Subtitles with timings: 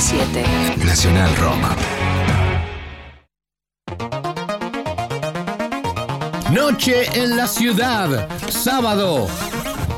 [0.00, 0.86] 937.
[0.86, 1.76] Nacional Rock.
[6.52, 9.26] Noche en la ciudad, sábado.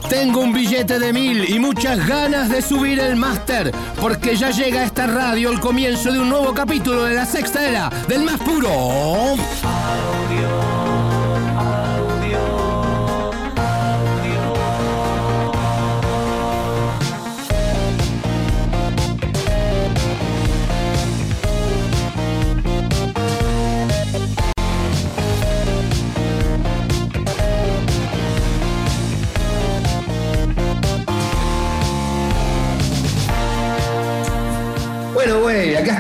[0.09, 3.71] Tengo un billete de mil y muchas ganas de subir el máster,
[4.01, 7.65] porque ya llega a esta radio el comienzo de un nuevo capítulo de la sexta
[7.65, 9.37] era, del más puro.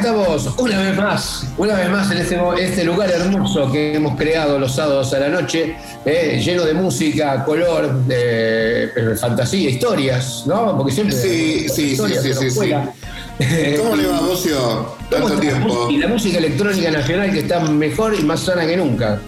[0.02, 4.58] Estamos una vez más, una vez más en este, este lugar hermoso que hemos creado
[4.58, 10.76] los sábados a la noche, eh, lleno de música, color, eh, fantasía, historias, ¿no?
[10.76, 11.16] Porque siempre.
[11.16, 12.72] Sí, sí, sí, sí.
[13.78, 14.96] ¿Cómo le va, Bocio?
[15.08, 15.88] ¿Cómo Tanto tiempo.
[15.88, 19.20] Y la música electrónica nacional que está mejor y más sana que nunca.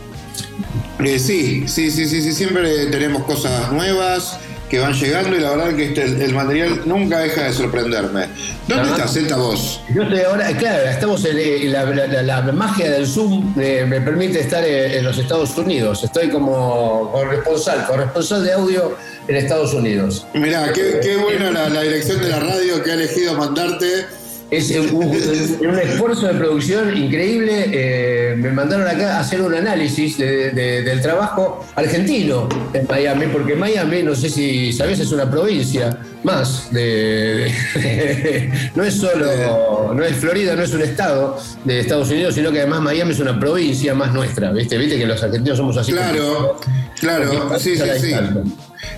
[0.99, 5.51] Eh, sí, sí, sí, sí, sí, siempre tenemos cosas nuevas que van llegando y la
[5.51, 8.27] verdad que este, el, el material nunca deja de sorprenderme.
[8.67, 9.81] ¿Dónde estás, Zeta, vos?
[9.95, 13.85] Yo estoy ahora, claro, estamos en, eh, la, la- la- la magia del Zoom eh,
[13.87, 16.03] me permite estar eh, en los Estados Unidos.
[16.03, 18.97] Estoy como corresponsal, corresponsal de audio
[19.29, 20.27] en Estados Unidos.
[20.35, 24.07] Mirá, qué, qué buena la, la dirección de la radio que ha elegido mandarte.
[24.57, 27.65] Es un, un- un esfuerzo de producción increíble.
[27.73, 33.27] eh, me mandaron acá a hacer un análisis de- de- del trabajo argentino en Miami,
[33.33, 39.93] porque Miami, no sé si sabes, es una provincia más de, de- no es solo,
[39.95, 43.21] no es Florida, no es un estado de Estados Unidos, sino que además Miami es
[43.21, 44.77] una provincia más nuestra, ¿viste?
[44.79, 45.93] ¿Viste que los argentinos somos así?
[45.93, 46.61] Claro,
[46.99, 48.15] claro, sí, sí, sí.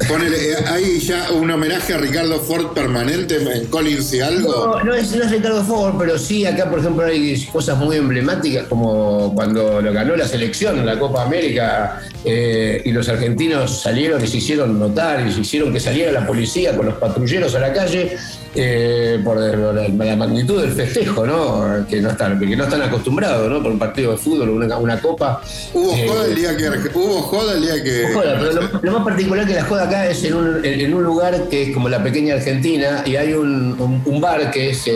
[0.08, 4.78] Ponele, eh, ¿Hay ya un homenaje a Ricardo Ford permanente en Collins y algo?
[4.78, 7.96] No, no es, no es Ricardo Ford, pero sí acá, por ejemplo, hay cosas muy
[7.96, 13.82] emblemáticas como cuando lo ganó la selección en la Copa América eh, y los argentinos
[13.82, 17.54] salieron y se hicieron notar y se hicieron que saliera la policía con los patrulleros
[17.54, 18.16] a la calle
[18.56, 21.86] eh, por la, la magnitud del festejo, ¿no?
[21.88, 23.62] Que no están, que no están acostumbrados, ¿no?
[23.62, 25.40] Por un partido de fútbol, una, una copa.
[25.74, 28.92] Hubo Eh, joda el día que hubo joda el día que Joda, pero lo, lo
[28.92, 31.88] más particular que la joda acá es en un, en- un lugar que es como
[31.88, 34.90] la pequeña Argentina y hay un, un- un bar que es eh,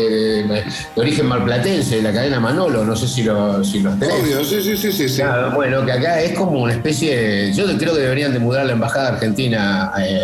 [0.46, 0.64] de
[0.96, 4.14] origen marplatense, de la cadena Manolo, no sé si lo, si los tenés.
[4.22, 5.16] obvio, sí, sí, sí, sí, sí.
[5.16, 8.64] Claro, bueno, que acá es como una especie de- Yo creo que deberían de mudar
[8.66, 10.20] la embajada argentina eh,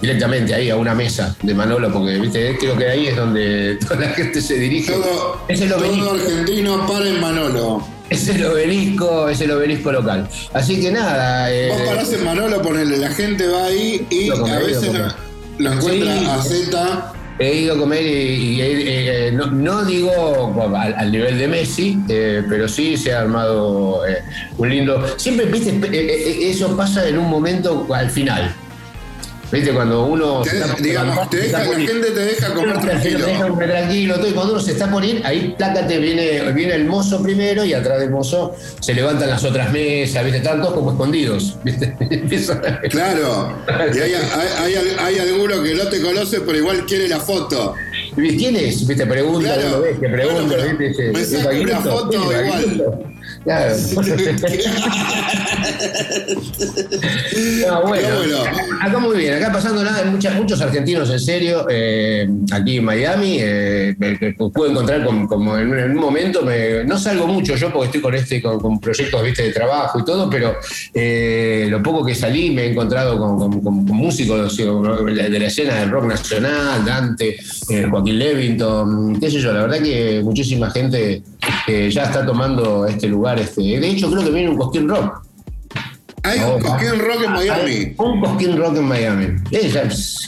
[0.00, 3.96] directamente ahí a una mesa de Manolo, porque viste, creo que ahí es donde toda
[4.00, 4.92] la gente se dirige.
[4.92, 6.04] Todo, es el obelisco.
[6.06, 7.86] todo argentino para en Manolo.
[8.08, 10.28] Es el obelisco, es el obelisco local.
[10.52, 11.52] Así que nada.
[11.52, 15.06] eh, Vos parás en Manolo, ponele, la gente va ahí y a veces lo,
[15.58, 16.26] lo encuentra Sí.
[16.26, 17.12] a Z.
[17.38, 21.98] He ido a comer y, y, eh, no, no digo al, al nivel de Messi,
[22.08, 24.18] eh, pero sí se ha armado eh,
[24.58, 25.02] un lindo.
[25.16, 28.54] Siempre, viste, eso pasa en un momento al final.
[29.52, 30.42] Viste, cuando uno.
[30.42, 33.48] Te está- digamos, te deja- la gente te deja comer Te deja tranquilo.
[33.48, 37.20] comer tranquilo, todo, y cuando uno se está ir, ahí plácate, viene, viene el mozo
[37.22, 40.38] primero y atrás del mozo se levantan las otras mesas, ¿viste?
[40.38, 41.96] Están todos como escondidos, ¿viste?
[42.90, 43.56] Claro.
[43.94, 47.74] Y hay, hay, hay- hay alguno que no te conoce, pero igual quiere la foto.
[48.14, 48.86] ¿Quién es?
[48.86, 49.06] ¿Viste?
[49.06, 49.68] Pregunta, Claro.
[49.68, 51.10] uno ve que pregunta, Bueno, pero ¿viste?
[51.12, 52.98] Me saco una foto igual.
[53.44, 53.74] Claro.
[57.66, 58.36] No, bueno, bueno.
[58.42, 62.84] Acá, acá muy bien, acá pasando nada, muchas, muchos argentinos en serio, eh, aquí en
[62.84, 66.98] Miami, eh, me, me puedo encontrar con- como en, un- en un momento, me- no
[66.98, 70.28] salgo mucho yo porque estoy con este con, con proyectos viste de trabajo y todo,
[70.28, 70.56] pero
[70.94, 75.90] eh, lo poco que salí me he encontrado con, con- músicos de la escena del
[75.90, 77.36] rock nacional, Dante,
[77.90, 81.22] Joaquín Levington, qué sé yo, la verdad que muchísima gente
[81.66, 85.22] que ya está tomando este lugar, este, de hecho creo que viene un Cosquín Rock.
[86.22, 86.60] Hay un.
[86.60, 87.94] Cosquín Rock en Miami.
[87.96, 89.26] Un Cosquín Rock en Miami.
[89.52, 89.72] Eh,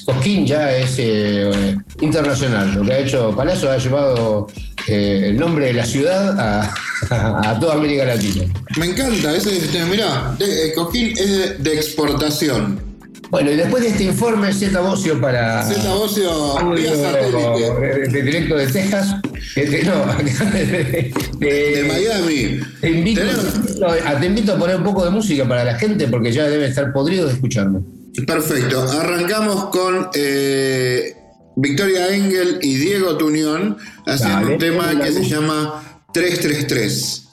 [0.06, 2.74] Cosquín ya es eh, internacional.
[2.74, 4.46] Lo que ha hecho Palazzo ha llevado
[4.88, 6.74] eh, el nombre de la ciudad a,
[7.50, 8.44] a toda América Latina.
[8.78, 9.50] Me encanta, ese,
[9.90, 12.91] mirá, de- el Cosquín es de, de exportación.
[13.30, 15.62] Bueno, y después de este informe, Z Bocio para.
[15.66, 17.80] Z Bocio, audio vía satélite.
[17.80, 19.16] de, de directo de Texas.
[19.56, 20.04] Este, no,
[20.58, 22.60] de, De Miami.
[22.80, 25.78] Te invito, Tenemos- no, a- te invito a poner un poco de música para la
[25.78, 27.80] gente porque ya debe estar podrido de escucharme.
[28.26, 28.82] Perfecto.
[29.00, 31.14] Arrancamos con eh,
[31.56, 34.52] Victoria Engel y Diego Tuñón haciendo Dale.
[34.52, 37.28] un tema que se llama 333.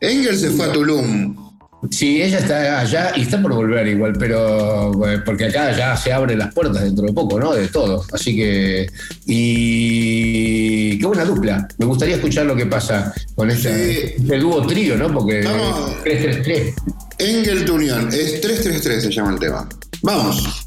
[0.00, 1.43] Engel se fue a Tulum.
[1.90, 6.12] Sí, ella está allá y está por volver igual, pero eh, porque acá ya se
[6.12, 7.52] abren las puertas dentro de poco, ¿no?
[7.52, 8.04] De todo.
[8.12, 8.90] Así que.
[9.26, 10.98] Y.
[10.98, 11.66] Qué buena dupla.
[11.78, 15.12] Me gustaría escuchar lo que pasa con este, este dúo trío, ¿no?
[15.12, 15.42] Porque.
[15.42, 16.02] Vamos.
[16.02, 16.74] 333.
[17.18, 18.08] Engel tu unión.
[18.08, 19.68] Es 333 se llama el tema.
[20.02, 20.63] Vamos.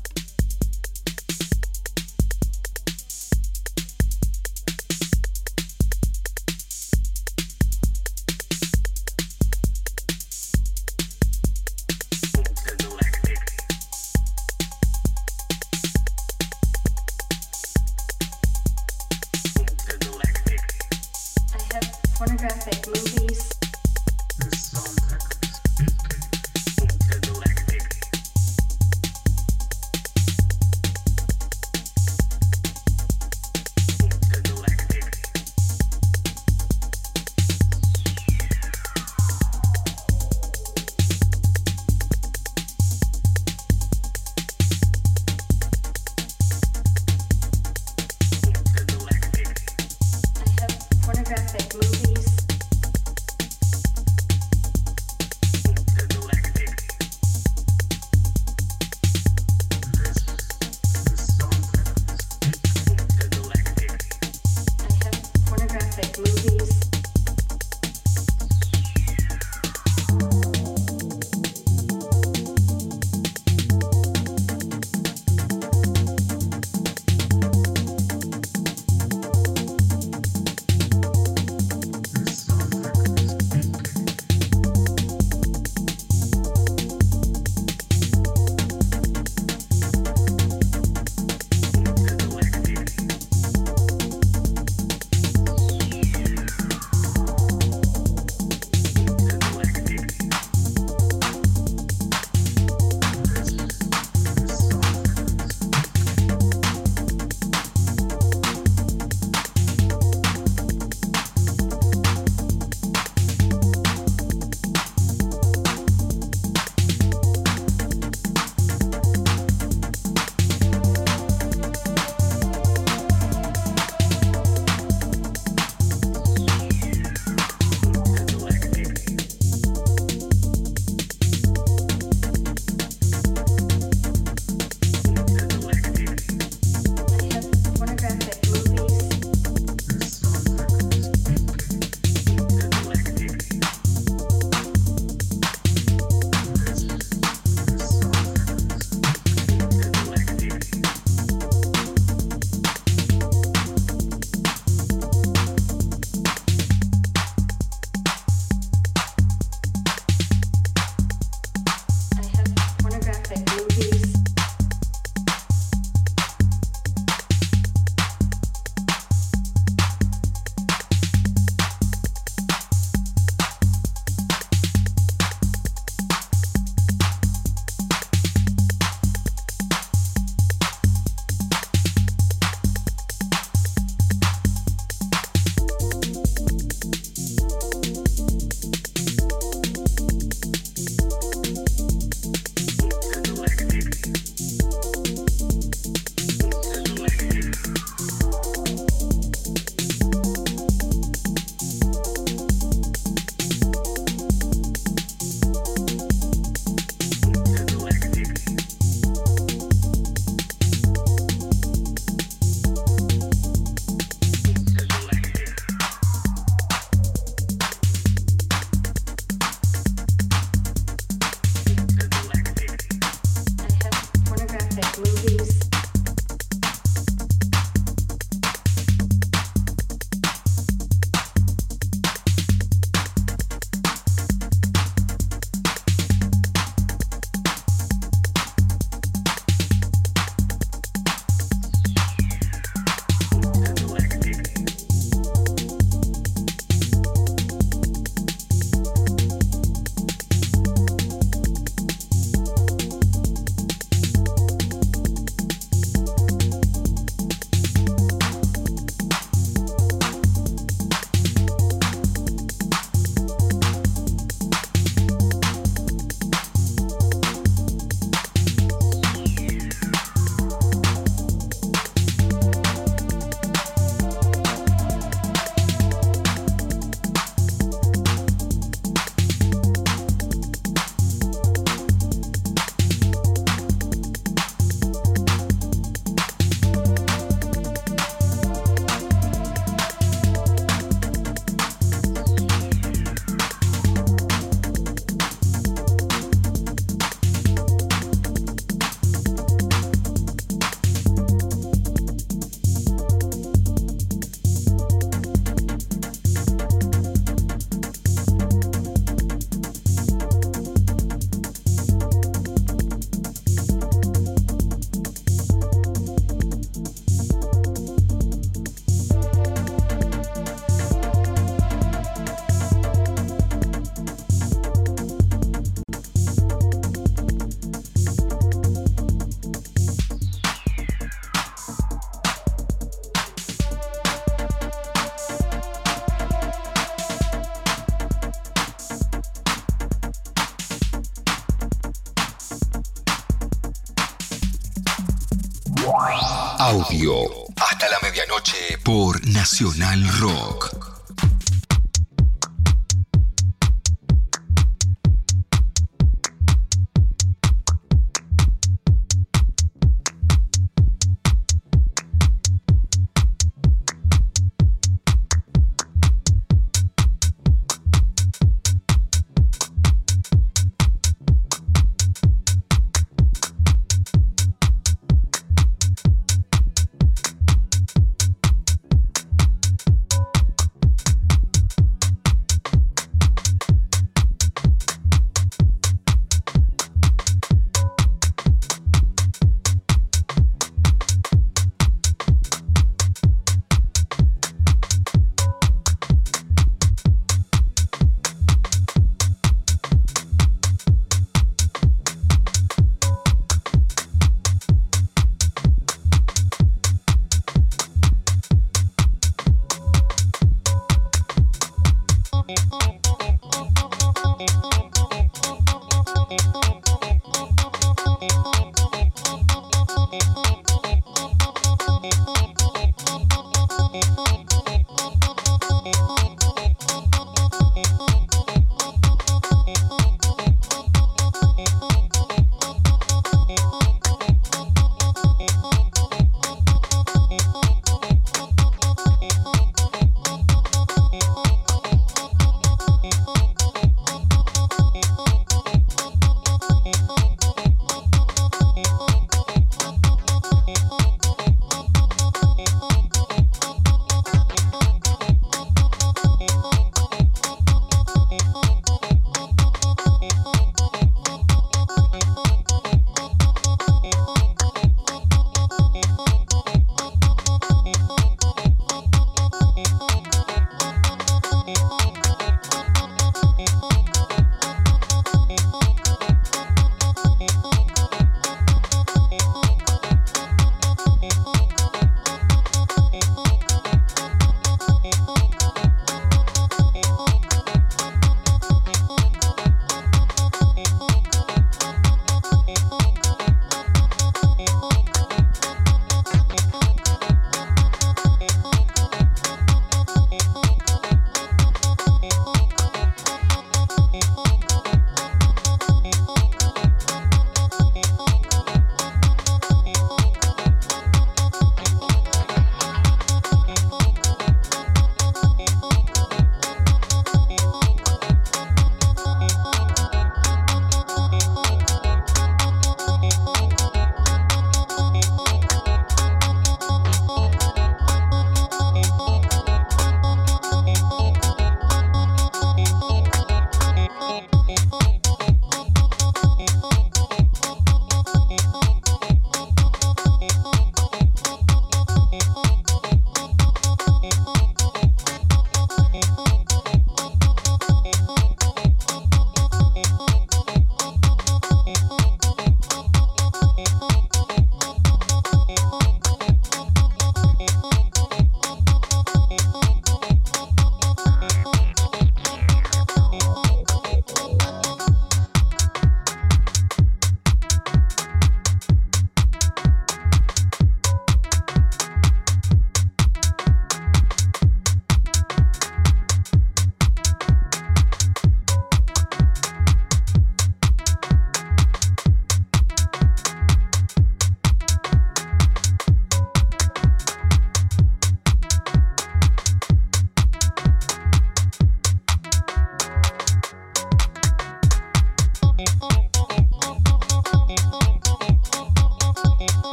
[346.89, 350.56] Hasta la medianoche por Nacional Rock.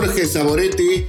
[0.00, 1.04] Jorge Saboretti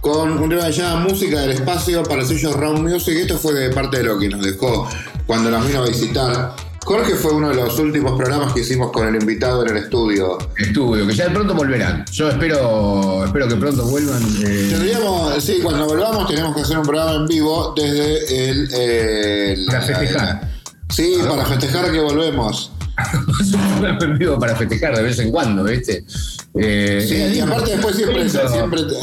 [0.00, 3.16] con un tema que se llama Música del Espacio para el sello Round Music.
[3.16, 4.88] Esto fue de parte de lo que nos dejó
[5.26, 6.54] cuando nos vino a visitar.
[6.84, 10.38] Jorge fue uno de los últimos programas que hicimos con el invitado en el estudio.
[10.56, 12.04] Estudio, que ya de pronto volverán.
[12.12, 14.22] Yo espero, espero que pronto vuelvan.
[14.46, 18.68] eh, Tendríamos, sí, cuando volvamos tenemos que hacer un programa en vivo desde el...
[18.72, 20.50] eh, Para la- festejar.
[20.94, 22.70] Sí, para festejar que volvemos.
[23.52, 26.04] un programa en vivo para festejar de vez en cuando, ¿viste?
[27.16, 28.94] Sí, y aparte después siempre- siempre te-.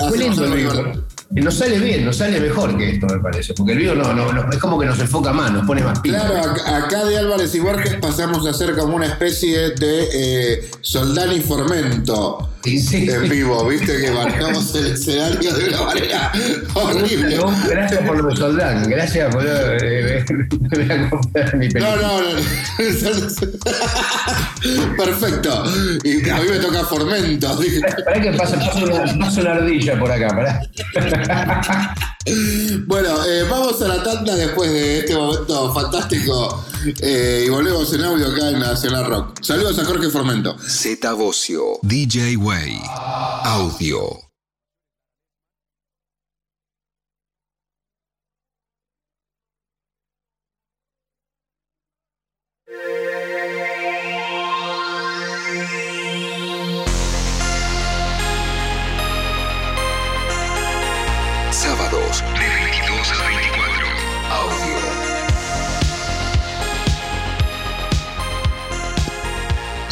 [1.32, 3.54] Nos sale bien, nos sale mejor que esto, me parece.
[3.56, 6.00] Porque el vivo no, no, no- es como que nos enfoca más, nos pone más
[6.00, 6.20] pila.
[6.28, 10.72] Claro, acá, acá de Álvarez y Borges pasamos a ser como una especie de eh,
[10.82, 13.10] Soldán y Formento Sí, sí.
[13.10, 16.32] en vivo, viste que marcamos el escenario de una manera
[16.76, 17.36] horrible.
[17.36, 21.74] No, Gracias por lo de Soldán, gracias por eh, me voy a comprar mi No,
[21.74, 21.98] película.
[22.02, 22.40] no, no.
[24.98, 25.64] Perfecto.
[26.04, 27.60] Y a mí me toca Formento.
[28.06, 30.62] Pará que pasa, pasa, una, pasa una ardilla por acá, pará.
[32.86, 36.66] Bueno, eh, vamos a la tanda después de este momento fantástico
[37.02, 39.42] eh, y volvemos en audio acá en Nacional Rock.
[39.42, 40.58] Saludos a Jorge Formento.
[40.60, 42.82] Z Bocio, DJ Way,
[43.44, 44.33] audio.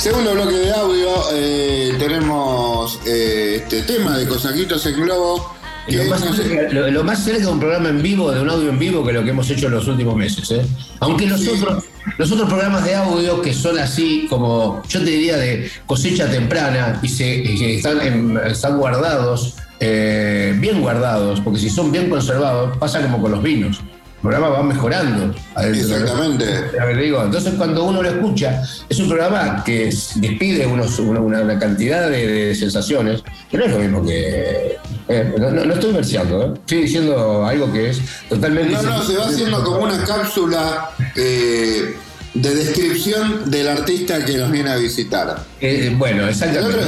[0.02, 5.54] Segundo bloque de audio, eh, tenemos eh, este tema de Cosaquitos en Globo.
[5.88, 8.32] que Lo más, no sé- cerca, lo- lo más cerca de un programa en vivo,
[8.32, 10.50] de un audio en vivo, que lo que hemos hecho en los últimos meses.
[10.52, 10.62] ¿eh?
[11.00, 11.84] Aunque los, otros,
[12.18, 17.00] los otros programas de audio que son así, como yo te diría de cosecha temprana
[17.04, 22.78] y, se, y están, en- están guardados, eh, bien guardados, porque si son bien conservados,
[22.78, 23.80] pasa como con los vinos.
[24.24, 25.34] El programa va mejorando.
[25.60, 26.46] Exactamente.
[26.80, 31.20] A ver, digo, entonces cuando uno lo escucha, es un programa que despide unos- una,
[31.20, 34.78] una- cantidad de, de sensaciones, que no es lo mismo que...
[35.08, 36.54] eh, no, estoy verseando, ¿eh?
[36.56, 38.74] estoy diciendo algo que es totalmente...
[38.74, 41.96] No, no, se va haciendo como una cápsula eh,
[42.36, 45.44] de descripción del artista que nos viene a visitar.
[45.60, 46.80] Eh, bueno, exactamente.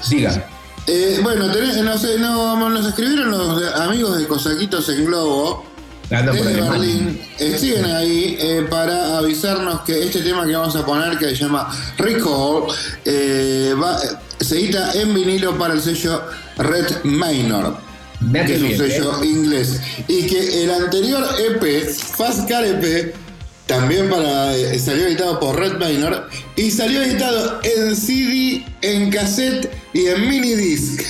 [0.00, 0.46] Siga.
[0.86, 5.66] Eh, bueno, tenés- no sé, no, nos escribieron los amigos de Cosaquitos en Globo.
[6.32, 6.60] Desde.
[6.70, 11.26] Berlín, eh, siguen ahí eh, para avisarnos que este tema que vamos a poner, que
[11.30, 12.64] se llama Recall,
[13.04, 13.98] eh, va-
[14.40, 16.22] se edita en vinilo para el sello
[16.58, 17.76] Red Minor,
[18.46, 19.80] que es un sello inglés.
[20.06, 23.12] Y que el anterior EP, Fast Car EP,
[23.66, 30.06] también para, salió editado por Red Minor y salió editado en CD, en cassette y
[30.06, 31.00] en mini disc.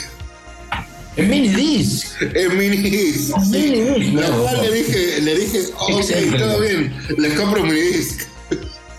[1.17, 2.07] En mini disc.
[2.35, 3.35] En minidisc.
[3.37, 4.43] En minidisc, Lo no.
[4.43, 6.39] cual le dije, le dije, ok, Excelente.
[6.39, 8.23] todo bien, les compro un minidisc.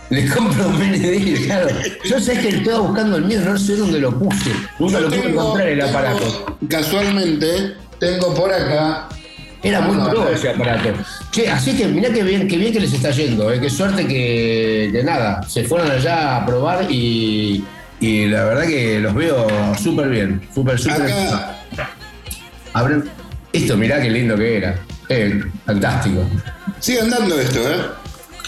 [0.10, 1.68] Le compro un mini disc, claro.
[2.06, 4.50] Yo sé que estaba buscando el mío, no sé dónde lo puse.
[4.80, 6.58] Nunca lo pude Tengo- encontrar el tengo- aparato.
[6.70, 9.10] Casualmente, tengo por acá.
[9.64, 10.90] Era muy No, pro ese aparato.
[11.32, 13.60] Che, así que mirá qué bien, qué bien que les está yendo, eh.
[13.60, 17.64] qué suerte que, que nada, se fueron allá a probar y,
[18.00, 19.48] y la verdad que los veo
[19.82, 21.02] súper bien, súper, súper.
[21.02, 21.57] Acá.
[22.80, 23.04] Abren.
[23.54, 24.80] Esto, mirá qué lindo que era.
[25.10, 26.24] Eh, fantástico.
[26.80, 27.78] Sigue andando esto, ¿eh?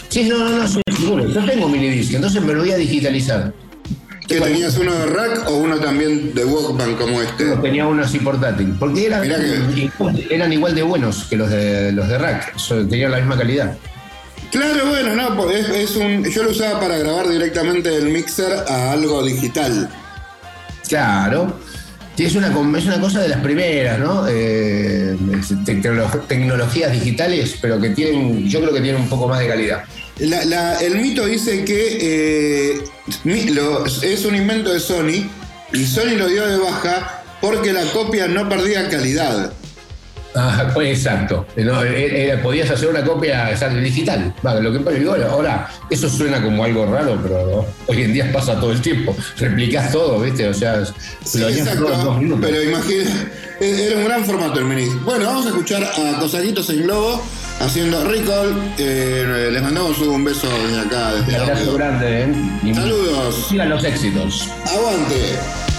[0.08, 1.28] Sí, no, no, no, seguro.
[1.28, 3.52] Yo tengo minidisc, entonces me lo voy a digitalizar.
[4.28, 7.56] ¿Que tenías uno de rack o uno también de Walkman como este?
[7.56, 8.76] Tenía uno así portátil.
[8.78, 9.90] Porque eran, Mirá que-
[10.30, 12.54] eran igual de buenos que los de los de rack.
[12.88, 13.76] Tenían la misma calidad.
[14.52, 16.24] Claro, bueno, no, pues es, es un.
[16.24, 19.88] Yo lo usaba para grabar directamente del mixer a algo digital.
[20.88, 21.58] Claro.
[22.22, 24.26] Es una, es una cosa de las primeras, ¿no?
[24.28, 25.16] Eh,
[26.28, 29.84] tecnologías digitales, pero que tienen, yo creo que tienen un poco más de calidad.
[30.18, 32.80] La- la- el mito dice que eh,
[34.02, 35.28] es un invento de Sony
[35.72, 39.52] y Sony lo dio de baja porque la copia no perdía calidad.
[40.34, 41.46] Ah, pues exacto.
[41.56, 43.50] No, eh, eh, podías hacer una copia
[43.82, 44.32] digital.
[44.44, 48.58] Va, lo que digo, ahora, eso suena como algo raro, pero hoy en día pasa
[48.58, 49.16] todo el tiempo.
[49.38, 50.48] Replicás todo, ¿viste?
[50.48, 50.84] O sea,
[51.24, 52.38] Sí, lo exacto, minutos.
[52.40, 53.10] pero imagina,
[53.60, 54.86] era un gran formato el mini.
[55.04, 57.22] Bueno, vamos a escuchar a Cosaquitos en Globo
[57.60, 58.74] haciendo Recall.
[58.78, 62.34] Eh, les mandamos un beso desde acá, desde Un abrazo grande, ¿eh?
[62.64, 63.46] Y Saludos.
[63.48, 64.48] Sigan los éxitos.
[64.66, 65.69] Aguante.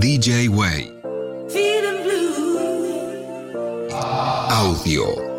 [0.00, 0.90] DJ Way.
[4.50, 5.35] Audio.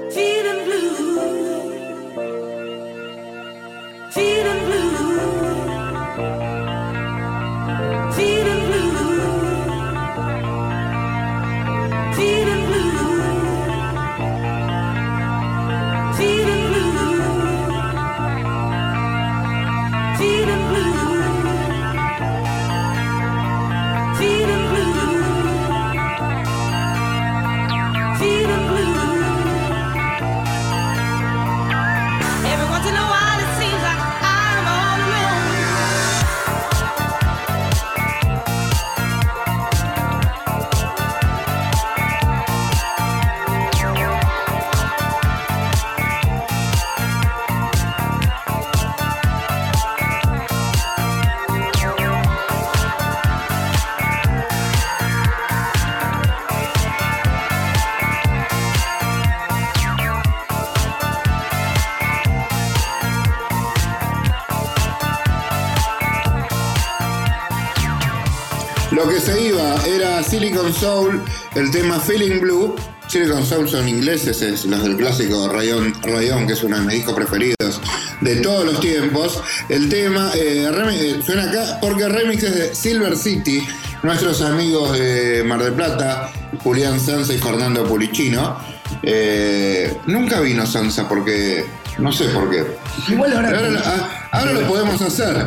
[70.30, 71.22] Silicon Soul,
[71.56, 72.76] el tema Feeling Blue.
[73.08, 76.96] Silicon Soul son ingleses, es los del clásico Rayon, Rayon, que es uno de mis
[76.96, 77.82] discos preferidos
[78.20, 79.42] de todos los tiempos.
[79.70, 83.66] El tema eh, remi- eh, suena acá porque remix es de Silver City,
[84.04, 86.30] nuestros amigos de Mar del Plata,
[86.62, 88.58] Julián Sanza y Fernando Pulicino.
[89.04, 91.66] Eh, nunca vino Sansa porque
[92.00, 92.66] no sé por qué.
[93.08, 95.46] Igual Pero ahora, ahora, lo- ah, ahora lo podemos hacer.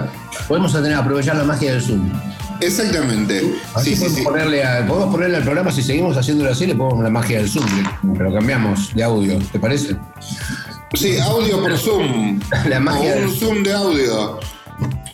[0.48, 2.10] podemos tener, aprovechar la magia del Zoom.
[2.60, 3.54] Exactamente.
[3.74, 4.24] Así Sí, podemos, sí.
[4.24, 7.48] Ponerle a- podemos ponerle al programa, si seguimos haciéndolo así, le ponemos la magia del
[7.48, 7.66] Zoom,
[8.16, 9.96] pero cambiamos de audio, ¿te parece?
[10.94, 12.40] Sí, audio por Zoom.
[12.68, 14.40] La magia o un del- Zoom de audio.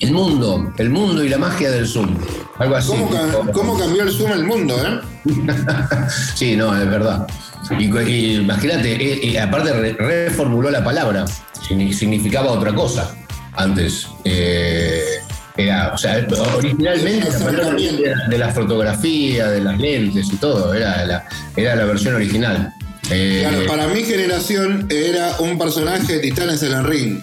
[0.00, 2.16] El mundo, el mundo y la magia del Zoom.
[2.59, 2.88] Algo así.
[2.88, 5.00] ¿Cómo, ca- cómo cambió el Zoom el mundo, eh?
[6.35, 7.26] Sí, no, es verdad.
[7.78, 11.24] Y, imagínate, eh, y aparte re- reformuló la palabra,
[11.68, 13.12] Signi- significaba otra cosa
[13.54, 14.06] antes.
[14.24, 15.02] Eh,
[15.57, 21.05] era, o sea, originalmente la era de la fotografía, de las lentes y todo, era
[21.07, 21.25] la,
[21.57, 22.73] era la versión original.
[23.11, 27.21] Eh, Claro, para mi generación era un personaje de Titanes en el ring.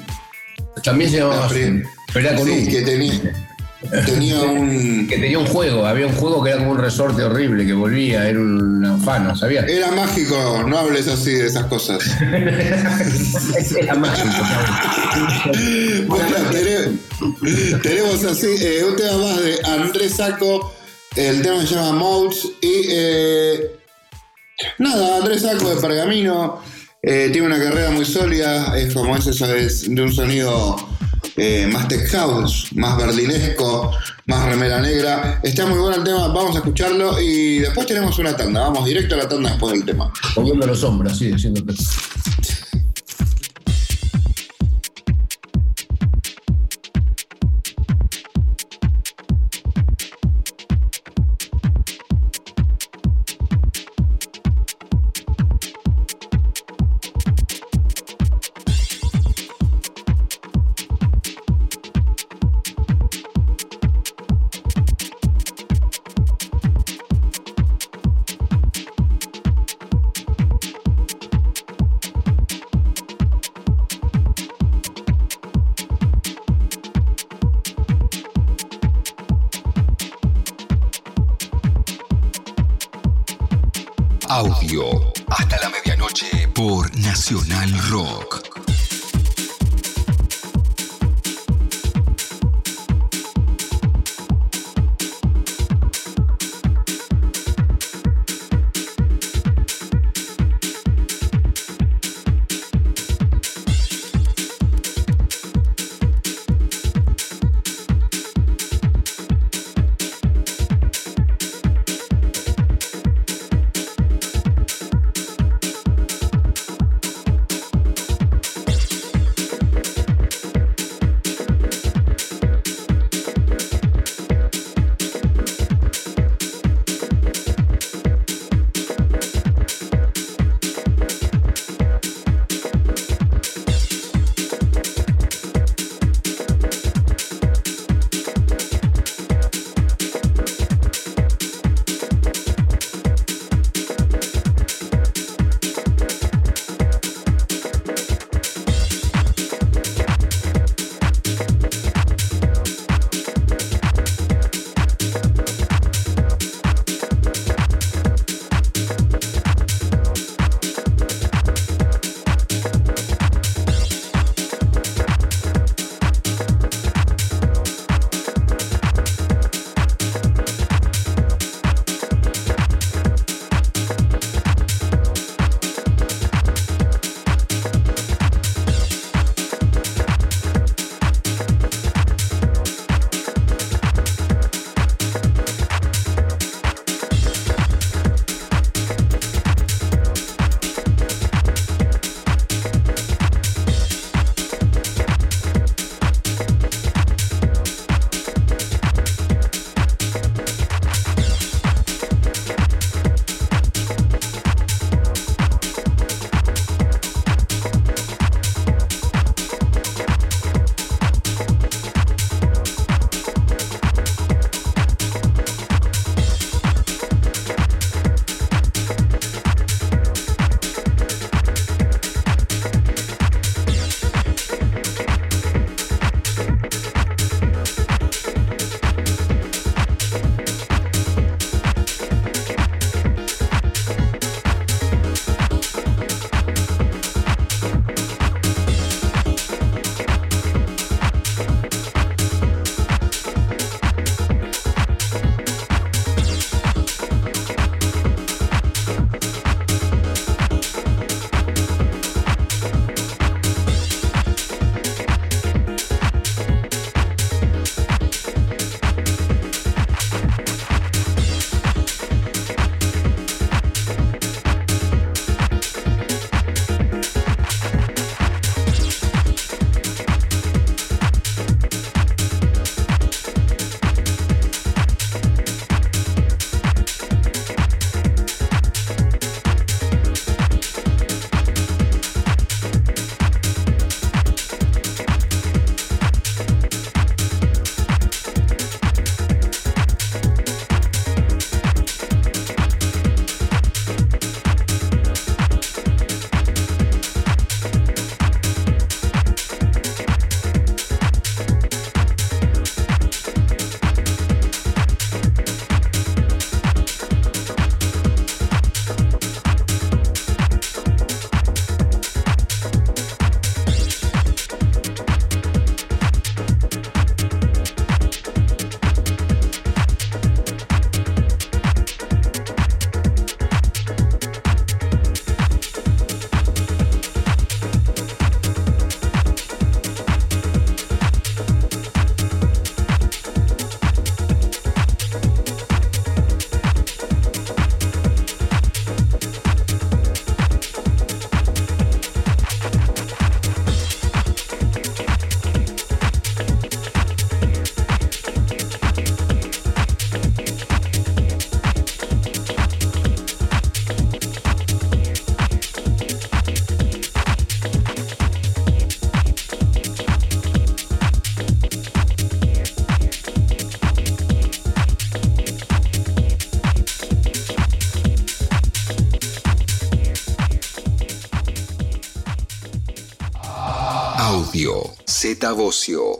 [0.83, 3.13] también se llamaba La así, prim- pero era con Sí, un- que tenía,
[4.05, 5.07] tenía un.
[5.07, 8.27] que tenía un juego, había un juego que era como un resorte horrible que volvía,
[8.27, 9.67] era un afano, ¿sabías?
[9.67, 11.99] Era mágico, no hables así de esas cosas.
[13.79, 14.29] Era mágico.
[16.07, 20.73] Bueno, tenemos, tenemos así eh, un tema más de Andrés Saco.
[21.15, 22.47] El tema se llama Modes.
[22.61, 23.71] Y eh,
[24.79, 26.61] nada, Andrés Saco de Pergamino.
[27.01, 28.77] eh, tiene una carrera muy sólida.
[28.77, 30.75] Es como ese es de un sonido
[31.35, 33.91] eh, más tech house, más berlinesco,
[34.27, 35.39] más remera negra.
[35.43, 36.27] Está muy bueno el tema.
[36.27, 37.19] Vamos a escucharlo.
[37.19, 38.61] Y después tenemos una tanda.
[38.61, 40.11] Vamos directo a la tanda después del tema.
[40.35, 41.63] Moviendo los hombros, así, haciendo.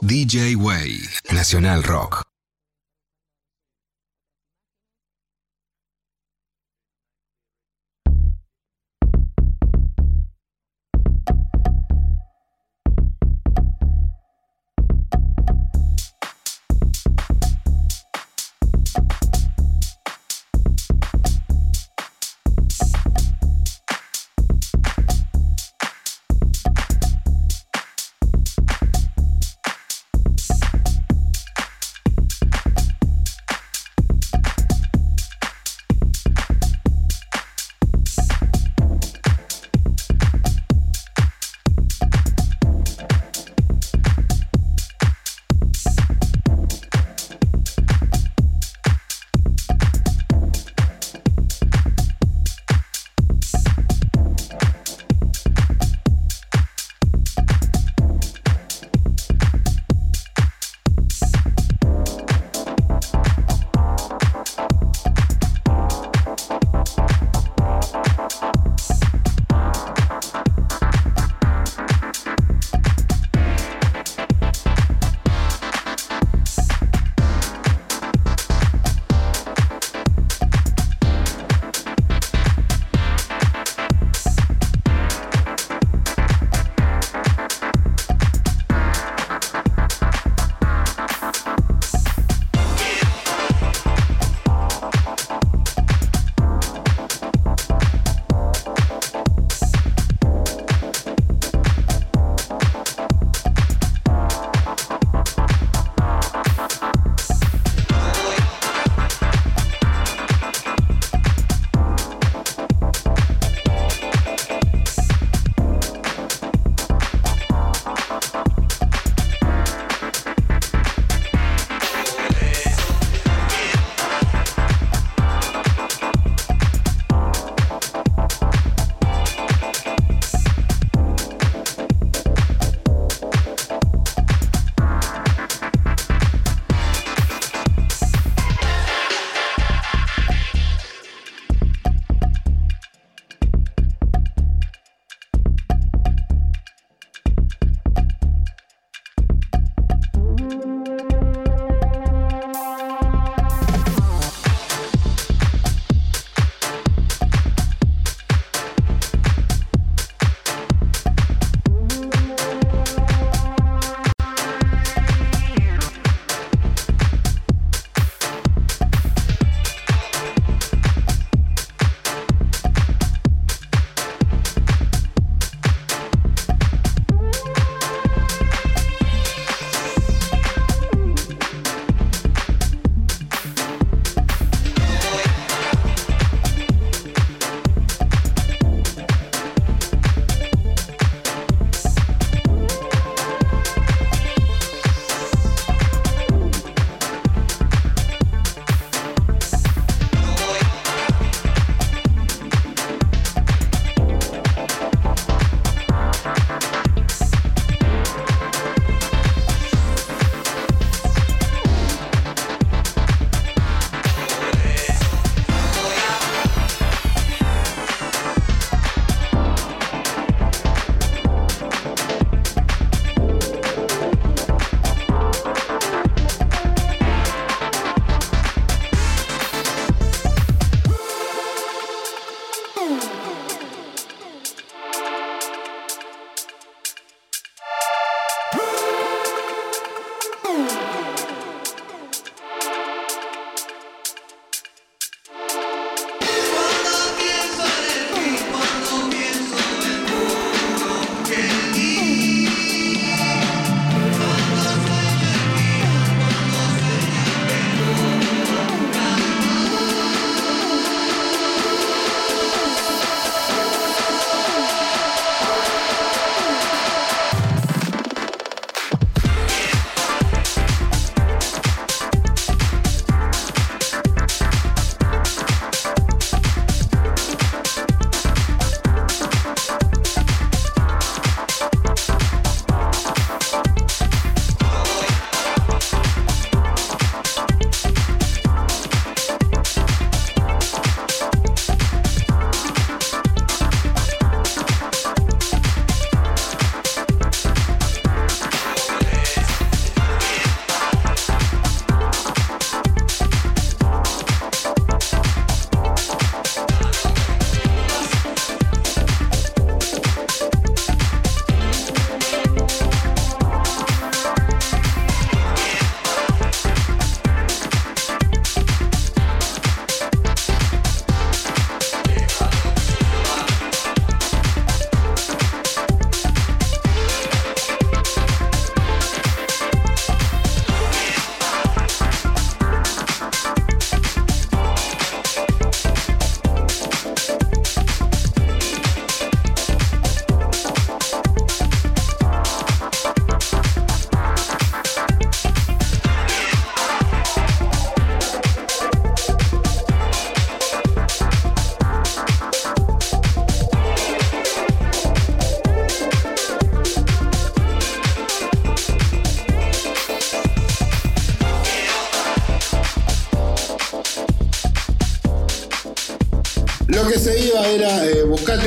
[0.02, 1.00] DJ Way.
[1.32, 2.23] Nacional Rock.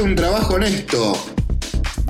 [0.07, 1.13] Un trabajo honesto.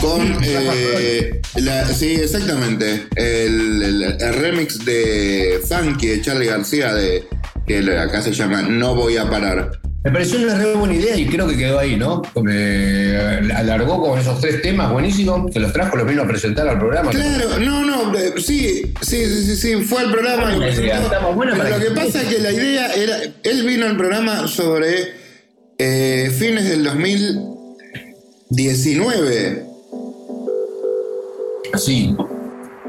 [0.01, 0.39] Con.
[0.45, 3.07] eh, la- sí, exactamente.
[3.17, 7.25] El, el- el remix de Funky de Charlie García, de,
[7.67, 9.81] que acá se llama No Voy a Parar.
[10.05, 12.23] Me pareció una re buena idea y creo que quedó ahí, ¿no?
[12.49, 16.79] Eh, alargó con esos tres temas buenísimos, que los trajo, los vino a presentar al
[16.79, 17.11] programa.
[17.11, 20.43] Claro, no, no, eh, sí, sí, sí, sí, sí, fue al programa.
[20.45, 22.53] Buena lo idea, presentó, estamos buena pero para lo que- que pasa es que la
[22.53, 25.09] idea era, él vino al programa sobre
[25.79, 26.85] eh, fines del
[28.95, 29.67] 2019
[31.77, 32.15] Sí,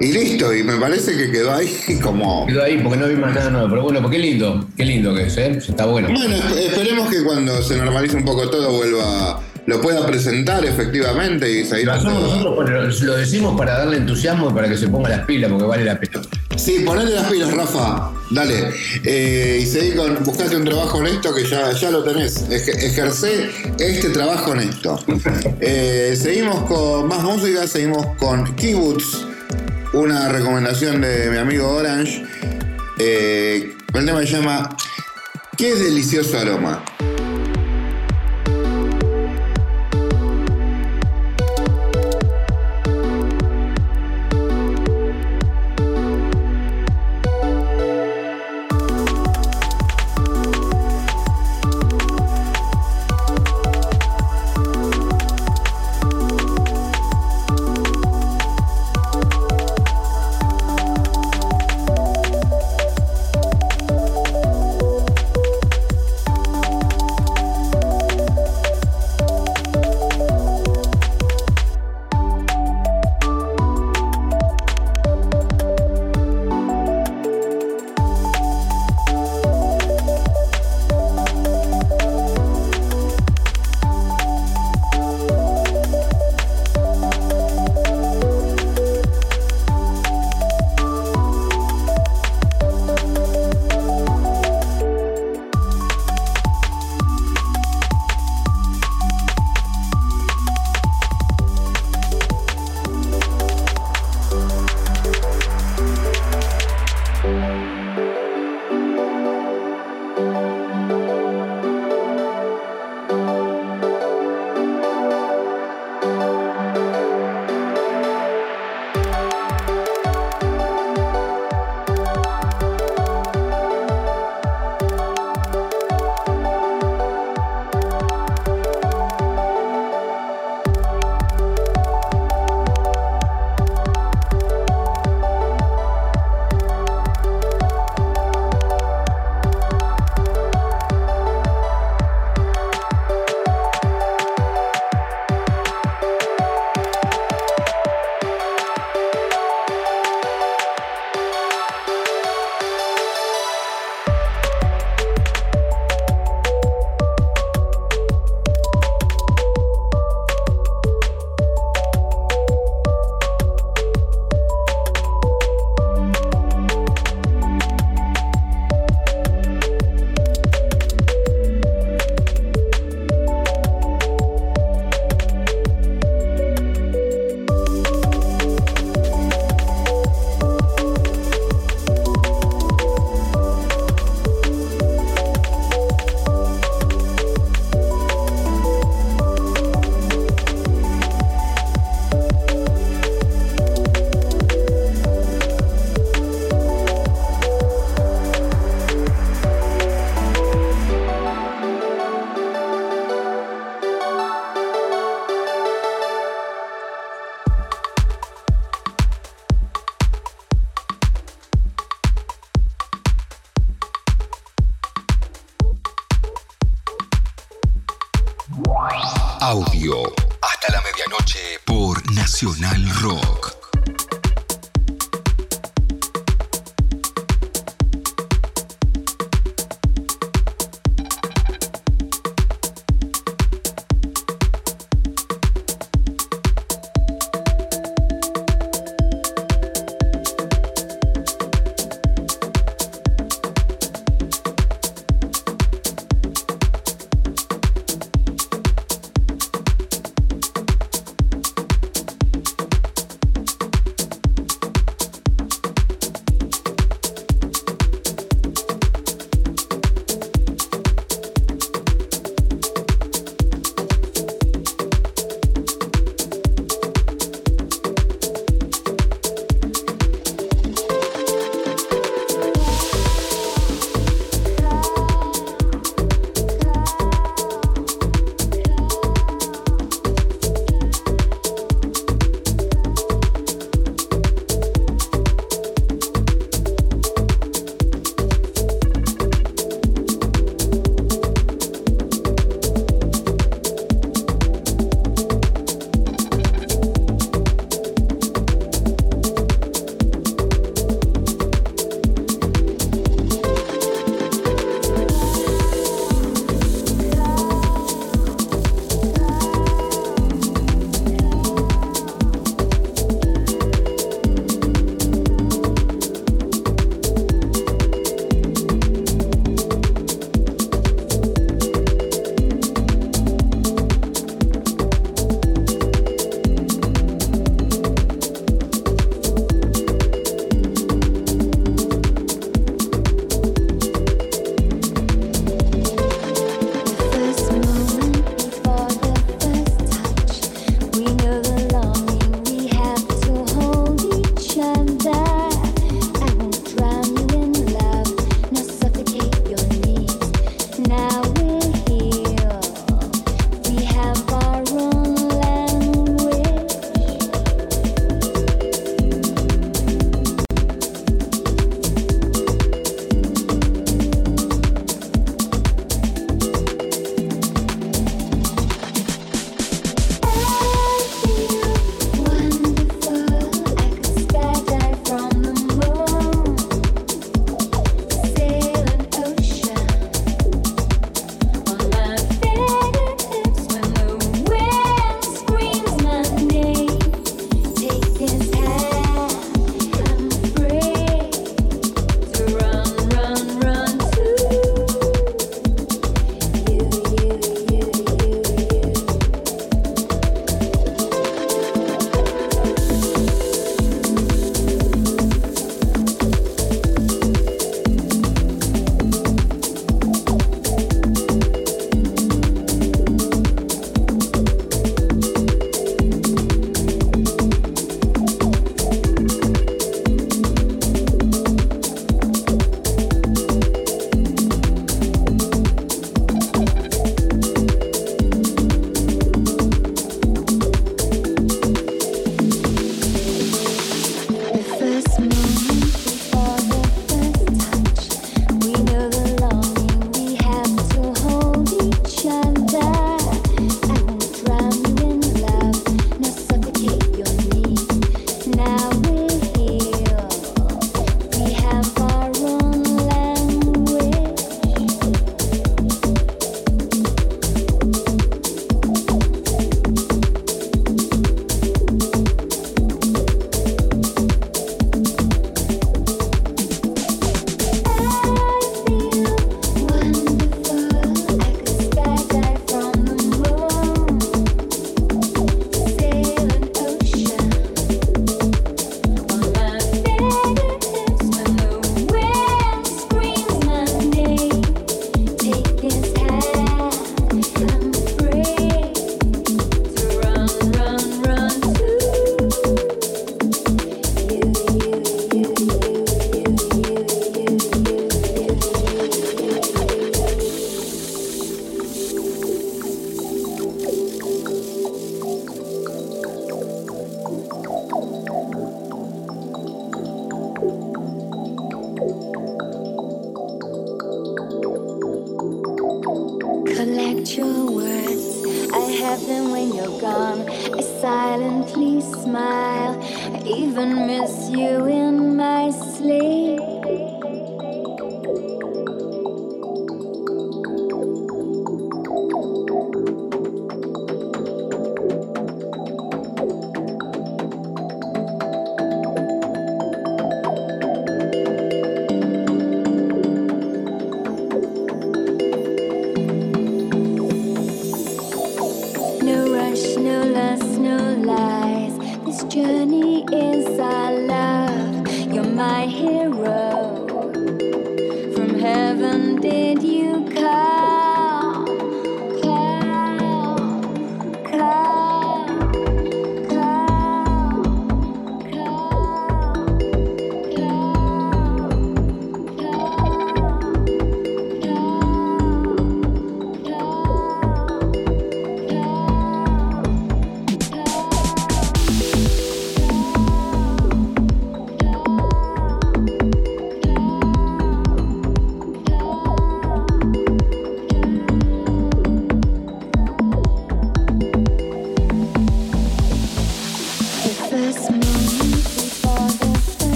[0.00, 2.46] y listo, y me parece que quedó ahí como...
[2.46, 3.68] quedó ahí porque no vi más nada nuevo.
[3.70, 5.58] Pero bueno, pues qué lindo, qué lindo que es, ¿eh?
[5.58, 6.08] Está bueno.
[6.08, 11.50] Bueno, esp- esperemos que cuando se normalice un poco todo vuelva, lo pueda presentar efectivamente
[11.50, 12.26] y seguir Lo hacemos todo.
[12.28, 15.66] nosotros, bueno, lo decimos para darle entusiasmo y para que se ponga las pilas, porque
[15.66, 16.20] vale la pena.
[16.56, 18.12] Sí, ponele las pilas, Rafa.
[18.30, 18.72] Dale.
[19.04, 20.22] Eh, y seguí con.
[20.24, 22.42] Buscate un trabajo honesto que ya, ya lo tenés.
[22.50, 25.02] Ej- ejercé este trabajo honesto.
[25.60, 29.24] Eh, seguimos con más música, seguimos con Kibbutz,
[29.94, 32.22] una recomendación de mi amigo Orange.
[32.98, 34.76] Eh, el tema se llama
[35.56, 36.84] ¿Qué delicioso aroma?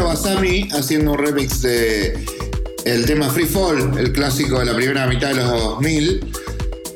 [0.00, 2.24] Eh, Basami haciendo un remix de
[2.84, 6.32] el tema Free Fall, el clásico de la primera mitad de los 2000.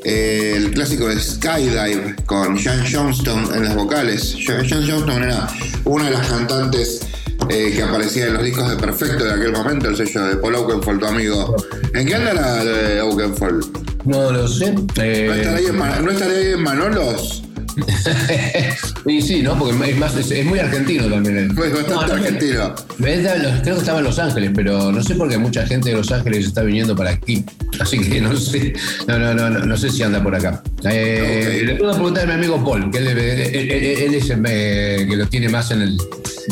[0.05, 4.36] eh, el clásico de Skydive con Jan Johnston en las vocales.
[4.46, 5.46] Jan Jan Johnston era
[5.84, 7.01] una de las cantantes
[7.48, 10.55] eh, que aparecía en los discos de Perfecto de aquel momento, el sello de Paul
[10.55, 11.57] Oakenfold, tu amigo.
[11.94, 13.66] ¿En qué anda la de Oakenfold?
[14.07, 14.74] No lo sé.
[14.96, 17.42] Eh, ¿No estará ahí en, ¿no estará ahí en Manolos?
[19.07, 19.59] y sí, ¿no?
[19.59, 21.55] Porque es, más, es, es muy argentino también.
[21.55, 22.74] Pues bastante No, no, argentino.
[22.98, 25.96] Los- Creo que estaba en Los Ángeles, pero no sé por qué mucha gente de
[25.96, 27.44] Los Ángeles está viniendo para aquí.
[27.80, 28.74] Así que no sé,
[29.07, 30.62] no, no, no, no, sé si anda por acá.
[30.84, 31.62] Eh.
[31.64, 35.07] Le puedo preguntar a mi amigo Paul, que él, él- él- él es el eh,
[35.09, 35.98] que lo tiene más en, el,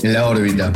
[0.02, 0.72] en la órbita.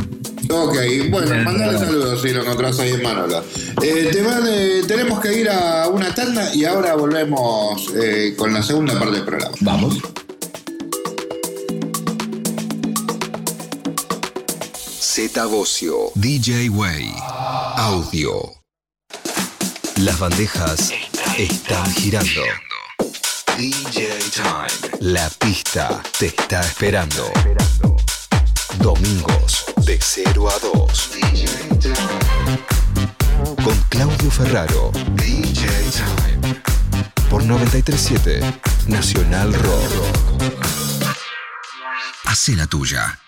[0.49, 0.75] Ok,
[1.09, 3.41] bueno, mandale saludos si lo encontrás ahí en Manola.
[3.81, 8.53] Eh, te van, eh, tenemos que ir a una tanda y ahora volvemos eh, con
[8.53, 9.55] la segunda parte del programa.
[9.61, 9.99] Vamos.
[15.29, 17.15] Z Bocio, DJ Way,
[17.77, 18.61] audio.
[19.95, 20.91] Las bandejas
[21.37, 22.41] están girando.
[23.57, 24.97] DJ Time.
[24.99, 27.31] La pista te está esperando.
[28.79, 31.09] Domingos de 0 a 2.
[31.13, 31.47] DJ
[31.79, 33.63] Time.
[33.63, 36.61] Con Claudio Ferraro DJ Time.
[37.29, 38.41] por 937
[38.87, 40.53] Nacional Rock.
[42.25, 43.22] Hacé la tuya.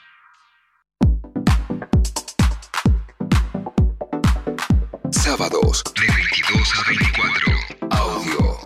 [5.24, 7.54] Sábados de 22 a 24.
[7.90, 8.58] Audio.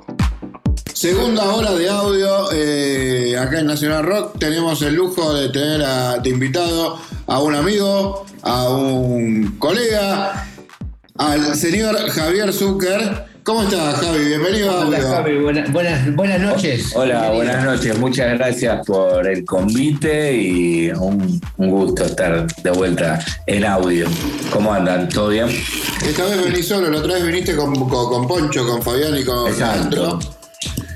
[0.93, 4.39] Segunda hora de audio eh, acá en Nacional Rock.
[4.39, 10.47] Tenemos el lujo de tener a, de invitado a un amigo, a un colega,
[11.17, 13.28] al señor Javier Zucker.
[13.49, 14.25] ¿Cómo estás, Javi?
[14.25, 15.01] Bienvenido a Hola.
[15.01, 16.91] Javi, buena- buenas, buenas noches.
[16.93, 17.35] Hola, Bienvenido.
[17.35, 17.97] buenas noches.
[17.97, 24.07] Muchas gracias por el convite y un, un gusto estar de vuelta en audio.
[24.53, 25.09] ¿Cómo andan?
[25.09, 25.47] ¿Todo bien?
[26.07, 29.23] Esta vez venís solo, la otra vez viniste con, con- con Poncho, con Fabián y
[29.23, 29.95] con Exacto.
[29.95, 30.19] Leandro.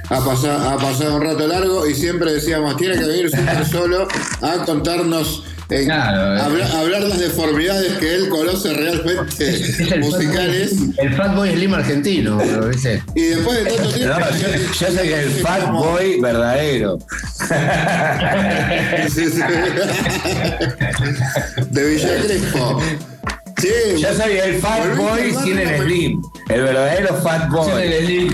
[0.10, 3.32] Ha pasado, ha pasado un rato largo y siempre decíamos, tiene que venir
[3.72, 4.08] solo
[4.44, 5.44] a contarnos
[5.82, 6.42] eh, Claro, eh.
[6.42, 10.72] habla- hablar las deformidades que él conoce realmente Es el musicales.
[10.74, 12.38] Fatboy- El Fatboy Slim argentino,
[12.70, 13.04] ¿viste?
[13.16, 14.20] Y después de tanto No, tiempo.
[14.42, 14.48] yo,
[14.88, 17.00] yo soy el fat como- boy verdadero.
[19.14, 19.42] Sí, sí.
[21.72, 22.82] De Villa Crespo.
[23.64, 26.22] Sí, Yo soy el fat boy sin el slim.
[26.50, 28.30] El verdadero fat boy.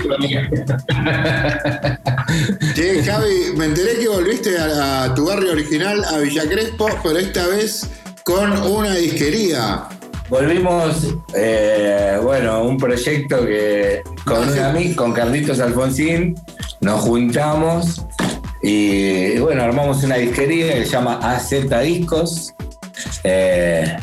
[2.74, 7.18] Che, Javi, me enteré que volviste a, a tu barrio original, a Villa Crespo, pero
[7.18, 7.88] esta vez
[8.24, 9.84] con una disquería.
[10.28, 16.34] Volvimos, eh, bueno, un proyecto que con un amigo, con Carlitos Alfonsín,
[16.80, 18.04] nos juntamos
[18.64, 21.50] y bueno, armamos una disquería que se llama AZ
[21.84, 22.52] Discos.
[23.22, 23.96] Eh,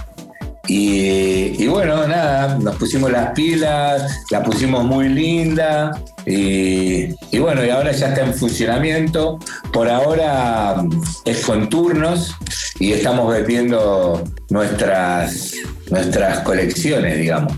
[0.67, 5.91] y, y bueno, nada, nos pusimos las pilas, la pusimos muy linda
[6.25, 9.39] y, y bueno, y ahora ya está en funcionamiento.
[9.71, 12.35] Por ahora mm, es con turnos
[12.79, 15.53] y estamos vendiendo nuestras,
[15.89, 17.53] nuestras colecciones, digamos,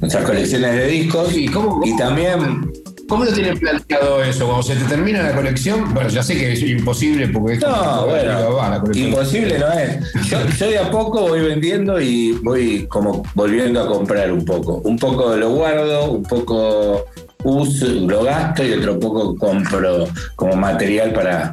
[0.00, 2.72] nuestras colecciones de discos ¿Y cómo- y también
[3.08, 4.44] ¿Cómo lo tienen planteado eso?
[4.46, 8.06] Cuando se te termina la colección, bueno, ya sé que es imposible porque es No,
[8.06, 9.08] bueno, va, la colección.
[9.08, 10.12] imposible no es.
[10.28, 14.74] Yo, yo de a poco voy vendiendo y voy como volviendo a comprar un poco.
[14.84, 17.06] Un poco lo guardo, un poco
[17.44, 20.06] uso, lo gasto y otro poco compro
[20.36, 21.52] como material para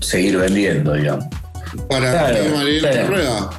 [0.00, 1.24] seguir vendiendo, digamos.
[1.88, 3.06] Para Claro, que María claro.
[3.08, 3.50] Rueda.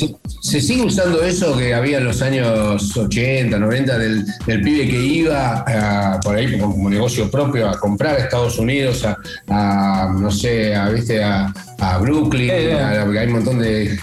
[0.00, 4.88] ¿Se, se sigue usando eso que había en los años 80, 90 del, del pibe
[4.88, 9.16] que iba a- por ahí como, negocio propio a comprar a Estados Unidos, a,
[9.48, 11.22] a, no sé, a, ¿viste?
[11.22, 13.98] a, a Brooklyn, a- a- hay un montón de,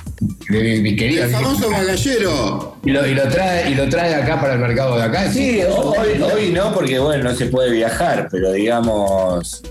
[0.49, 1.32] de El disquerías.
[1.32, 2.78] famoso magallero.
[2.84, 5.32] Y lo, y, lo trae, y lo trae acá para el mercado de acá.
[5.32, 9.61] Sí, hoy, hoy no, porque bueno, no se puede viajar, pero digamos,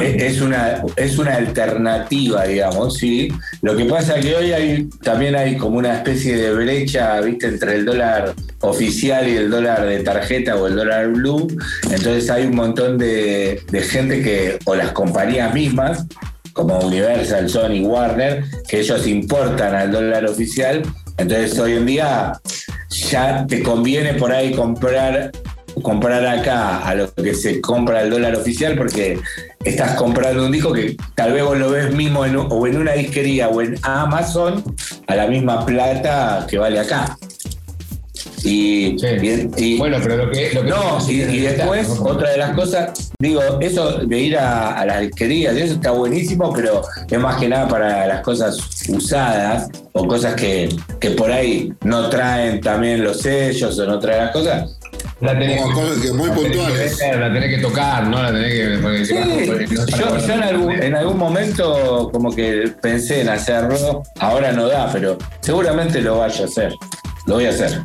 [0.00, 3.28] e- es una, es una alternativa, digamos, sí.
[3.60, 7.46] Lo que pasa es que hoy hay, también hay como una especie de brecha, viste,
[7.48, 11.46] entre el dólar oficial y el dólar de tarjeta o el dólar blue.
[11.90, 16.06] Entonces hay un montón de, de gente que, o las compañías mismas,
[16.52, 20.82] como Universal, Sony, Warner, que ellos importan al dólar oficial.
[21.18, 22.32] Entonces hoy en día
[23.10, 25.32] ya te conviene por ahí comprar
[25.80, 29.18] comprar acá a lo que se compra el dólar oficial porque
[29.64, 32.92] estás comprando un disco que tal vez vos lo ves mismo en, o en una
[32.92, 34.62] disquería o en Amazon
[35.06, 37.16] a la misma plata que vale acá.
[38.44, 39.06] Y, Sí.
[39.56, 40.52] y- y- Bueno, pero lo que.
[40.52, 44.78] Lo que no, y, y después, otra de las cosas, digo, eso de ir a,
[44.80, 49.68] a las disquerías, eso está buenísimo, pero es más que nada para las cosas usadas
[49.92, 50.68] o cosas que,
[51.00, 54.78] que por ahí no traen también los sellos o no traen las cosas.
[55.20, 56.96] La tenés, Como cosas que muy la tenés puntuales.
[56.98, 58.22] que ver, la tenés que tocar, ¿no?
[58.22, 59.04] La tenés que.
[59.06, 64.50] Sí, no yo, yo en, algún, en algún momento como que pensé en hacerlo, ahora
[64.50, 66.74] no da, pero seguramente lo vaya a hacer,
[67.26, 67.80] lo voy a hacer.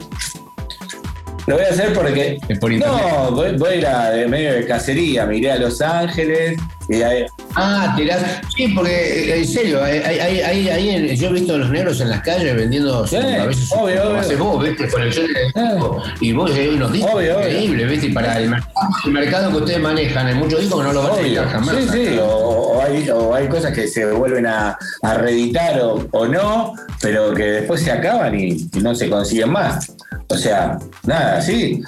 [1.47, 2.37] Lo voy a hacer porque.
[2.59, 6.59] Por no, voy, voy a ir a medio de cacería, me iré a Los Ángeles
[6.89, 7.25] y ahí-
[7.55, 8.21] Ah, tirás.
[8.55, 8.91] Sí, porque
[9.31, 11.99] eh, en serio, hay, hay, hay, hay- hay en- yo he visto a los negros
[12.01, 14.19] en las calles vendiendo Sí, a veces obvio, como obvio.
[14.19, 14.87] haces vos, ¿viste?
[14.89, 16.03] Colecciones de discos.
[16.21, 17.47] Y vos hay unos discos Obvio, obvio.
[17.49, 18.07] increíbles, ¿viste?
[18.07, 18.73] Y para el mercado,
[19.05, 21.75] el mercado que ustedes manejan, hay muchos discos que no los van a editar jamás.
[21.75, 26.07] Sí, sí, o, o hay, o hay cosas que se vuelven a, a reeditar o,
[26.11, 29.91] o no, pero que después se acaban y, y no se consiguen más.
[30.29, 31.81] O sea, nada, sí.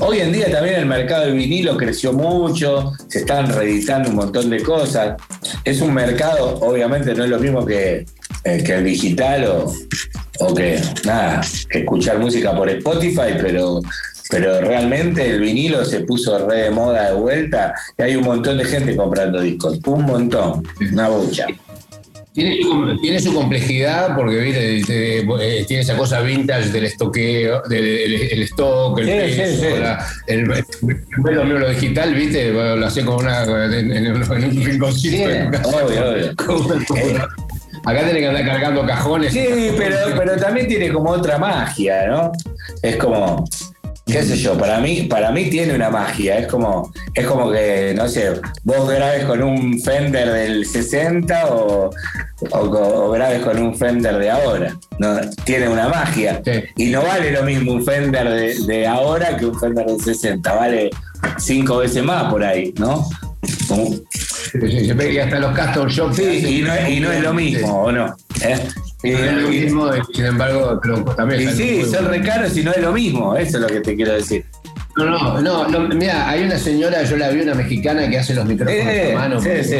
[0.00, 4.33] Hoy en día también el mercado del vinilo creció mucho, se están reeditando un montón
[4.42, 5.16] de cosas.
[5.64, 8.04] Es un mercado, obviamente no es lo mismo que,
[8.44, 9.72] eh, que el digital o,
[10.40, 13.80] o que nada, que escuchar música por Spotify, pero
[14.30, 18.58] pero realmente el vinilo se puso re de moda de vuelta y hay un montón
[18.58, 21.46] de gente comprando discos, un montón, una bucha.
[22.34, 24.82] Tiene su, tiene su complejidad porque ¿viste?
[24.84, 29.62] Te- eh, tiene esa cosa vintage del estoqueo, del el, el stock, el Sí, peso,
[29.62, 29.80] sí.
[29.80, 32.50] la- el, lo mío, lo digital, ¿viste?
[32.52, 35.28] Lo hacía con una en, en un en rinconcito.
[35.52, 35.68] Casa.
[35.84, 36.34] obvio, obvio.
[36.46, 36.74] Como-
[37.86, 39.32] Acá tenés que andar cargando cajones.
[39.32, 42.32] Sí, pero, pero también tiene como otra magia, ¿no?
[42.82, 43.44] Es como,
[44.06, 46.38] qué sé yo, para mí, para mí tiene una magia.
[46.38, 48.32] Es como, es como que, no sé,
[48.62, 51.90] vos grabes con un Fender del 60 o,
[52.50, 54.76] o, o grabes con un Fender de ahora.
[54.98, 56.40] No, tiene una magia.
[56.44, 56.52] Sí.
[56.76, 60.52] Y no vale lo mismo un Fender de, de ahora que un Fender del 60.
[60.54, 60.90] Vale
[61.38, 63.08] cinco veces más por ahí, ¿no?
[63.68, 63.90] Como-
[64.52, 66.16] Se ve que hasta los custom shops.
[66.16, 68.14] Sí, y no, es- y no es lo mismo, ¿o no?
[68.42, 68.58] ¿Eh?
[69.04, 71.42] Sí, no es lo mismo, sin embargo, pero también.
[71.42, 72.10] Y sí, son buenos.
[72.10, 74.44] re caros y no es lo mismo, eso es lo que te quiero decir.
[74.96, 78.32] No, no, no, no, mira, hay una señora, yo la vi, una mexicana que hace
[78.32, 79.74] los micrófonos Eh, a mano, sí, sí.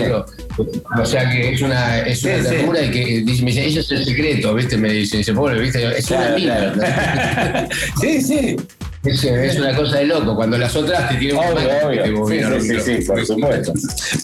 [0.99, 3.81] O sea que es una, es una Sí, ternura y que dice, me dice, ese
[3.81, 4.77] es el secreto, ¿viste?
[4.77, 5.87] Me dice, dice, pobre, ¿viste?
[5.99, 6.73] Es Claro, una mina.
[6.73, 7.69] claro.
[8.01, 8.57] sí, sí.
[9.05, 10.35] Es, es una cosa de loco.
[10.35, 12.61] Cuando las otras te tienen Obvio, más, obvio.
[12.61, 13.73] sí, sí, por supuesto.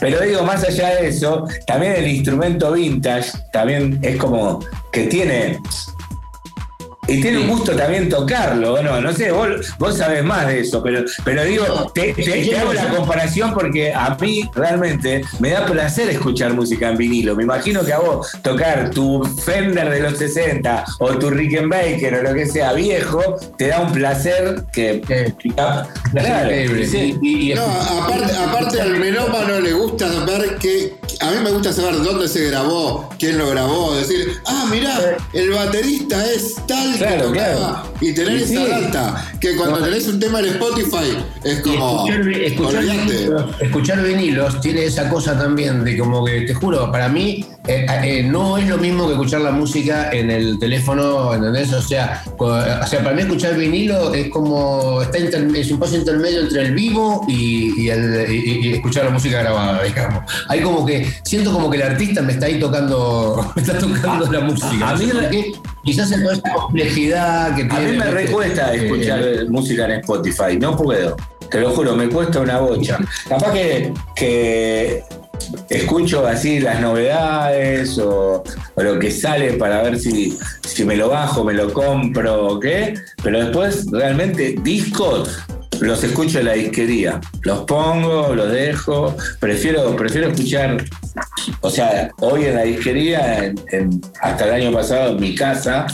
[0.00, 5.58] Pero digo, más allá de eso, también el instrumento vintage también es como que tiene.
[7.10, 9.00] Y tiene un gusto también tocarlo, ¿o ¿no?
[9.00, 9.48] No sé, vos,
[9.78, 13.92] vos sabés más de eso, pero, pero digo, te, te- te hago la comparación porque
[13.92, 17.34] a mí realmente me da placer escuchar música en vinilo.
[17.36, 22.22] Me imagino que a vos tocar tu Fender de los 60 o tu Rickenbacker o
[22.22, 25.00] lo que sea viejo, te da un placer que.
[25.40, 25.52] Sí.
[26.12, 26.86] Claro, increíble.
[26.86, 27.16] sí.
[27.22, 30.94] Y- y- No, aparte, aparte al melómano le gusta ver que.
[31.20, 35.50] A mí me gusta saber dónde se grabó, quién lo grabó, decir, ah, mirá, el
[35.50, 37.32] baterista es tal Claro, tocaba",
[37.82, 37.82] claro.
[38.00, 38.66] y tener Y esa sí.
[38.70, 42.06] data, que cuando tenés un tema en Spotify es Y como.
[42.08, 47.44] escuchar, vinilos, escuchar vinilos tiene esa cosa también de como que, te juro, para mí
[47.66, 51.72] eh, eh, no es lo mismo que escuchar la música en el teléfono, ¿entendés?
[51.72, 52.52] O sea, o
[52.86, 56.74] sea para mí escuchar vinilo es como, está inter- es un paso intermedio entre el
[56.74, 60.24] vivo y, y el, y- y escuchar la música grabada, digamos.
[60.48, 64.30] Hay como que, siento como que el artista me está ahí tocando, me está tocando
[64.30, 64.88] la música.
[64.90, 64.98] a no
[65.30, 65.52] mí.
[65.84, 67.84] Quizás en toda esa complejidad que A tiene.
[67.92, 68.10] mí me ¿viste?
[68.10, 71.16] recuesta Eh, escuchar música en Spotify, no puedo.
[71.50, 72.98] Te lo juro, me cuesta una bocha.
[73.28, 75.02] Capaz que, que
[75.68, 81.08] escucho así las novedades o, o lo que sale para ver si, si me lo
[81.08, 85.40] bajo, me lo compro o qué, pero después realmente discos
[85.80, 87.20] los escucho en la disquería.
[87.42, 89.16] Los pongo, los dejo.
[89.40, 90.84] Prefiero, prefiero escuchar
[91.60, 93.52] o sea, hoy en la disquería,
[94.20, 95.86] hasta el año pasado en mi casa,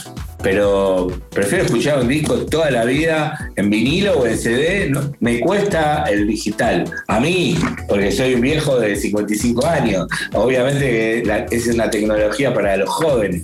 [0.43, 4.93] pero prefiero escuchar un disco toda la vida en vinilo o en CD.
[5.21, 6.85] me cuesta el digital.
[7.09, 7.57] A mí,
[7.89, 13.43] porque soy un viejo de 55 años, obviamente la- es una tecnología para los jóvenes.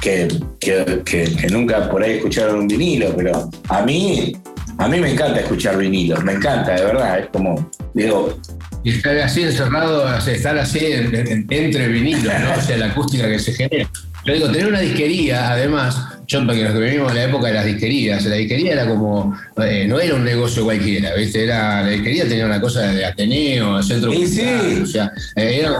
[0.00, 0.28] Que-
[0.60, 4.34] que nunca por ahí escucharon un vinilo, pero a mí,
[4.80, 8.36] a mí me encanta escuchar vinilos, me encanta, de verdad, es como, digo,
[8.82, 12.52] Y estar así encerrado, estar así en- entre vinilos, ¿no?
[12.56, 13.90] O sea, la acústica que se genera.
[14.24, 15.96] Yo digo, tener una disquería, además,
[16.30, 19.36] yo porque los que vivimos en la época de las disquerías, la disquería era como,
[19.64, 21.42] eh, no era un negocio cualquiera, ¿viste?
[21.42, 24.42] Era, la disquería tenía una cosa de Ateneo, de centro Y sí.
[24.44, 25.72] cultural, o sea, eh, era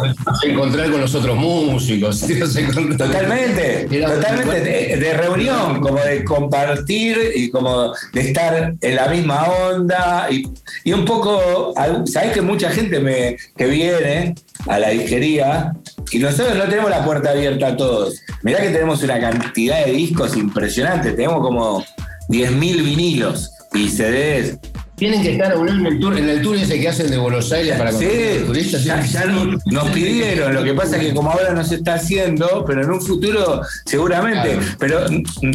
[0.43, 2.21] encontrar con los otros músicos.
[2.99, 9.07] Totalmente, Era- totalmente de, de reunión, como de compartir y como de estar en la
[9.09, 10.43] misma onda y,
[10.85, 11.73] y un poco,
[12.07, 14.35] sabes que mucha gente me, que viene
[14.67, 15.73] a la disquería
[16.13, 18.21] y nosotros no tenemos la puerta abierta a todos.
[18.43, 21.85] Mirá que tenemos una cantidad de discos impresionantes, tenemos como
[22.29, 24.59] 10.000 vinilos y CDs.
[24.97, 27.79] Tienen que estar en el tour, en el tour ese que hacen de Buenos Aires
[27.79, 28.05] para Sí,
[28.41, 28.85] los turistas.
[28.85, 31.95] ya, ya no- nos pidieron, lo que pasa es que como ahora no se está
[31.95, 34.67] haciendo, pero en un futuro seguramente, Claro.
[34.79, 35.01] pero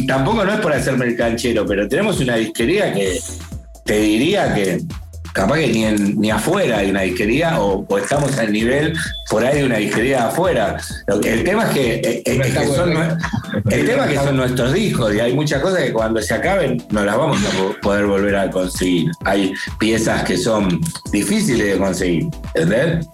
[0.08, 3.20] tampoco no es por hacerme el canchero, pero tenemos una disquería que
[3.84, 4.80] te diría que
[5.36, 8.94] capaz que ni, en- ni afuera hay una disquería o, o estamos al nivel
[9.30, 10.78] por ahí de una disquería afuera.
[11.22, 12.92] El tema es que, eh, es que son,
[13.70, 16.82] el tema es que son nuestros discos y hay muchas cosas que cuando se acaben
[16.90, 19.10] no las vamos a po- poder volver a conseguir.
[19.24, 20.80] Hay piezas que son
[21.12, 23.06] difíciles de conseguir, ¿entendés?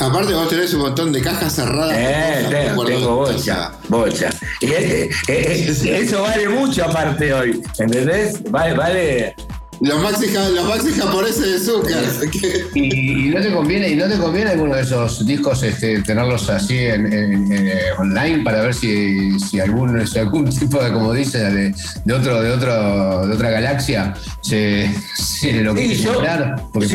[0.00, 1.96] Aparte, vos tenés un montón de cajas cerradas.
[1.96, 4.30] Eh, tengo, bocha, bocha.
[4.60, 8.42] Y eh, eh, eh, eso vale mucho aparte hoy, ¿entendés?
[8.50, 9.34] Vale, vale.
[9.80, 14.16] Los maxi, los maxi japoneses de que- Y, y no te conviene, y no te
[14.18, 18.74] conviene alguno de esos discos este, tenerlos así en, en- en, eh, online para ver
[18.74, 23.34] si, si algún, si algún tipo de, como dice, de, de otro, de otro, de
[23.34, 26.94] otra galaxia se, se lo Sí, quiere comprar, porque sí.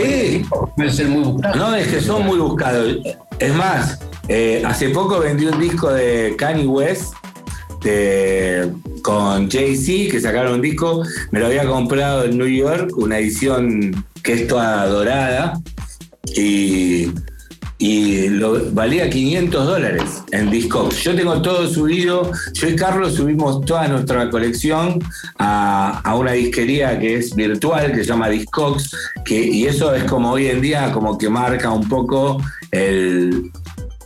[0.49, 1.55] puede, puede ser muy buscado.
[1.55, 2.95] No, es que son muy buscados.
[3.39, 7.13] Es más, eh, hace poco vendí un disco de Kanye West
[7.81, 8.71] de-
[9.01, 11.03] con Jay-Z, que sacaron un disco.
[11.31, 15.59] Me lo había comprado en New York, una edición que es toda dorada.
[16.35, 17.11] Y,
[17.77, 21.01] y lo, valía 500 dólares en Discogs.
[21.01, 22.29] Yo tengo todo subido.
[22.53, 24.99] Yo y Carlos subimos toda nuestra colección
[25.37, 28.91] a, a una disquería que es virtual, que se llama Discogs.
[29.23, 33.49] Que, y eso es como hoy en día, como que marca un poco el,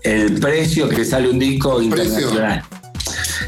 [0.03, 2.63] el precio que sale un disco internacional.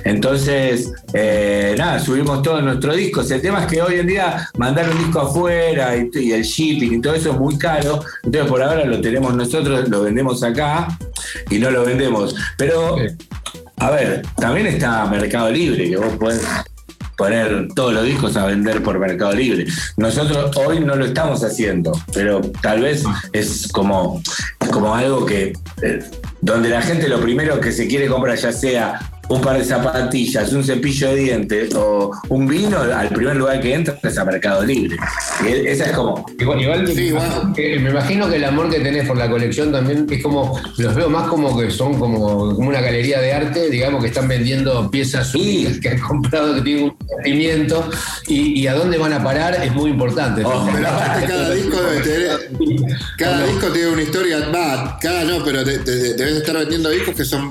[0.05, 3.29] Entonces, eh, nada, subimos todos nuestros discos.
[3.31, 7.01] El tema es que hoy en día mandar un disco afuera y, el shipping y
[7.01, 8.01] todo eso es muy caro.
[8.23, 10.87] Entonces, por ahora lo tenemos nosotros, lo vendemos acá
[11.49, 12.35] y no lo vendemos.
[12.55, 12.97] Pero,
[13.77, 16.45] a ver, también está Mercado Libre, que vos podés
[17.17, 19.65] poner todos los discos a vender por Mercado Libre.
[19.97, 23.03] Nosotros hoy no lo estamos haciendo, pero tal vez
[23.33, 24.21] es como,
[24.71, 25.99] como algo que eh,
[26.41, 28.99] donde la gente lo primero que se quiere comprar, ya sea
[29.29, 33.73] un par de zapatillas, un cepillo de dientes o un vino, al primer lugar que
[33.73, 34.97] entra es a Mercado Libre.
[35.43, 37.11] Y e- esa es como, Igual, igual Sí,
[37.79, 41.09] me imagino que el amor que tenés por la colección también es como, los veo
[41.09, 42.19] más como que son como,
[42.55, 46.61] como una galería de arte, digamos que están vendiendo piezas únicas que han comprado que
[46.61, 47.89] tienen un sentimiento
[48.27, 50.43] y, y a dónde van a parar es muy importante.
[50.45, 52.49] Oh, Pero aparte cada disco debe tener.
[53.17, 54.39] Cada disco tiene una historia.
[54.53, 57.49] Va, cada no, pero te, te- debes estar vendiendo discos que son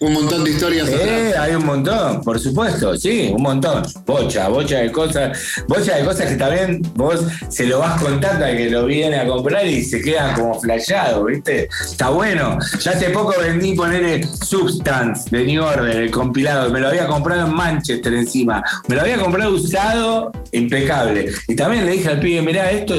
[0.00, 0.96] un montón de historias Eh,
[1.38, 3.82] hay un montón, por supuesto, sí, un montón.
[4.06, 5.38] Bocha, bocha de cosas,
[5.68, 9.26] bocha de cosas que también vos se lo vas contando al que lo viene a
[9.26, 11.68] comprar y se queda como flasheado, ¿viste?
[11.84, 12.58] Está bueno.
[12.80, 16.70] Ya hace poco vendí poner Substance de New Order, el compilado.
[16.70, 18.62] Me lo había comprado en Manchester encima.
[18.88, 21.32] Me lo había comprado usado, impecable.
[21.48, 22.94] Y también le dije al pibe, mirá, esto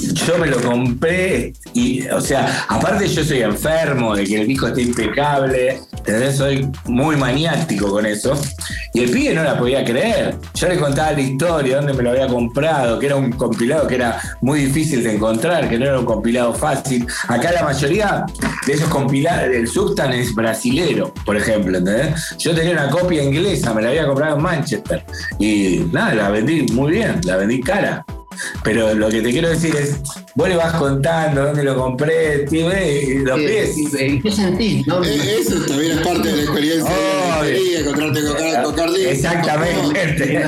[0.00, 4.68] yo me lo compré y, o sea, aparte yo soy enfermo de que el disco
[4.68, 6.36] esté impecable, ¿entendés?
[6.36, 8.38] Soy muy maniático con eso.
[8.92, 10.36] Y el pibe no la podía creer.
[10.54, 13.96] Yo le contaba la historia, dónde me lo había comprado, que era un compilado que
[13.96, 17.06] era muy difícil de encontrar, que no era un compilado fácil.
[17.28, 18.24] Acá la mayoría
[18.66, 22.36] de esos compilados, el Substan es brasilero, por ejemplo, ¿entendés?
[22.38, 25.04] Yo tenía una copia inglesa, me la había comprado en Manchester.
[25.38, 28.04] Y nada, la vendí muy bien, la vendí cara.
[28.64, 30.00] Pero lo que te quiero decir es,
[30.36, 33.94] vos le vas contando dónde lo compré, tío, eh, y los Eh, pies.
[33.98, 34.86] eh, ¿Qué sentís?
[34.86, 35.02] no?
[35.02, 36.94] Eh, Eso también es parte de la experiencia
[37.42, 39.10] de la encontrarte con con disco.
[39.10, 40.38] Exactamente.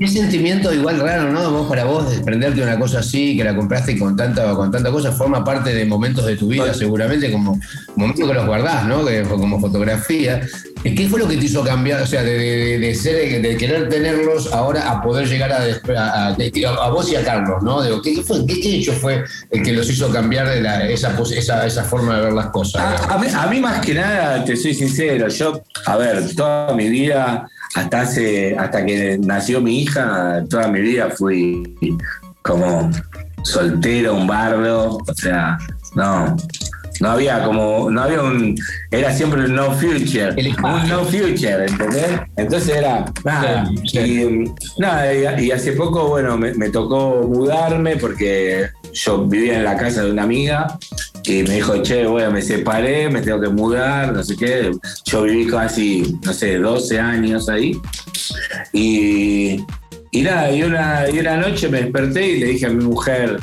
[0.00, 1.52] Qué sentimiento igual raro, ¿no?
[1.52, 4.90] Vos para vos desprenderte de una cosa así, que la compraste con tanta, con tanta
[4.90, 7.60] cosa, forma parte de momentos de tu vida, seguramente, como
[7.94, 9.06] momentos que los guardás, ¿no?
[9.06, 10.40] Que, como fotografía.
[10.82, 12.02] ¿Y ¿Qué fue lo que te hizo cambiar?
[12.02, 15.58] O sea, de, de- de ser, de querer tenerlos ahora a poder llegar a,
[15.96, 16.34] a, a-
[16.86, 17.80] a vos y a Carlos, ¿no?
[17.82, 21.66] Digo, ¿qué, fue, qué, hecho fue el que los hizo cambiar de la- esa, esa,
[21.66, 22.82] esa forma de ver las cosas?
[22.82, 26.74] A, a mí, a mí más que nada, te soy sincero, yo, a ver, toda
[26.74, 31.76] mi vida, hasta hace, hasta que nació mi hija, toda mi vida fui
[32.42, 32.90] como
[33.44, 35.58] soltero, un bardo, o sea,
[35.94, 36.36] no.
[37.00, 38.56] No había como, no había un,
[38.90, 42.20] era siempre un no future, un no future, ¿entendés?
[42.36, 47.22] Entonces era, nada, Sí, y, mm, nada, y, y hace poco, bueno, me, me tocó
[47.22, 50.78] mudarme porque yo vivía en la casa de una amiga
[51.24, 54.70] y me dijo, che, bueno, me separé, me tengo que mudar, no sé qué.
[55.04, 57.78] Yo viví casi, no sé, 12 años ahí.
[58.72, 59.64] Y,
[60.10, 63.38] y nada, y una, y una noche me desperté y le dije a mi mujer,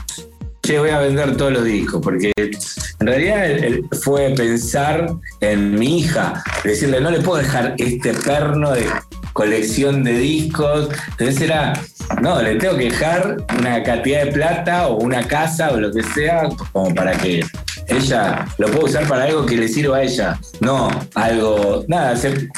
[0.65, 3.69] che, voy a vender todos los discos, porque en realidad
[4.01, 5.07] fue pensar
[5.41, 8.87] en mi hija, decirle, no le puedo dejar este perno de
[9.33, 10.89] colección de discos.
[11.11, 11.73] Entonces era,
[12.21, 16.01] no, le tengo que dejar una cantidad de plata o una casa o lo que
[16.01, 17.45] sea, como para que
[17.87, 22.49] ella lo pueda usar para algo que le sirva a ella, no algo, nada, se-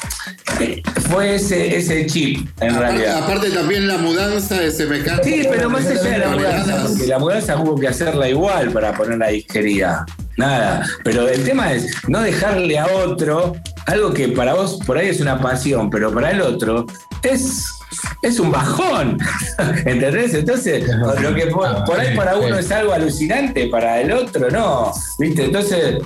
[1.09, 3.23] fue ese, ese chip en Aparte, realidad.
[3.23, 5.23] aparte también la mudanza es semejante.
[5.23, 8.93] Sí, pero más allá de la mudanza, porque la mudanza hubo que hacerla igual para
[8.93, 10.05] poner la disquería.
[10.37, 10.85] Nada.
[11.03, 13.55] Pero el tema es no dejarle a otro
[13.87, 16.85] algo que para vos por ahí es una pasión, pero para el otro
[17.23, 17.69] es,
[18.21, 19.17] es un bajón.
[19.85, 20.33] ¿Entendés?
[20.33, 20.83] Entonces,
[21.21, 24.91] lo que por, por ahí para uno es algo alucinante, para el otro no.
[25.19, 25.45] ¿Viste?
[25.45, 25.97] Entonces,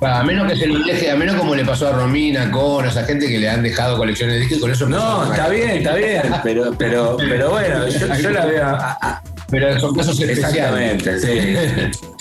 [0.00, 3.04] A menos que se lo deje, a menos como le pasó a Romina, con esa
[3.04, 5.94] gente que le han dejado colecciones de discos y con eso no, está bien, está
[5.94, 6.22] bien.
[6.42, 8.64] Pero, pero, pero bueno, yo, yo la veo.
[8.66, 10.98] a- a- Pero son casos especiales.
[11.04, 11.98] exactamente, sí.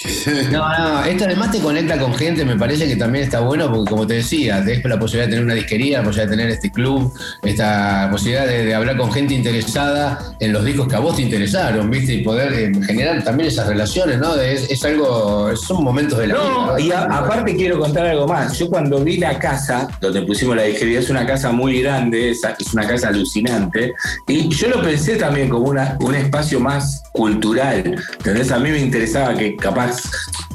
[0.52, 3.90] No, no, esto además te conecta con gente, me parece que también está bueno, porque
[3.90, 6.72] como te decía, tenés la posibilidad de tener una disquería, la posibilidad de tener este
[6.72, 7.14] club,
[7.44, 11.22] esta posibilidad de, de hablar con gente interesada en los discos que a vos te
[11.22, 12.14] interesaron, ¿viste?
[12.16, 14.36] Y poder eh, generar también esas relaciones, ¿no?
[14.36, 16.80] Es, es algo, son momentos de la No, vida.
[16.80, 18.58] y a- aparte quiero contar algo más.
[18.58, 22.42] Yo cuando vi la casa, donde pusimos la disquería, es una casa muy grande, es,
[22.60, 23.94] es una casa alucinante,
[24.28, 27.96] y yo lo pensé también como una, un espacio más cultural.
[28.18, 28.52] ¿Entendés?
[28.52, 29.91] A mí me interesaba que capaz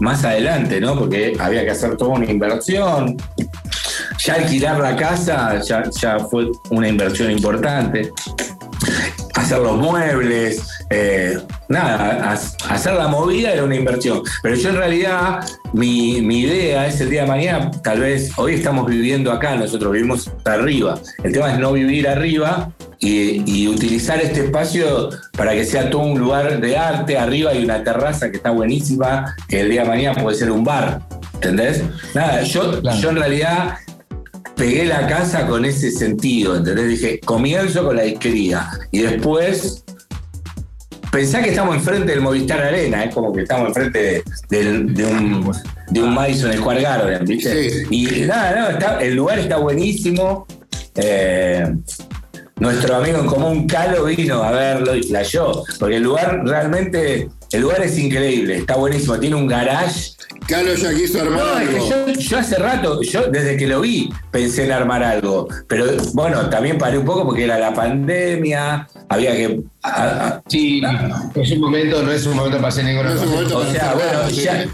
[0.01, 0.99] más adelante, ¿no?
[0.99, 3.17] Porque había que hacer toda una inversión.
[4.25, 8.11] Ya alquilar la casa ya, fue una inversión importante
[9.35, 11.39] hacer los muebles, eh,
[11.69, 14.23] nada, ha- hacer la movida era una inversión.
[14.43, 18.55] Pero yo en realidad, mi, mi idea es el día de mañana, tal vez hoy
[18.55, 20.99] estamos viviendo acá, nosotros vivimos arriba.
[21.23, 26.03] El tema es no vivir arriba y, y utilizar este espacio para que sea todo
[26.03, 27.19] un lugar de arte.
[27.19, 30.65] Arriba hay una terraza que está buenísima, que el día de mañana puede ser un
[30.65, 31.01] bar.
[31.35, 31.83] ¿Entendés?
[32.15, 32.99] Nada, yo, Claro.
[32.99, 33.75] yo en realidad
[34.57, 36.89] pegué la casa con ese sentido, ¿entendés?
[36.89, 39.85] Dije, comienzo con la disquería y después
[41.13, 44.69] pensá que estamos enfrente del Movistar Arena, es como que estamos enfrente de,
[45.07, 45.53] un,
[45.91, 47.71] de un Madison Square Garden, ¿viste?
[47.71, 47.87] Sí.
[47.91, 50.47] Y nada, no, está- el lugar está buenísimo.
[50.95, 51.75] Eh,
[52.59, 57.61] nuestro amigo en común Calo vino a verlo y flasheó, porque el lugar realmente, el
[57.61, 60.13] lugar es increíble, está buenísimo, tiene un garage.
[60.49, 63.81] Carlos ya quiso armar No, es que yo, yo hace rato, yo desde que lo
[63.81, 68.87] vi pensé en armar algo, pero bueno, también paré un poco porque era la pandemia,
[69.09, 69.61] había que...
[69.83, 70.81] a- a- Sí,
[71.35, 73.23] es un momento, no es un momento para hacer ninguna No
[73.59, 74.65] o sea, bueno, ya,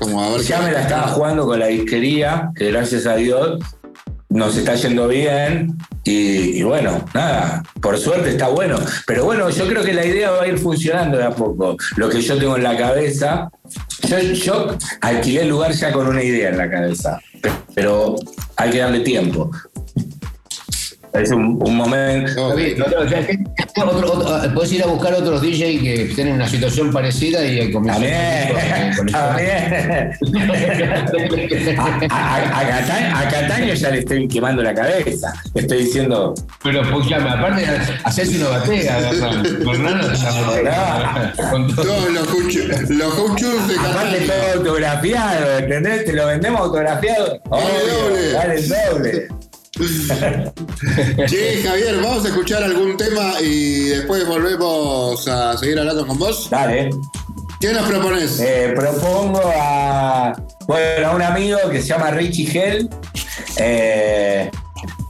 [0.43, 3.59] ya me la estaba jugando con la disquería, que gracias a Dios
[4.33, 5.77] nos está yendo bien.
[6.05, 8.77] Y, bueno, nada, por suerte está bueno.
[9.07, 11.77] Pero bueno, yo creo que la idea va a ir funcionando de a poco.
[11.97, 13.49] Lo que yo tengo en la cabeza,
[14.09, 18.17] yo, yo alquilé el lugar ya con una idea en la cabeza, pe- pero
[18.57, 19.51] hay que darle tiempo.
[21.15, 22.55] Es un, un momento.
[22.57, 23.39] Bien, otro- o sea, ¿qué-
[23.85, 27.45] otro- otro- ah, Puedes ir a buscar otros DJ que estén en una situación parecida
[27.45, 27.83] y eso.
[27.83, 28.15] también.
[29.15, 29.37] A,
[32.11, 35.33] a- a Cata- a Cataño ya le estoy quemando la cabeza.
[35.55, 37.65] Le estoy diciendo, Pero escúchame, aparte,
[38.05, 38.63] haces una.
[41.51, 41.85] Con todo.
[41.85, 42.27] Todos los
[43.15, 44.29] cuchos de aparte Catania.
[44.53, 46.05] todo autografiado, ¿entendés?
[46.05, 47.41] Te lo vendemos autografiado.
[47.51, 48.33] Obvio, doble.
[48.33, 49.29] Dale el doble.
[51.27, 56.51] Che, Javier, vamos a escuchar algún tema y después volvemos a seguir hablando con vos.
[56.51, 56.91] Dale.
[57.59, 58.39] ¿Qué nos propones?
[58.41, 60.35] Eh, propongo a,
[60.67, 62.91] bueno, a un amigo que se llama Richie Hell.
[63.57, 64.51] Eh,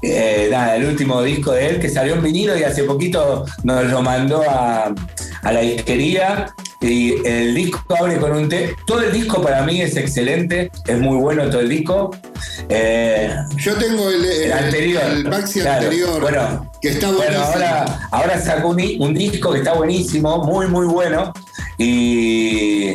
[0.02, 3.86] eh, nada, el último disco de él que salió en vinilo y hace poquito nos
[3.86, 4.94] lo mandó a,
[5.42, 6.54] a la disquería.
[6.80, 8.74] Y el disco abre con un té.
[8.86, 12.10] Todo el disco para mí es excelente, es muy bueno todo el disco.
[12.68, 15.02] Eh, Yo tengo el, el, el anterior.
[15.04, 15.84] el Maxi Claro.
[15.84, 20.66] anterior, Bueno, que está bueno, ahora, ahora sacó un, un disco que está buenísimo, muy,
[20.66, 21.32] muy bueno.
[21.78, 22.94] Y,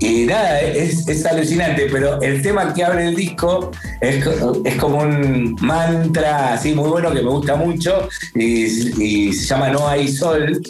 [0.00, 3.70] y nada, es, es alucinante, pero el tema que abre el disco
[4.00, 4.24] es,
[4.64, 8.64] es como un mantra así muy bueno que me gusta mucho y,
[9.02, 10.60] y se llama No hay sol.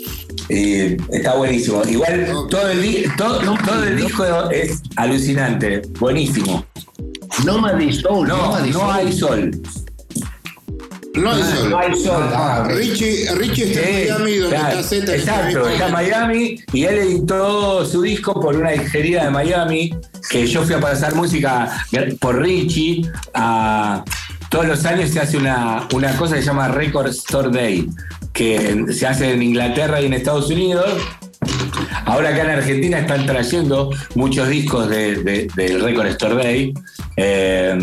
[0.49, 1.83] Y está buenísimo.
[1.87, 6.65] Igual todo el, todo, todo el disco es alucinante, buenísimo.
[7.45, 8.29] Nomad Soul.
[8.29, 8.55] No,
[8.91, 9.51] hay sol.
[11.21, 11.71] No hay sol.
[11.71, 12.23] No hay sol.
[12.35, 12.73] Ah, ok.
[12.77, 15.15] Richie, Richie está en Miami, donde claro, está Z.
[15.17, 19.95] Exacto, está en Miami y él editó su disco por una disquería de Miami,
[20.31, 21.85] que yo fui a pasar música
[22.21, 23.03] por Richie.
[23.35, 24.05] a-
[24.51, 27.87] todos los años se hace una, una cosa que se llama Record Store Day,
[28.33, 30.87] que se hace en Inglaterra y en Estados Unidos.
[32.07, 36.73] Ahora acá en Argentina están trayendo muchos discos de- de- del Record Store Day.
[37.17, 37.77] Eh,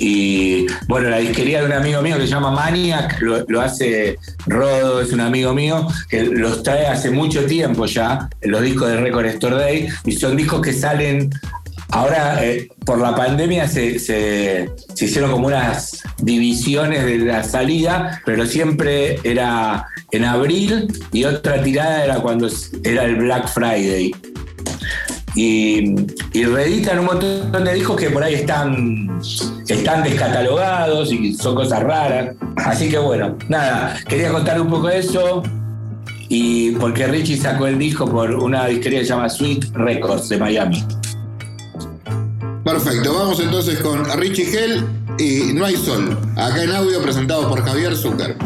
[0.00, 4.18] y bueno, la disquería de un amigo mío que se llama Maniac, lo, lo hace
[4.46, 9.02] Rodo, es un amigo mío, que los trae hace mucho tiempo ya, los discos del
[9.02, 11.30] Record Store Day, y son discos que salen.
[11.92, 18.46] Ahora, eh, por la pandemia, se, se- hicieron como unas divisiones de la salida, pero
[18.46, 22.48] siempre era en abril y otra tirada era cuando
[22.84, 24.12] era el Black Friday.
[25.34, 25.94] Y,
[26.32, 29.20] y reeditan un montón de discos que por ahí están,
[29.68, 32.34] están descatalogados y son cosas raras.
[32.56, 35.42] Así que bueno, nada, quería contar un poco de eso.
[36.28, 40.38] Y porque Richie sacó el disco por una disquería que se llama Sweet Records de
[40.38, 40.84] Miami.
[42.64, 44.84] Perfecto, vamos entonces con Richie Hell
[45.18, 46.16] y No hay sol.
[46.36, 48.36] Acá en audio presentado por Javier Zucker.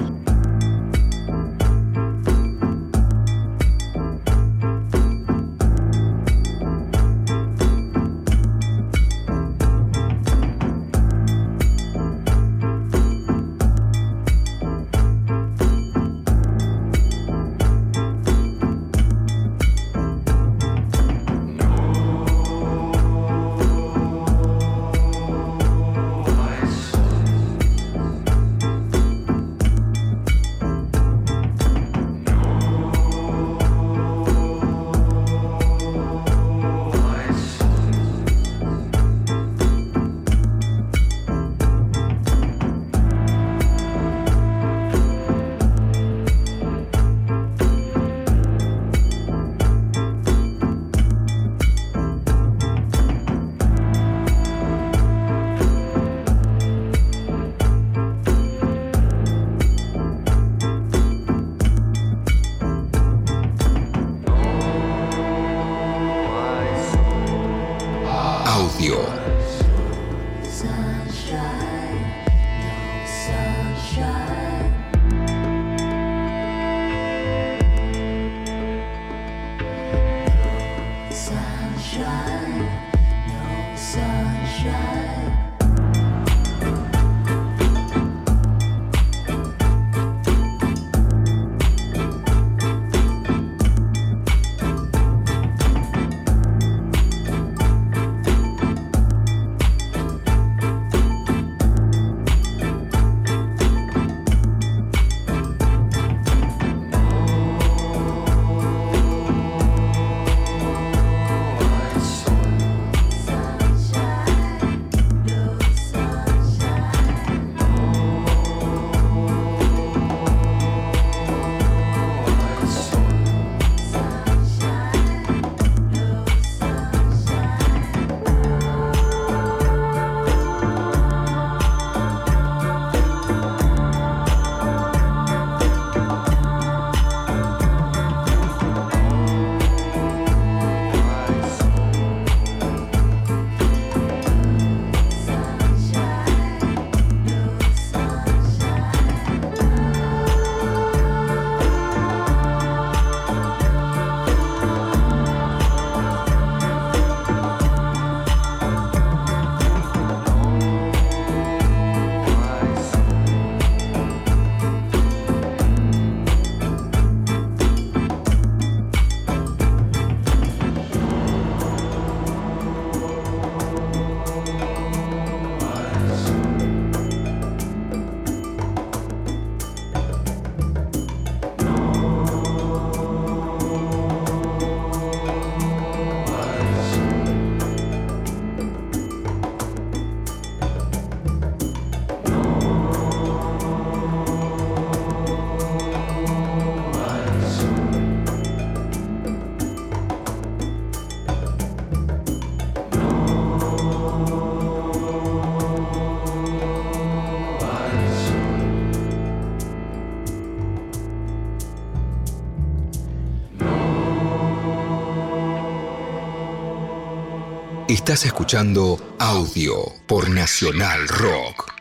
[218.05, 219.77] Estás escuchando audio
[220.07, 221.73] por Nacional Rock.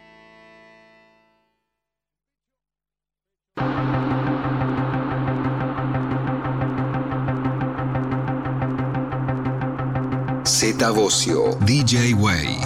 [10.45, 12.57] Z Bocio, DJ Way,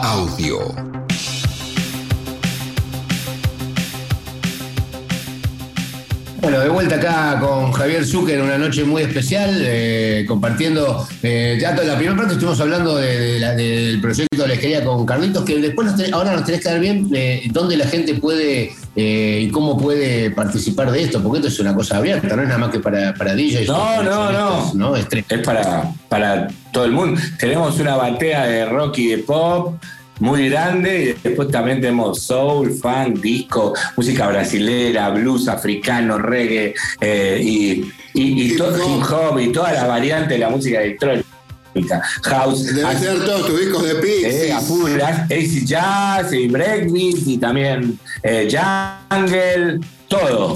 [0.00, 0.93] audio.
[6.88, 11.06] Vuelta acá con Javier Zucker en una noche muy especial, eh, compartiendo.
[11.22, 14.54] eh, ya toda la primera parte estuvimos hablando de- de la- del proyecto de la
[14.54, 17.76] esquería con Carlitos, que después nos tenés- ahora nos tenés que dar bien eh, dónde
[17.76, 21.96] la gente puede eh, y cómo puede participar de esto, porque esto es una cosa
[21.96, 23.66] abierta, no es nada más que para, para DJs.
[23.66, 24.72] No, no, no.
[24.74, 24.96] ¿no?
[24.96, 27.20] Es tre- Es para, para todo el mundo.
[27.38, 29.74] Tenemos una batea de rock y de pop
[30.20, 37.40] muy grande y después también tenemos soul, funk, disco, música brasilera, blues africano, reggae eh,
[37.42, 41.24] y, y, y todo hip hop y todas las variantes de la música electrónica.
[42.22, 44.34] House, Debe ac- ser todos tus discos de Pixies.
[44.34, 48.48] eh, AC Jazz y Breakbeat y también eh,
[49.10, 50.54] Jungle, todo.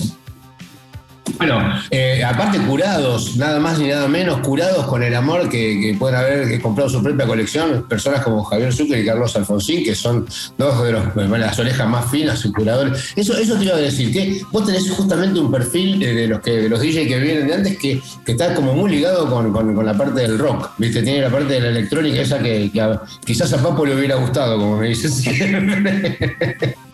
[1.37, 1.61] Bueno,
[1.91, 6.61] eh, aparte curados, nada más ni nada menos, curados con el amor que, pueden haber
[6.61, 10.27] comprado su propia colección, personas como Javier Zucker y Carlos Alfonsín, que son
[10.57, 13.13] dos de los, las orejas más finas, sus curadores.
[13.17, 16.41] Eso, eso te iba a decir, que vos tenés justamente un perfil eh, de los
[16.41, 19.53] que de los DJ que vienen de antes que, que está como muy ligado con,
[19.53, 21.03] con- la parte del rock, ¿viste?
[21.03, 24.59] Tiene la parte de la electrónica esa que, que quizás a Papo le hubiera gustado,
[24.59, 25.25] como me dices.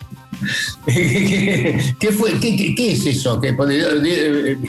[0.85, 3.39] ¿Qué, fue, qué, es eso?
[3.41, 3.55] ¿Qué-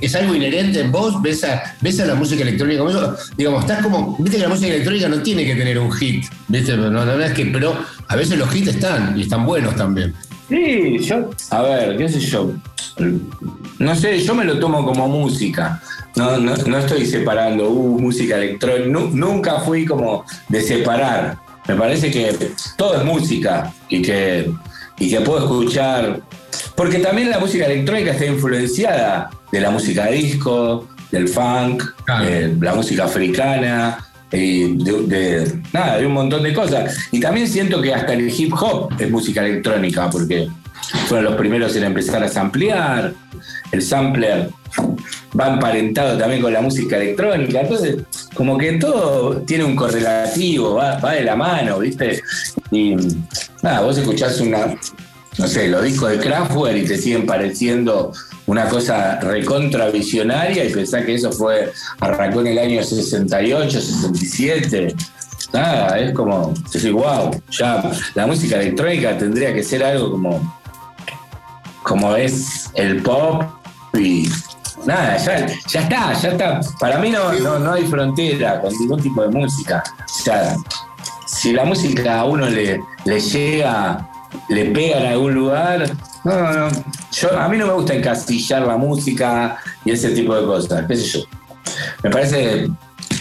[0.01, 1.21] ¿Es algo inherente en vos?
[1.23, 3.17] ¿Ves a, ves a la música electrónica como eso?
[3.37, 4.17] Digamos, estás como.
[4.19, 6.25] Viste que la música electrónica no tiene que tener un hit.
[6.49, 6.77] ¿Viste?
[6.77, 7.47] No, no, es que.
[7.47, 7.77] Pero
[8.09, 10.15] a veces los hits están y están buenos también.
[10.49, 12.53] Sí, yo, a ver, qué sé yo.
[13.79, 15.83] No sé, yo me lo tomo como música.
[16.15, 18.89] No, no, no estoy separando, uh, música electrónica.
[18.89, 21.37] Nu- nunca fui como de separar.
[21.69, 24.51] Me parece que todo es música y que,
[24.99, 26.21] y que puedo escuchar.
[26.75, 31.83] Porque también la música electrónica está influenciada de la música disco, del funk,
[32.23, 33.99] eh, la música africana,
[34.31, 36.97] de- nada, de un montón de cosas.
[37.13, 40.49] Y también siento que hasta el hip hop es música electrónica, porque
[41.07, 43.13] fueron los primeros en empezar a samplear.
[43.73, 44.51] El sampler
[45.39, 47.61] va emparentado también con la música electrónica.
[47.61, 47.97] Entonces,
[48.35, 52.21] como que todo tiene un correlativo, va, va de la mano, ¿viste?
[52.71, 52.97] Y
[53.63, 54.75] nada, vos escuchás una,
[55.39, 58.13] no sé, los discos de Kraftwerk y te siguen pareciendo
[58.47, 64.95] una cosa recontra visionaria y pensás que eso fue, arrancó en el año 68, 67.
[65.53, 70.59] Nada, es como, decir, wow, ya la música electrónica tendría que ser algo como,
[71.83, 73.43] como es el pop
[73.95, 74.29] y
[74.85, 76.61] nada, ya, ya está, ya está.
[76.79, 79.83] Para mí no, no, no hay frontera con ningún tipo de música.
[80.05, 80.57] O sea,
[81.47, 84.11] si la música a uno le, le llega,
[84.49, 85.89] le pega en algún lugar,
[86.25, 87.41] no, no, no.
[87.41, 91.05] A mí no me gusta encasillar la música y ese tipo de cosas, qué sé
[91.05, 91.21] yo.
[92.03, 92.69] Me parece,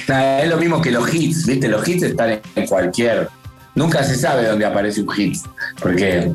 [0.07, 1.68] es lo mismo que los hits, ¿viste?
[1.68, 3.30] Los hits están en cualquier...
[3.76, 5.38] Nunca se sabe dónde aparece un hit,
[5.80, 6.34] porque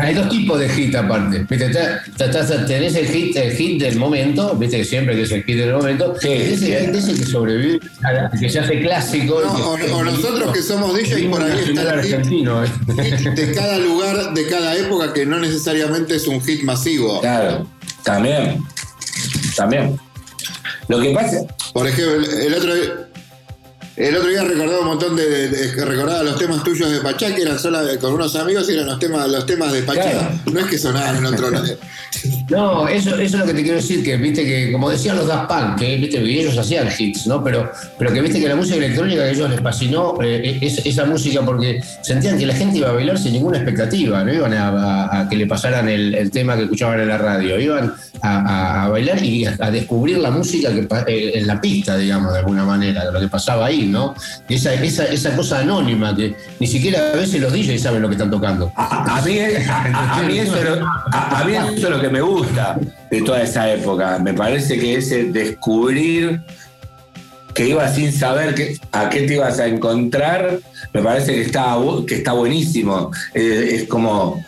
[0.00, 1.46] Hay dos tipos de hit aparte.
[1.48, 1.70] ¿Viste?
[2.66, 5.72] Tenés el hit, el hit del momento, viste que siempre que es el hit del
[5.74, 6.14] momento.
[6.20, 9.42] Sí, hit ese que sobrevive, la- que se hace clásico.
[9.42, 12.64] y No, que- o, o nosotros que somos DJs, por ahí está el hit argentino.
[12.64, 12.68] ¿eh?
[13.34, 17.20] de cada lugar, de cada época, que no necesariamente es un hit masivo.
[17.20, 17.66] Claro,
[18.02, 18.62] también.
[19.56, 19.98] También.
[20.88, 21.38] Lo que pasa.
[21.72, 22.72] Por ejemplo, el otro
[23.96, 27.34] el otro día recordaba un montón de, de- de- recordaba los temas tuyos de Pachá
[27.34, 30.02] que eran solo con unos amigos y eran los temas los temas de Pachá.
[30.10, 30.28] Claro.
[30.52, 31.66] No es que sonaban en otro lado.
[32.48, 35.26] No, eso, eso es lo que te quiero decir, que viste que, como decían los
[35.26, 37.42] Daft Punk, que viste que ellos hacían hits, ¿no?
[37.44, 41.04] Pero, pero que viste que la música electrónica a ellos les fascinó eh, es- esa
[41.04, 44.68] música porque sentían que la gente iba a bailar sin ninguna expectativa, no iban a,
[44.68, 48.88] a- a que le pasaran el, el tema que escuchaban en la radio, iban a,
[48.88, 53.10] bailar y a, descubrir la música que, eh, en la pista, digamos, de alguna manera,
[53.10, 54.14] lo que pasaba ahí, ¿no?
[54.48, 58.14] Esa, esa, esa cosa anónima que ni siquiera a veces los DJs saben lo que
[58.14, 58.72] están tocando.
[58.76, 62.00] A, a mí, a, a mí eso es lo, a- a mí eso es lo
[62.00, 62.78] que me gusta
[63.10, 64.18] de toda esa época.
[64.18, 66.40] Me parece que ese descubrir
[67.54, 70.58] que ibas sin saber que- a qué te ibas a encontrar,
[70.92, 71.76] me parece que está,
[72.06, 73.10] que está buenísimo.
[73.34, 74.44] Eh, es como,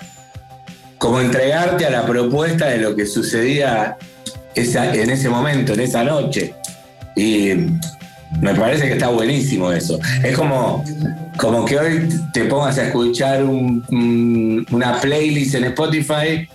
[0.99, 3.97] como entregarte a la propuesta de lo que sucedía
[4.55, 6.55] esa- en ese momento, en esa noche.
[7.17, 7.53] Y
[8.41, 9.99] me parece que está buenísimo eso.
[10.23, 10.85] Es como,
[11.39, 16.49] como que hoy te pongas a escuchar un- un- una playlist en Spotify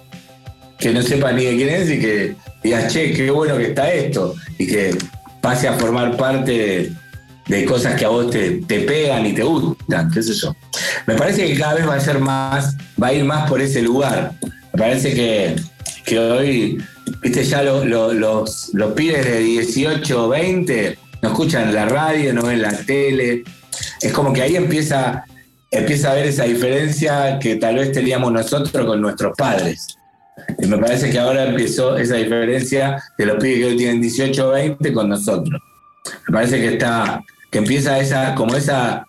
[0.78, 3.92] que no sepa ni de quién es y que digas, che, qué bueno que está
[3.92, 4.36] esto.
[4.58, 4.96] Y que
[5.42, 6.94] pase a formar parte
[7.48, 10.56] de, cosas que a vos te, te pegan y te gustan, qué sé yo.
[11.08, 13.82] Me parece que cada vez va a ser más, va a ir más por ese
[13.82, 14.34] lugar.
[14.74, 15.56] Me parece que,
[16.06, 16.78] que hoy,
[17.22, 22.34] viste, ya lo- lo- los, los pibes de 18 o 20 no escuchan la radio,
[22.34, 23.44] no ven la tele.
[24.02, 25.24] Es como que ahí empieza,
[25.72, 29.98] empieza a ver esa diferencia que tal vez teníamos nosotros con nuestros padres.
[30.60, 34.48] Y me parece que ahora empezó esa diferencia de los pibes que hoy tienen 18
[34.48, 35.60] o 20 con nosotros.
[36.28, 39.06] Me parece que está, que empieza esa, como esa,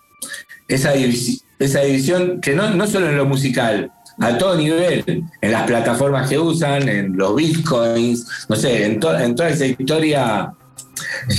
[0.69, 5.03] esa, divisi- esa división, que no, no solo en lo musical, a todo nivel,
[5.41, 9.66] en las plataformas que usan, en los bitcoins, no sé, en, to- en toda esa
[9.66, 10.53] historia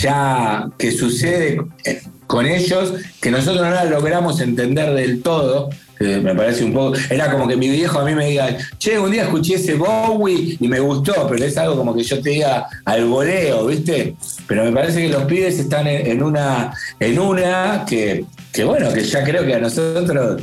[0.02, 5.70] ya que sucede eh, con ellos, que nosotros no la logramos entender del todo.
[5.98, 6.98] que me parece un poco.
[7.10, 10.58] Era como que mi viejo a mí me diga, che, un día escuché ese Bowie
[10.60, 14.16] y me gustó, pero es algo como que yo te diga al voleo, ¿viste?
[14.48, 18.92] Pero me parece que los pibes están en, en una, en una que, que, bueno,
[18.92, 20.42] que ya creo que a nosotros.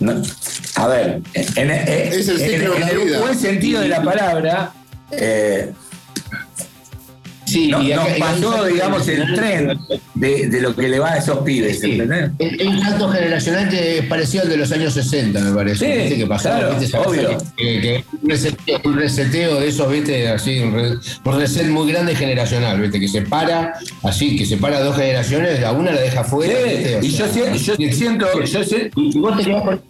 [0.00, 0.20] no-
[0.74, 4.72] a ver, en, el en- buen sentido de la palabra,
[5.12, 5.70] eh,
[7.52, 9.78] Sí, no- y acá- nos pasó, digamos, el tren
[10.14, 11.92] de, de lo que le va a esos pibes, Sí.
[11.92, 12.30] ¿entendés?
[12.38, 15.78] Es un salto generacional que es parecido al de los años 60, me parece.
[15.86, 16.16] Sí, ¿Viste?
[16.18, 17.38] que cosa obvio.
[17.56, 20.28] Que, que un, reseteo, un reseteo de esos, ¿viste?
[20.28, 22.98] Así, un, re- un reset muy grande generacional, ¿viste?
[23.00, 26.54] Que separa, así, que separa dos generaciones, a una la deja fuera.
[26.54, 26.96] Sí, ¿viste?
[26.96, 29.82] O y yo sea, si- yo siento- yo sé- y vos te quedás con,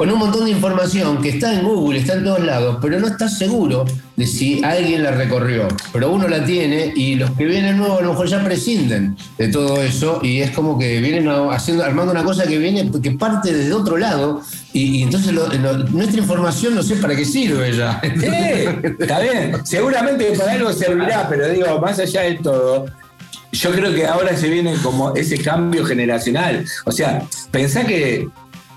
[0.00, 3.06] con un montón de información que está en Google, está en todos lados, pero no
[3.06, 3.84] estás seguro
[4.16, 5.68] de si alguien la recorrió.
[5.92, 9.48] Pero uno la tiene y los que vienen nuevos a lo mejor ya prescinden de
[9.48, 13.52] todo eso y es como que vienen haciendo, armando una cosa que viene, que parte
[13.52, 14.40] desde otro lado
[14.72, 18.00] y, entonces nuestra información no sé para qué sirve ya.
[18.20, 19.66] Sí, está bien.
[19.66, 22.86] Seguramente para algo servirá, pero digo, más allá de todo,
[23.52, 26.64] yo creo que ahora se viene como ese cambio generacional.
[26.86, 28.28] O sea, pensá que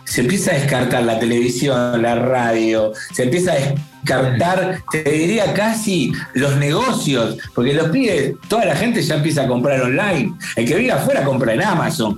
[0.05, 6.11] se empieza a descartar la televisión, la radio, se empieza a descartar, te diría casi
[6.33, 10.33] los negocios, porque los pibes, toda la gente ya empieza a comprar online.
[10.55, 12.15] El que vive afuera compra en Amazon.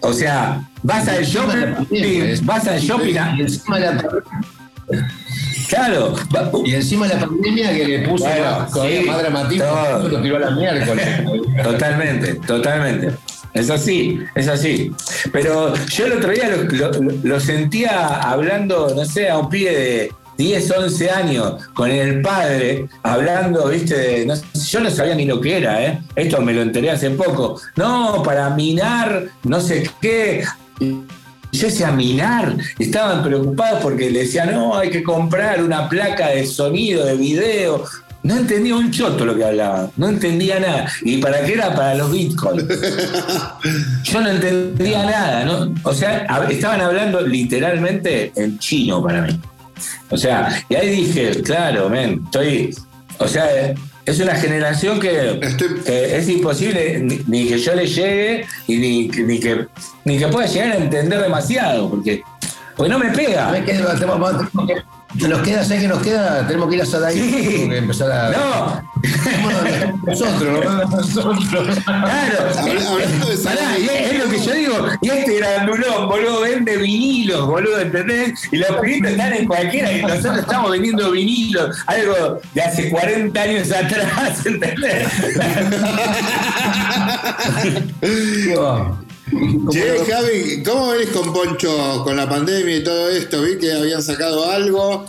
[0.00, 4.04] O sea, vas al shopping, vas al shopping, Y encima la,
[5.68, 10.08] claro, va- y encima la pandemia que le puso Bueno, todavía sí, más dramatismo, todo.
[10.08, 11.08] lo tiró a la miércoles.
[11.62, 13.10] Totalmente, totalmente.
[13.56, 14.90] Es así, es así.
[15.32, 16.90] Pero yo el otro día lo,
[17.22, 22.86] lo- sentía hablando, no sé, a un pibe de 10, 11 años, con el padre,
[23.02, 24.34] hablando, viste, de- no
[24.68, 26.00] yo no sabía ni lo que era, ¿eh?
[26.14, 27.60] Esto me lo enteré hace poco.
[27.76, 30.44] No, para minar, no sé qué.
[31.52, 32.54] Yo decía, minar.
[32.78, 37.84] Estaban preocupados porque le decían, no, hay que comprar una placa de sonido, de video.
[38.26, 39.90] No entendía un choto lo que hablaban.
[39.96, 40.88] No entendía nada.
[41.02, 41.74] ¿Y para qué era?
[41.74, 42.64] Para los bitcoins.
[44.04, 45.44] Yo no entendía nada.
[45.44, 45.74] ¿no?
[45.84, 49.40] O sea, estaban hablando literalmente en chino para mí.
[50.10, 52.74] O sea, y ahí dije, claro, men, estoy.
[53.18, 53.46] O sea,
[54.04, 58.76] es una generación que, Estoy- que es imposible ni, ni que yo le llegue y
[58.76, 59.66] ni, que- ni que
[60.04, 62.22] ni que pueda llegar a entender demasiado, porque,
[62.76, 63.50] porque no me pega.
[65.20, 66.46] Nos queda, ¿sabes qué nos queda?
[66.46, 67.14] Tenemos que ir a Sadai.
[67.14, 67.68] Sí.
[67.68, 68.30] Que empezar a.
[68.30, 68.82] No,
[69.42, 71.78] Bueno, nosotros, nosotros.
[71.84, 72.50] claro.
[72.56, 73.82] Habla- hablando de Pará, Sadai.
[73.82, 74.86] y es, es lo que yo digo.
[75.00, 78.40] Y este grandulón, boludo, vende vinilos, boludo, ¿entendés?
[78.52, 83.40] Y los pibitos están en cualquiera y nosotros estamos vendiendo vinilos, algo de hace 40
[83.40, 85.08] años atrás, ¿entendés?
[89.70, 93.42] Che, Javi, ¿cómo venís con Poncho con la pandemia y todo esto?
[93.42, 95.04] Vi que habían sacado algo.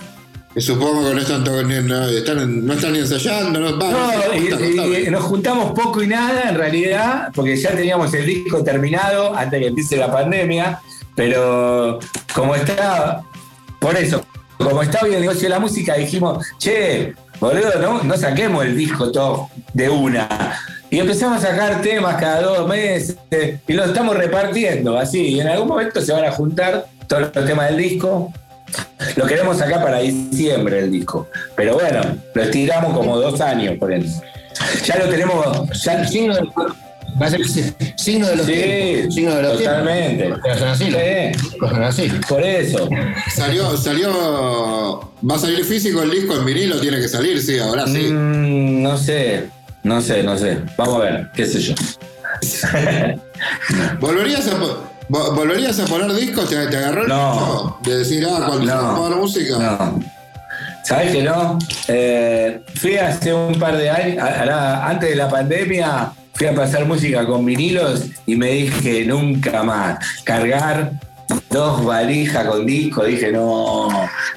[0.53, 4.33] Que supongo que no están, no, están, no están ni ensayando, no, va, No, no
[4.33, 8.63] y- y- y nos juntamos poco y nada en realidad, porque ya teníamos el disco
[8.63, 10.79] terminado antes de que empiece la pandemia,
[11.15, 11.99] pero
[12.33, 13.21] como está,
[13.77, 14.25] por eso,
[14.57, 18.75] como está hoy el negocio de la música, dijimos, che, boludo, no, no saquemos el
[18.75, 20.57] disco todo de una.
[20.89, 23.17] Y empezamos a sacar temas cada dos meses
[23.67, 25.21] y lo estamos repartiendo así.
[25.35, 28.31] Y en algún momento se van a juntar todos los temas del disco.
[29.15, 31.27] Lo queremos sacar para diciembre el disco.
[31.55, 32.01] Pero bueno,
[32.33, 34.21] lo estiramos como dos años por eso.
[34.85, 35.45] Ya lo tenemos.
[35.83, 36.41] Ya, Signo de,
[37.21, 39.13] va a ser si- signo de los Sí, tiempos.
[39.15, 40.23] Signo de los totalmente.
[40.23, 40.61] tiempos.
[40.61, 42.01] Así, los Sí.
[42.05, 42.11] así.
[42.29, 42.89] por eso.
[43.35, 45.11] Salió, salió.
[45.29, 46.79] ¿Va a salir físico el disco en vinilo?
[46.79, 48.07] Tiene que salir, sí, ahora sí.
[48.11, 49.45] Mm, no sé,
[49.87, 50.59] no sé, no sé.
[50.77, 51.73] Vamos a ver, qué sé yo.
[53.99, 54.77] ¿Volverías a, vo-
[55.35, 56.49] ¿Volverías a poner discos?
[56.49, 57.77] ¿Te, te agarró el No.
[57.83, 58.95] De decir, ah, cuando se No.
[58.95, 59.57] ponga la música.
[59.57, 59.99] No.
[60.83, 61.59] ¿Sabes que no?
[61.89, 67.25] Eh, fui hace un par de años, antes de la pandemia, fui a pasar música
[67.25, 69.99] con vinilos y me dije nunca más.
[70.23, 70.91] Cargar
[71.49, 73.89] dos valijas con disco, dije no,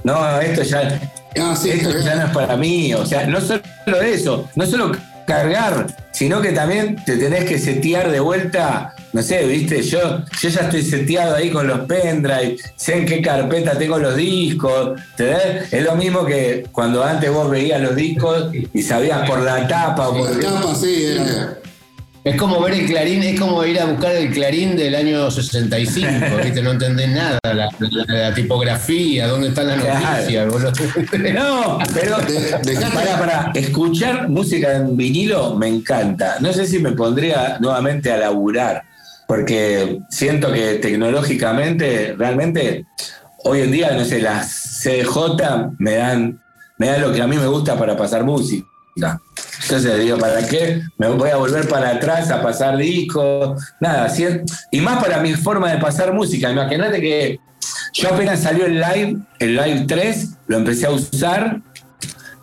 [0.03, 1.01] no, esto ya,
[1.41, 2.93] Ah, sí, esto ya no es para mí.
[2.95, 3.63] O sea, no solo
[4.05, 4.91] eso, no solo
[5.31, 8.95] cargar, sino que también te tenés que setear de vuelta.
[9.13, 13.23] No sé, viste, yo, yo ya estoy seteado ahí con los pendrive, sé en qué
[13.23, 15.01] carpeta tengo los discos.
[15.13, 15.73] ¿entendés?
[15.73, 20.09] Es lo mismo que cuando antes vos veías los discos y sabías por la tapa
[20.09, 21.60] o por La tapa, sí, era.
[22.23, 26.07] Es como ver el clarín, es como ir a buscar el clarín del año 65,
[26.45, 26.61] ¿viste?
[26.61, 30.17] No entendés nada, la, la- la tipografía, dónde están las Claro.
[30.17, 30.73] noticias, boludo.
[31.35, 36.37] No, pero De- para, para escuchar música en vinilo me encanta.
[36.41, 38.83] No sé si me pondría nuevamente a laburar,
[39.27, 42.85] porque siento que tecnológicamente, realmente,
[43.45, 46.39] hoy en día, no sé, las CJ me dan,
[46.77, 48.67] me dan lo que a mí me gusta para pasar música.
[49.63, 53.63] Entonces digo, ¿para qué me voy a volver para atrás a pasar discos?
[53.81, 56.51] Nada, es- y más para mi forma de pasar música.
[56.51, 57.39] Imagínate que
[57.93, 61.61] yo apenas salió el live, el live 3, lo empecé a usar,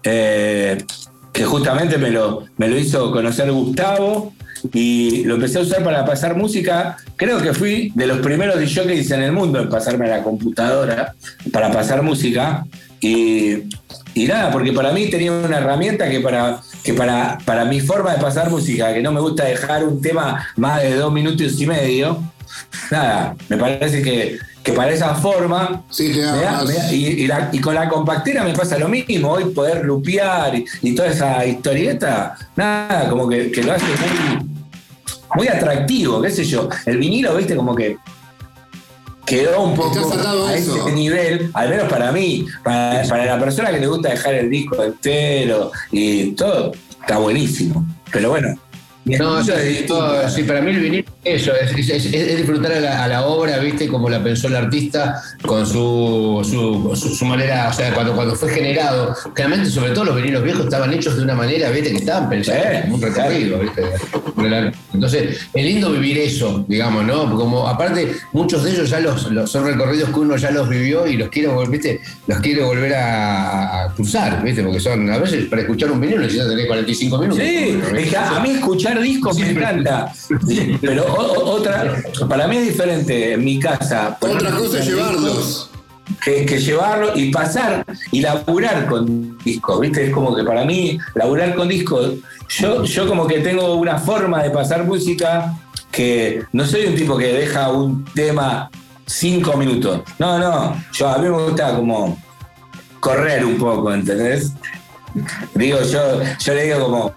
[0.03, 0.77] eh,
[1.33, 4.33] que justamente me lo, me lo hizo conocer Gustavo,
[4.73, 6.97] y lo empecé a usar para pasar música.
[7.15, 11.13] Creo que fui de los primeros DJs en el mundo en pasarme a la computadora
[11.53, 12.65] para pasar música.
[12.99, 13.63] Y,
[14.15, 18.13] y nada, porque para mí tenía una herramienta que para, que para, para mi forma
[18.13, 21.67] de pasar música, que no me gusta dejar un tema más de dos minutos y
[21.67, 22.21] medio,
[22.89, 27.27] nada, me parece que, que para esa forma Sí, me da- me da- y, y
[27.27, 31.09] la- y con la compactera me pasa lo mismo, hoy poder lupear y, y toda
[31.09, 34.49] esa historieta, nada, como que, que lo hace muy,
[35.35, 36.67] muy atractivo, qué sé yo.
[36.85, 37.97] El vinilo, viste, como que
[39.27, 40.77] quedó un poco a a eso.
[40.77, 44.49] ese nivel, al menos para mí, para, para la persona que le gusta dejar el
[44.49, 46.71] disco entero y todo,
[47.01, 47.85] está buenísimo.
[48.11, 48.57] Pero bueno.
[49.19, 52.71] No, sí, es sí, para mí el vinilo es eso, es, es- es- es disfrutar
[52.73, 57.15] a la, a la obra, viste, como la pensó el artista con su, su, su-
[57.15, 60.93] su manera, o sea, cuando, cuando fue generado, claramente, sobre todo los vinilos viejos estaban
[60.93, 63.83] hechos de una manera, viste, que estaban pensados como un recorrido, viste.
[64.93, 67.35] Entonces, es lindo vivir eso, digamos, ¿no?
[67.35, 71.07] Como aparte, muchos de ellos ya los, los- son recorridos que uno ya los vivió
[71.07, 75.17] y los quiere, vol- viste, los quiere volver a, a cruzar, viste, porque son, a
[75.17, 77.43] veces para escuchar un vinilo necesitas tener 45 minutos.
[77.43, 80.11] Sí, es que a mí escuchar discos me encanta.
[80.47, 84.17] Sí, Pero o- o- otra, para mí es diferente en mi casa.
[84.19, 85.69] Otra cosa es llevarlos.
[86.23, 90.05] Que, que llevarlo y pasar y laburar con discos, ¿viste?
[90.07, 92.13] Es como que para mí, laburar con discos,
[92.47, 95.53] yo, yo como que tengo una forma de pasar música
[95.91, 98.69] que no soy un tipo que deja un tema
[99.05, 99.99] cinco minutos.
[100.17, 102.17] No, no, yo a mí me gusta como
[103.01, 104.53] correr un poco, ¿entendés?
[105.55, 107.13] Digo, yo, yo le digo como,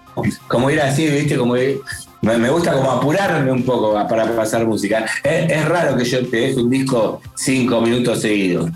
[0.47, 1.35] como ir así, ¿viste?
[1.37, 1.79] Como ir-
[2.21, 5.05] me, me gusta como apurarme un poco para pasar música.
[5.23, 8.69] Es, es raro que yo te deje un disco cinco minutos seguidos.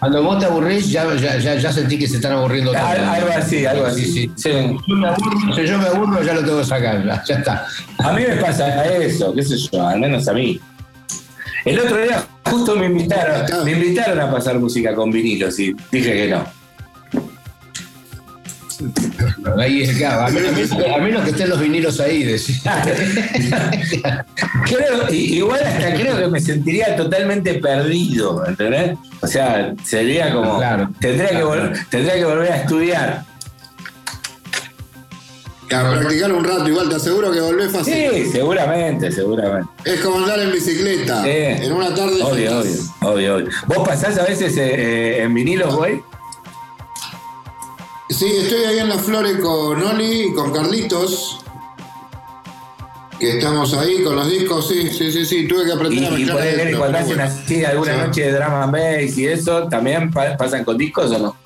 [0.00, 2.84] Cuando vos te aburrís, ya, ya, ya, ya sentí que se están aburriendo todos.
[2.84, 4.04] Al- algo así, algo así.
[4.04, 4.30] Sí, sí.
[4.36, 4.50] Sí.
[4.88, 7.66] Yo me aburro, si yo me aburro, ya lo tengo que sacar, ya, ya está.
[7.98, 10.58] A mí me pasa eso, qué sé yo, al menos a mí.
[11.64, 16.12] El otro día justo me invitaron, me invitaron a pasar música con vinilos y dije
[16.12, 16.44] que no.
[19.58, 22.82] Ahí es claro, a, menos, a que estén los vinilos ahí, decía.
[24.66, 28.96] Creo, i- igual hasta creo que me sentiría totalmente perdido, ¿entendés?
[29.20, 30.58] O sea, sería como.
[30.58, 30.90] Claro.
[31.00, 33.24] tendría, que volver, tendría que volver a estudiar.
[35.74, 37.94] A practicar un rato, igual te aseguro que volvés fácil.
[37.94, 39.70] Sí, seguramente, seguramente.
[39.86, 41.22] Es como andar en bicicleta.
[41.22, 41.30] Sí.
[41.30, 43.48] En una tarde Obvio, obvio, obvio, obvio.
[43.66, 46.02] ¿Vos pasás a veces eh, eh, en vinilos, güey?
[48.12, 51.38] Sí, estoy ahí en las flores con Oli y con Carlitos.
[53.18, 55.46] Que estamos ahí con los discos, sí, sí, sí, sí.
[55.46, 58.00] Tuve que aprender Y, a y mezclar por ahí adentro, cuando hacen así alguna Sí.
[58.00, 61.36] noche de drama bass y eso, ¿también pa- pasan con discos o no?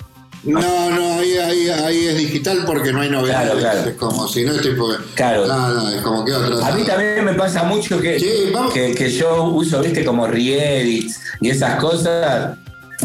[0.44, 3.50] No, no, ahí, ahí, ahí es digital porque no hay novedades.
[3.52, 3.90] Claro, claro.
[3.90, 4.88] Es como si no es tipo.
[5.14, 5.46] Claro.
[5.46, 6.68] Nada, es como que otra.
[6.68, 11.20] A mí también me pasa mucho que, Sí, que, que yo uso, viste, como re-edits
[11.40, 12.56] y esas cosas,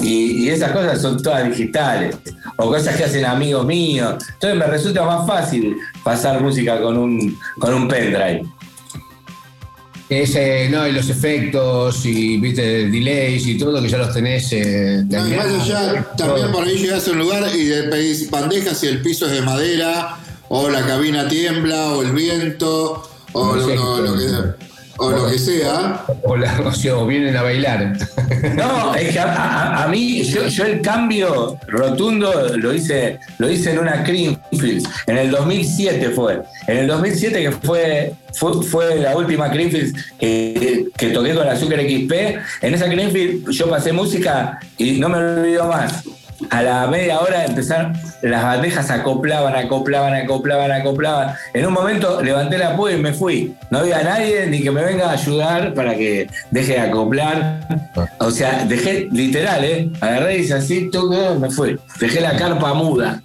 [0.02, 2.16] y, y esas cosas son todas digitales,
[2.58, 4.16] o cosas que hacen amigos míos.
[4.34, 8.44] Entonces me resulta más fácil pasar música con un, con un pendrive.
[10.10, 14.52] Ese, no, y los efectos y viste delays y todo que ya los tenés.
[14.52, 17.84] Eh, No, y más terminados, allá, también por ahí llegás a un lugar y le
[17.84, 20.18] pedís bandejas y el piso es de madera,
[20.50, 23.68] o la cabina tiembla, o el viento, o lo,
[24.18, 24.28] que
[25.02, 26.04] o lo que sea.
[26.24, 27.94] O, la- o sea, o vienen a bailar.
[28.56, 33.50] No, es que a, a- a mí, yo, yo el cambio rotundo lo hice, lo
[33.50, 34.88] hice en una Creamfields.
[35.08, 36.42] En el 2007 fue.
[36.68, 41.80] En el 2007 que fue, fue, fue la última Creamfields que, que toqué con Azúcar
[41.82, 42.12] XP.
[42.62, 46.04] En esa Creamfield yo pasé música y no me olvido más.
[46.50, 51.36] A la media hora empezaron, las bandejas acoplaban, acoplaban, acoplaban, acoplaban.
[51.54, 53.56] En un momento levanté la púa y me fui.
[53.70, 57.68] No había nadie ni que me venga a ayudar para que deje de acoplar.
[58.20, 59.90] O sea, dejé, literal, ¿eh?
[60.02, 61.78] Agarré y hice así, toco, me fui.
[62.00, 63.22] Dejé la carpa muda.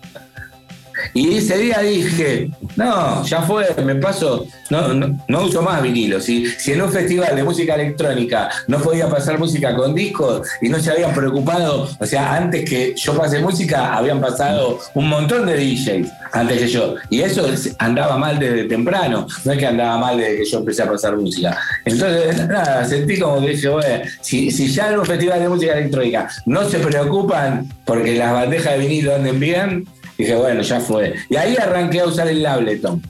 [1.15, 6.21] Y ese día dije, no, ya fue, me paso, no, no, no uso más vinilo.
[6.21, 10.69] Si, si en un festival de música electrónica no podía pasar música con discos y
[10.69, 15.47] no se habían preocupado, o sea, antes que yo pase música, habían pasado un montón
[15.47, 16.95] de DJs antes que yo.
[17.11, 20.59] Y eso es- andaba mal desde temprano, no es que andaba mal desde que yo
[20.59, 21.59] empecé a pasar música.
[21.85, 25.73] Entonces, nada, sentí como que dije, bueno, si, si ya en un festival de música
[25.79, 29.87] electrónica no se preocupan porque las bandejas de vinilo anden bien,
[30.19, 31.15] Dije, bueno, ya fue.
[31.29, 33.03] Y ahí arranqué a usar el Ableton.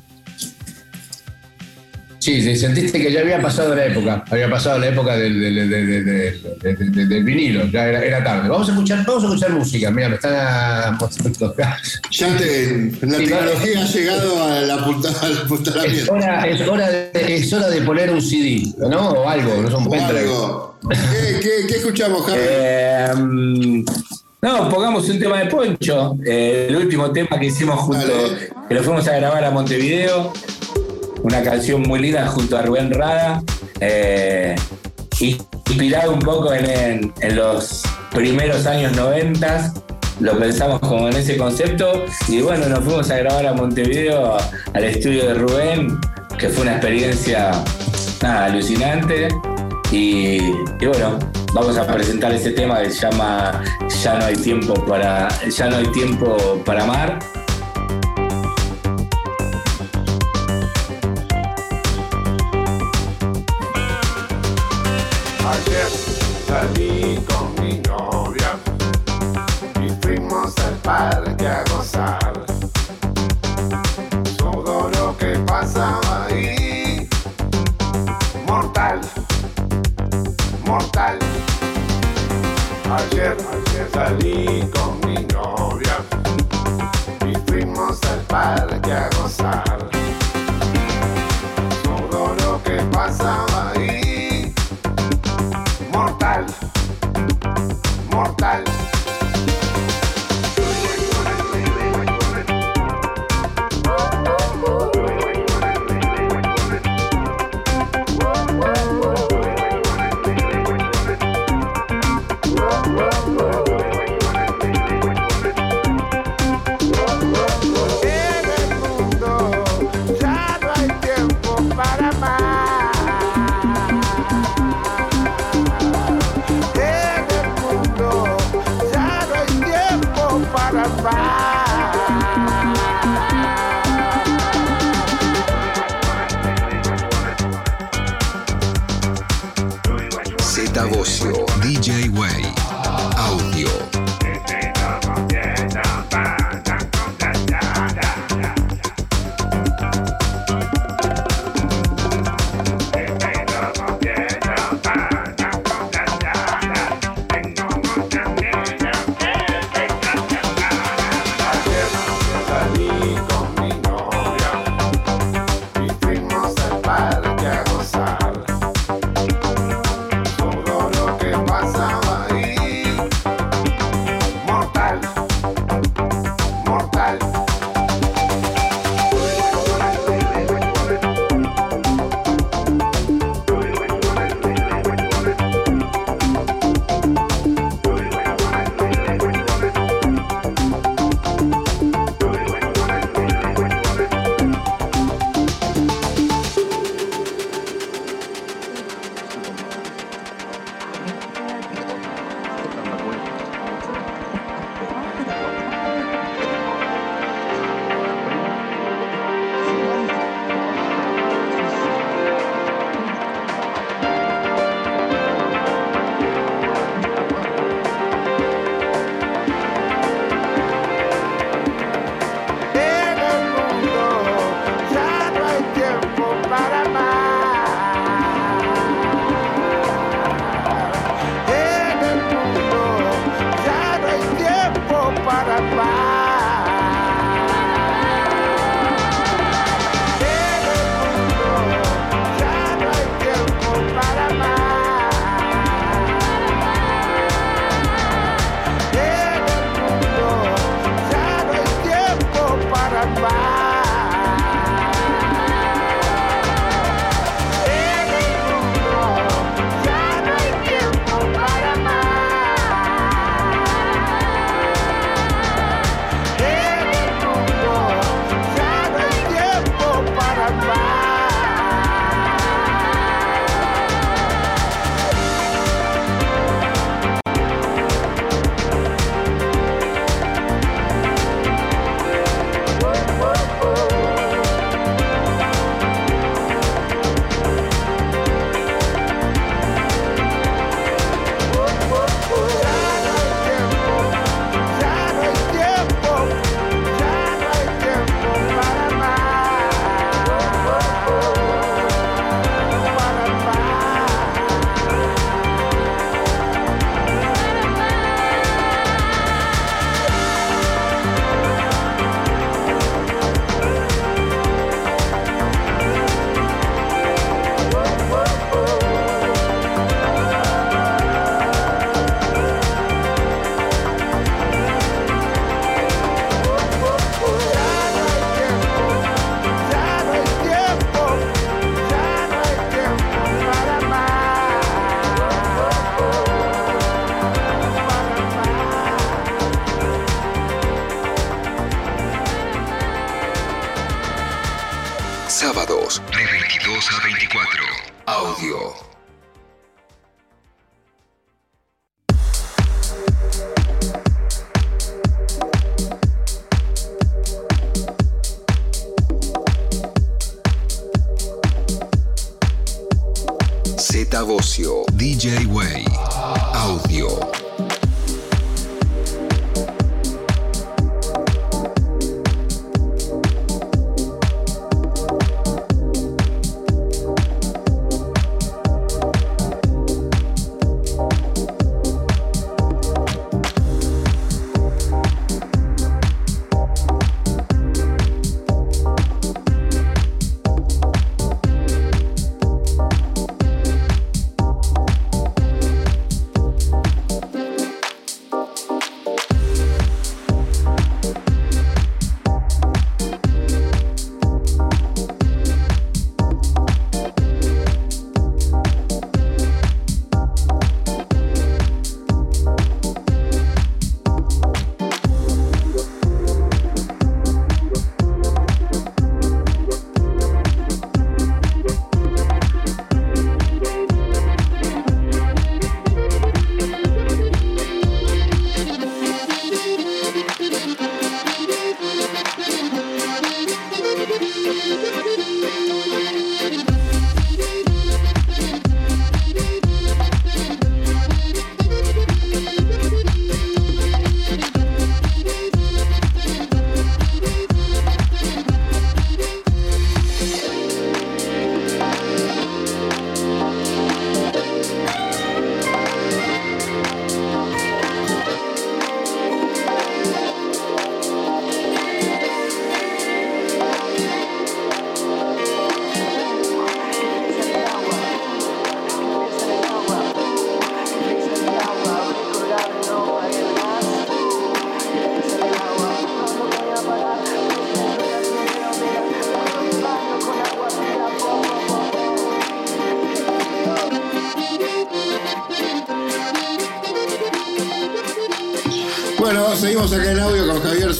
[2.18, 5.54] Sí, sí, sentiste que ya había pasado la época, había pasado la época del, del-
[5.54, 8.48] del- del- del- del- del- del vinilo, ya era, era tarde.
[8.48, 11.78] Vamos a escuchar, vamos a escuchar música, mira, me están mostrando acá.
[12.10, 16.12] Ya te, la Sí, tecnología ha llegado al apunta- al Es apuntalamiento.
[16.14, 19.10] hora, es, hora de, es hora de poner un CD, ¿no?
[19.10, 20.78] O algo, no son O algo.
[20.90, 22.40] ¿Qué, qué, qué escuchamos, Javi?
[22.48, 23.84] Eh,
[24.42, 26.16] no, pongamos un tema de Poncho.
[26.24, 28.50] eh, el último tema que hicimos junto, Dale.
[28.68, 30.32] que lo fuimos a grabar a Montevideo.
[31.22, 33.42] Una canción muy linda junto a Rubén Rada.
[33.80, 34.54] eh,
[35.20, 37.82] inspirado un poco en, en- en los
[38.12, 39.72] primeros años 90.
[40.20, 42.04] Lo pensamos como en ese concepto.
[42.28, 44.36] Y bueno, nos fuimos a grabar a Montevideo,
[44.74, 45.98] al estudio de Rubén,
[46.38, 47.50] que fue una experiencia
[48.22, 49.28] nada, alucinante.
[49.90, 50.36] Y,
[50.80, 51.18] y bueno,
[51.56, 53.62] vamos a presentar ese tema que se llama
[54.02, 57.18] Ya no hay tiempo para, ya no hay tiempo para amar.
[65.48, 65.88] Ayer
[66.46, 68.58] salí con mi novia
[69.82, 72.44] y fuimos al parque a gozar.
[74.36, 77.08] Todo lo que pasaba ahí,
[78.46, 79.00] mortal,
[80.66, 81.25] mortal.
[82.88, 85.96] Ayer, ayer salí con mi novia
[87.26, 89.95] y fuimos al parque a gozar.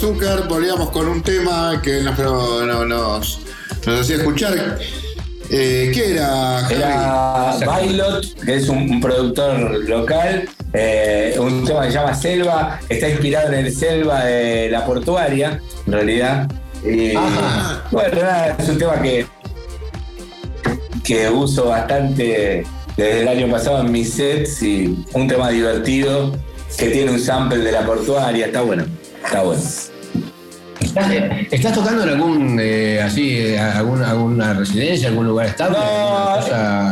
[0.07, 0.43] Zucker.
[0.49, 3.41] Volvíamos con un tema que nos, no- nos,
[3.85, 4.79] nos hacía escuchar.
[5.51, 6.69] Eh, ¿Qué era?
[6.71, 12.81] Era Bailot, que es un, un productor local, eh, un tema que se llama Selva,
[12.89, 16.49] está inspirado en el Selva de la portuaria, en realidad.
[17.17, 17.83] Ajá.
[17.91, 19.27] bueno, nada, es un tema que,
[21.03, 22.65] que uso bastante
[22.97, 26.33] desde el año pasado en mis sets y un tema divertido
[26.79, 28.85] que tiene un sample de la portuaria, está bueno,
[29.25, 29.61] está bueno.
[31.11, 35.79] ¿Estás, estás tocando en algún, eh, así, eh, alguna, alguna residencia, algún lugar estable?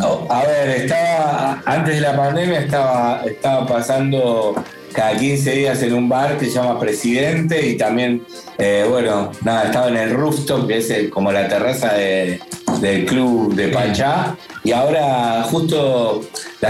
[0.00, 4.54] No, a ver, estaba antes de la pandemia estaba, estaba pasando
[4.92, 8.22] cada 15 días en un bar que se llama Presidente y también,
[8.58, 12.38] eh, bueno, nada, estaba en el rooftop, que es el- como la terraza de-
[12.80, 14.36] del club de Pachá.
[14.62, 16.22] Y ahora, justo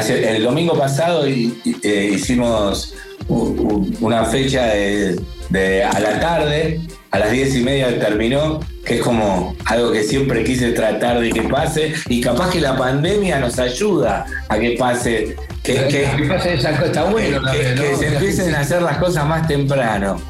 [0.09, 2.95] el domingo pasado, hi- hi- eh, hicimos
[3.29, 5.19] una fecha de,
[5.55, 6.81] de- a la tarde,
[7.12, 11.31] a las 10 y media terminó, que es como algo que siempre quise tratar de
[11.31, 11.94] que pase.
[12.09, 15.36] Y capaz que la pandemia nos ayuda a que pase.
[15.62, 16.86] Que, que- ¿Qué pasa esa cosa?
[16.86, 20.20] Está bueno que- que se empiecen a hacer las cosas más temprano.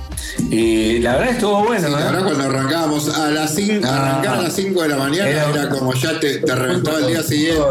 [0.51, 2.05] Y la verdad estuvo bueno, Sí, la ¿no?
[2.07, 4.23] verdad, cuando arrancábamos a las 5, Ah.
[4.29, 7.23] a las 5 de la mañana Era- era, como ya te, te reventó el día
[7.23, 7.63] siguiente.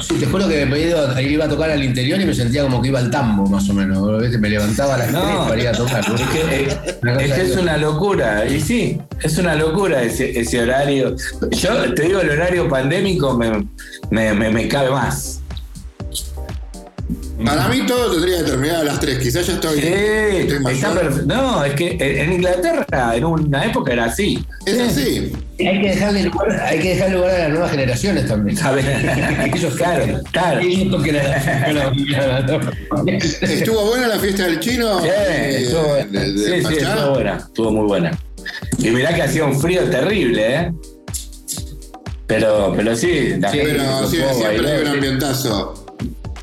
[0.00, 2.80] Sí, te juro que me iba, iba a tocar al interior y me sentía como
[2.82, 4.02] que iba al tambo, más o menos.
[4.38, 5.20] Me levantaba a las No.
[5.22, 6.00] 3 para ir a tocar.
[6.00, 6.78] Es que, eh,
[7.20, 11.14] es, que una locura, y sí, es una locura ese, ese horario.
[11.50, 13.66] Yo te digo, el horario pandémico me,
[14.10, 15.40] me, me- me cabe más.
[17.44, 19.18] Para mí todo tendría que terminar a las 3.
[19.18, 21.26] Quizás ya estoy, Sí, estoy mayor.
[21.26, 24.44] No, es que en Inglaterra en una época era así.
[24.66, 25.32] Es así.
[25.60, 28.56] Hay que dejarle lugar, hay que dejar lugar a las nuevas generaciones también.
[28.56, 28.84] ¿Sabes?
[29.54, 30.60] Ellos claro, claro.
[33.42, 35.00] ¿Estuvo buena la fiesta del chino?
[35.00, 38.18] Sí, Eh, estuvo, de- de sí, estuvo buena, estuvo muy buena.
[38.78, 40.72] Y mirá que hacía un frío terrible, ¿eh?
[42.26, 44.92] Pero, pero sí, la Sí, gente Pero sí, siempre hay un sí.
[44.94, 45.81] ambientazo.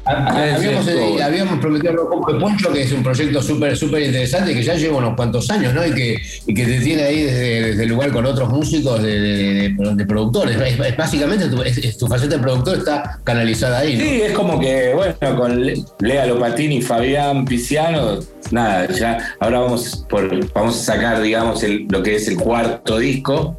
[0.09, 4.53] Habíamos, Sí, sí, eh, habíamos prometido de Poncho, que es un proyecto súper súper interesante,
[4.53, 5.85] que ya lleva unos cuantos años, ¿no?
[5.85, 6.17] Y que,
[6.47, 9.95] y que te tiene ahí desde, desde el lugar con otros músicos de, de- de-
[9.95, 10.55] de productores.
[10.59, 14.03] Es- es- básicamente tu, es- tu faceta de productor está canalizada ahí, ¿no?
[14.03, 18.17] Sí, es como que, bueno, con Le- Lea Lopatini y Fabián Piciano
[18.51, 20.05] nada, ya ahora vamos,
[20.53, 23.57] vamos a sacar, digamos, lo que es el cuarto disco,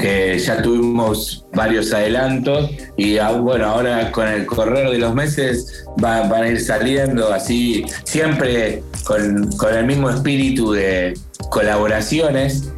[0.00, 5.84] que ya tuvimos varios adelantos y ah, bueno, ahora con el correr de los meses
[6.02, 11.14] va- van a ir saliendo así, siempre con, con el mismo espíritu de
[11.50, 12.68] colaboraciones.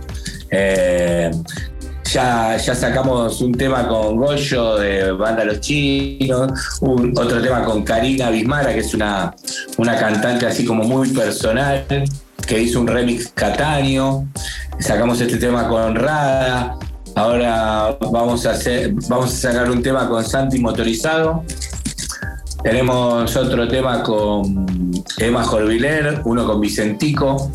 [0.51, 1.31] Eh,
[2.15, 8.31] ya, sacamos un tema con Goyo de Banda Los Chinos, un- otro tema con Karina
[8.31, 9.35] Bismara, que es una,
[9.79, 11.85] una cantante así como muy personal,
[12.47, 14.29] que hizo un remix Cataño.
[14.79, 16.77] Sacamos este tema con Rada.
[17.17, 21.43] Ahora vamos a, hacer, vamos a sacar un tema con Santi Motorizado.
[22.63, 27.51] Tenemos otro tema con Emma Jorviler, uno con Vicentico.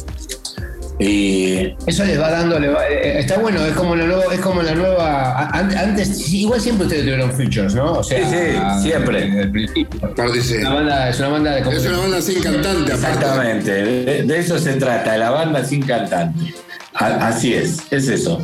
[1.01, 4.39] Y Eso les va dando, le va- eh, está bueno, es como la nueva, es
[4.41, 5.47] como la nueva.
[5.49, 7.93] Antes, igual siempre ustedes tuvieron features, ¿no?
[7.93, 9.21] O sea, Sí, sí, siempre.
[9.26, 9.99] desde el principio.
[10.35, 12.93] Es una banda, es una banda de Es una banda sin cantante, aparte.
[12.93, 16.53] Exactamente, de, de eso se trata, la banda sin cantante.
[16.93, 18.41] A- así es, es eso.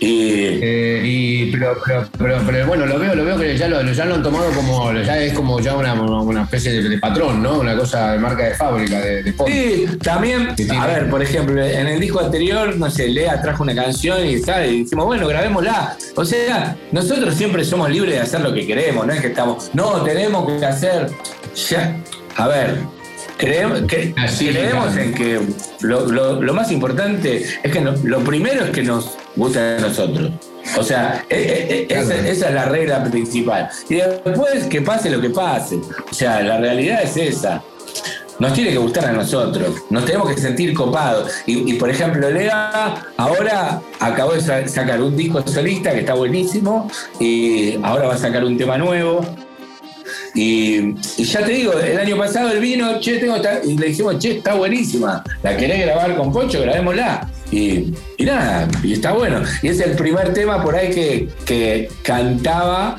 [0.00, 0.30] Y
[0.62, 4.04] Eh, y, pero, pero, pero, pero, bueno, lo veo, lo veo que ya lo, ya
[4.04, 7.60] lo han tomado como, ya es como ya una, una especie de, de patrón, ¿no?
[7.60, 9.48] Una cosa de marca de fábrica, de, de pop.
[9.48, 13.74] sí, también, a ver, por ejemplo, en el disco anterior, no sé, Lea trajo una
[13.74, 14.72] canción y, ¿sabes?
[14.72, 15.96] y dijimos, bueno, grabémosla.
[16.16, 19.70] O sea, nosotros siempre somos libres de hacer lo que queremos, no es que estamos,
[19.74, 21.08] no, tenemos que hacer.
[21.68, 21.96] Ya,
[22.36, 22.78] a ver,
[23.40, 25.40] creemos, que, creemos en que
[25.80, 29.78] lo, lo- lo más importante es que no- lo primero es que nos guste a
[29.80, 30.30] nosotros.
[30.78, 32.14] O sea, e- e- e- esa,
[32.48, 33.68] es la regla principal.
[33.88, 35.76] Y después que pase lo que pase.
[36.10, 37.62] O sea, la realidad es esa.
[38.38, 41.30] Nos tiene que gustar a nosotros, nos tenemos que sentir copados.
[41.46, 46.14] Y, y, por ejemplo, Lea ahora acabó de sa- sacar un disco solista que está
[46.14, 49.20] buenísimo y ahora va a sacar un tema nuevo.
[50.34, 54.18] Y, ya te digo, el año pasado él vino, che, tengo esta- y le dijimos,
[54.18, 57.28] che, está buenísima, la querés grabar con Poncho, grabémosla.
[57.50, 59.42] Y, nada, y está bueno.
[59.62, 62.96] Y es el primer tema por ahí que, que cantaba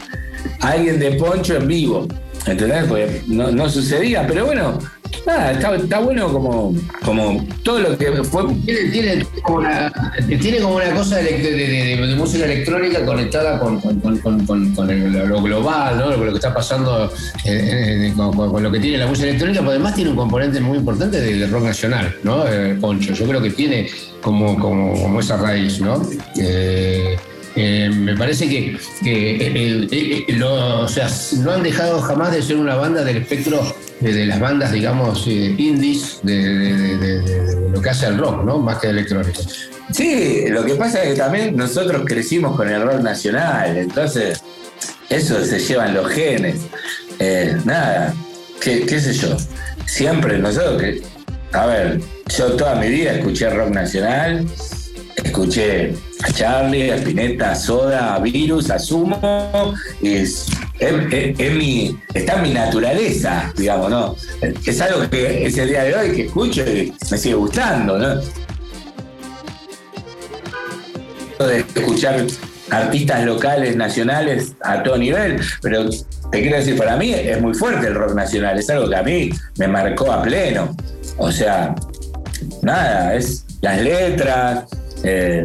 [0.60, 2.08] alguien de Poncho en vivo.
[2.46, 2.84] ¿Entendés?
[2.86, 4.80] Porque no sucedía, pero bueno,
[5.16, 6.74] está, bueno como,
[7.04, 8.44] como todo lo que fue.
[8.66, 15.98] Tiene, como una, cosa de, música electrónica conectada con, con- con- con- el- lo global,
[15.98, 16.12] ¿no?
[16.12, 17.12] lo que está pasando
[17.46, 20.60] eh, eh, con, con- lo que tiene la música electrónica, pero además tiene un componente
[20.60, 22.48] muy importante del rock nacional, ¿no?
[22.48, 23.14] Eh, Poncho.
[23.14, 23.90] Yo creo que tiene
[24.22, 26.02] como, como, como esa raíz, ¿no?
[26.40, 27.16] Eh,
[27.56, 28.68] eh, me parece que,
[29.06, 31.10] eh, eh, eh, o sea,
[31.40, 33.62] no han dejado jamás de ser una banda del espectro
[34.00, 38.58] de, las bandas, digamos, indies de, de- de- de- lo que hace el rock, ¿no?
[38.60, 39.40] Más que de electrónica.
[39.92, 44.42] Sí, lo que pasa es que también nosotros crecimos con el rock nacional, entonces
[45.10, 46.62] eso se llevan los genes.
[47.20, 48.14] Eh, nada,
[48.62, 49.36] qué, qué sé yo.
[49.86, 50.82] Siempre nosotros,
[51.52, 52.00] a ver,
[52.38, 54.48] yo toda mi vida escuché rock nacional,
[55.16, 55.94] escuché
[56.24, 60.48] a Charlie, a Spinetta, a Soda, a Virus, a Sumo, es,
[60.80, 64.16] está en mi naturaleza, digamos, ¿no?
[64.66, 68.22] Es algo que es el día de hoy que escucho y me sigue gustando, ¿no?
[71.48, 72.26] de escuchar
[72.70, 77.88] artistas locales, nacionales a todo nivel, pero te quiero decir, para mí es muy fuerte
[77.88, 80.76] el rock nacional, es algo que a mí me marcó a pleno.
[81.18, 81.76] O sea,
[82.62, 84.66] nada, es las letras,
[85.04, 85.44] eh,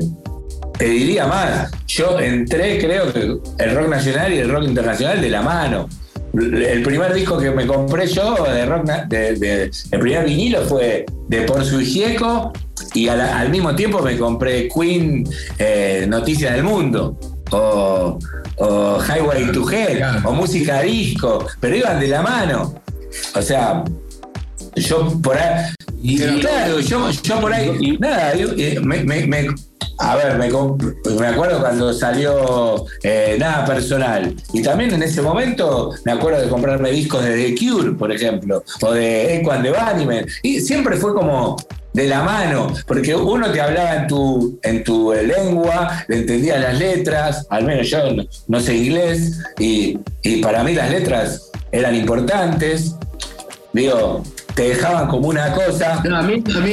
[0.79, 5.31] te diría más, yo entré creo que el rock nacional y el rock internacional de
[5.31, 5.89] la mano.
[6.35, 11.65] El primer disco que me compré yo de rock, el primer vinilo fue de Por
[11.65, 12.53] su Gieco
[12.93, 15.27] y al, mismo tiempo me compré Queen
[15.59, 17.19] eh, Noticias del Mundo
[17.53, 18.19] o,
[18.57, 22.75] o Highway to Hell o música disco, pero iban de la mano.
[23.35, 23.83] O sea,
[24.75, 25.73] yo por ahí.
[26.03, 27.97] Y, y claro, yo, yo por ahí.
[27.99, 28.49] Nada, yo,
[28.83, 29.49] me, me- me-
[29.99, 30.51] a ver, me,
[31.19, 34.35] me acuerdo cuando salió eh, Nada Personal.
[34.53, 38.63] Y también en ese momento me acuerdo de comprarme discos de The Cure, por ejemplo,
[38.83, 40.27] o de Echo and the Bunnymen.
[40.43, 41.57] Y siempre fue como
[41.95, 46.79] de la mano, porque uno te hablaba en tu, en tu lengua, le entendía las
[46.79, 51.95] letras, al menos yo no, no sé inglés, y, y para mí las letras eran
[51.95, 52.95] importantes.
[53.73, 54.23] Digo,
[54.57, 56.03] te dejaban como una cosa.
[56.03, 56.73] No, a mí, a mí,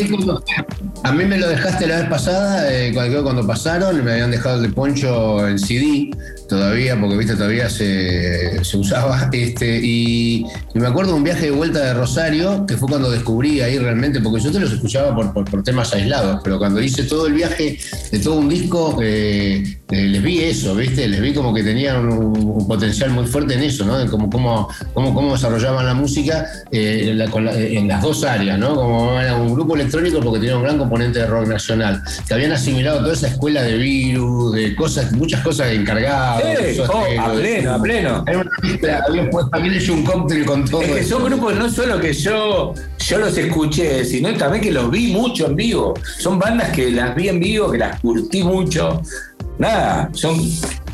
[1.04, 4.56] a mí me lo dejaste la vez pasada, eh, cuando, cuando pasaron, me habían dejado
[4.56, 6.10] el de Poncho en CD
[6.54, 9.30] todavía, porque viste, todavía se, usaba.
[9.44, 13.62] Este, y, me acuerdo de un viaje de vuelta de Rosario, que fue cuando descubrí
[13.62, 17.34] ahí realmente, porque yo te los escuchaba por, temas aislados, pero cuando hice todo el
[17.34, 17.78] viaje
[18.12, 21.08] de todo un disco, eh, eh, les vi eso, ¿viste?
[21.08, 24.00] Les vi como que tenían un, potencial muy fuerte en eso, ¿no?
[24.00, 28.76] En cómo, cómo, cómo, desarrollaban la música eh, en las dos áreas, ¿no?
[28.76, 32.52] Como era un grupo electrónico porque tenía un gran componente de rock nacional, que habían
[32.52, 36.43] asimilado toda esa escuela de virus, de cosas, muchas cosas encargadas.
[36.90, 38.24] Oh, a pleno, a pleno.
[38.28, 40.82] Era una mezcla, habían puesto- habían hecho un cóctel con todo.
[40.82, 44.90] Es que son grupos no solo que yo, yo los escuché, sino también que los
[44.92, 45.94] vi mucho en vivo.
[46.20, 49.02] Son bandas que las vi en vivo, que las curtí mucho.
[49.58, 50.38] Nada, son.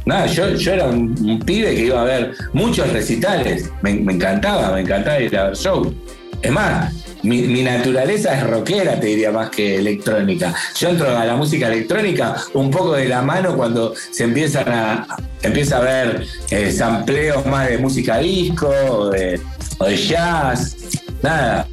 [0.06, 3.70] Nada, yo, yo era un, un pibe que iba a ver muchos recitales.
[3.82, 5.94] Me, me encantaba, me encantaba ir a ver show.
[6.42, 6.94] Es más,
[7.24, 10.54] mi, mi naturaleza es rockera, te diría, más que electrónica.
[10.78, 15.08] Yo entro a la música electrónica un poco de la mano cuando se empiezan a,
[15.42, 19.40] empieza a ver eh, sampleos más de música disco o de,
[19.80, 20.76] o de jazz.
[21.22, 21.68] Nada.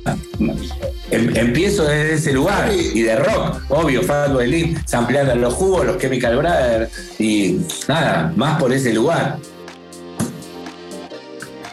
[1.11, 5.99] Em- empiezo desde ese lugar y de rock, obvio, Fatboy Slim, sampleando los jugos, los
[5.99, 6.91] Chemical Brothers
[7.21, 9.39] y nada, más por ese lugar.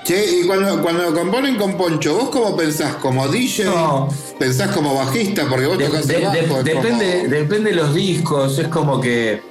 [0.03, 2.95] Che, y cuando, cuando componen con Poncho, ¿vos cómo pensás?
[2.95, 3.65] ¿Como DJ?
[3.65, 4.09] No.
[4.37, 5.45] ¿Pensás como bajista?
[5.49, 6.33] Porque vos De- tocás de- el bajo.
[6.33, 9.41] de- es como- depende, depende de los discos, es como que.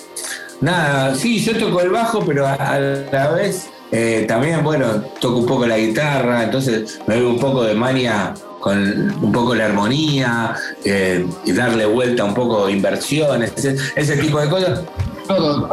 [0.61, 5.39] Nada, sí, yo toco el bajo, pero a, a la vez eh, también, bueno, toco
[5.39, 8.79] un poco la guitarra, entonces me doy un poco de mania con
[9.23, 10.55] un poco la armonía
[10.85, 14.81] eh, y darle vuelta un poco inversiones, ese, ese tipo de cosas.
[15.27, 15.69] Todo-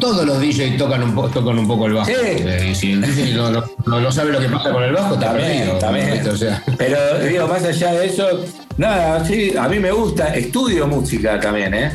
[0.00, 2.06] todos los DJs tocan un, po- tocan un poco el bajo.
[2.06, 2.14] Sí.
[2.22, 4.92] Eh, y si el DJ no, no- no- no sabe lo que pasa con el
[4.92, 6.10] bajo, está También, perdido, también.
[6.12, 6.30] ¿viste?
[6.30, 6.96] O sea, Pero
[7.28, 8.26] digo, más allá de eso,
[8.76, 11.92] nada, sí, a mí me gusta, estudio música también, ¿eh?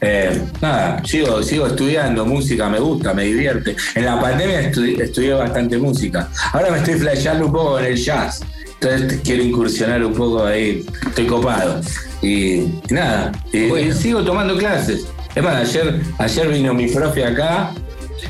[0.00, 3.76] Eh, nada, sigo, sigo estudiando música, me gusta, me divierte.
[3.94, 6.28] En la pandemia estu- estudié bastante música.
[6.52, 8.40] Ahora me estoy flasheando un poco en el jazz.
[8.80, 11.80] Entonces quiero incursionar un poco ahí, estoy copado.
[12.20, 13.88] Y, y nada, y, Bueno.
[13.88, 15.06] y sigo tomando clases.
[15.34, 17.72] Es más, ayer, ayer vino mi profe acá,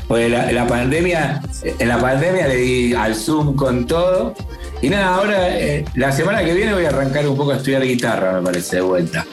[0.07, 4.33] porque la, pandemia, en la pandemia le di al Zoom con todo.
[4.81, 7.83] Y nada, ahora eh, la semana que viene voy a arrancar un poco a estudiar
[7.83, 9.25] guitarra, me parece, de vuelta.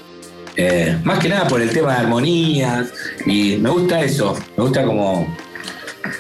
[0.56, 2.88] Eh, más que nada por el tema de armonías.
[3.26, 5.26] Y me gusta eso, me gusta como.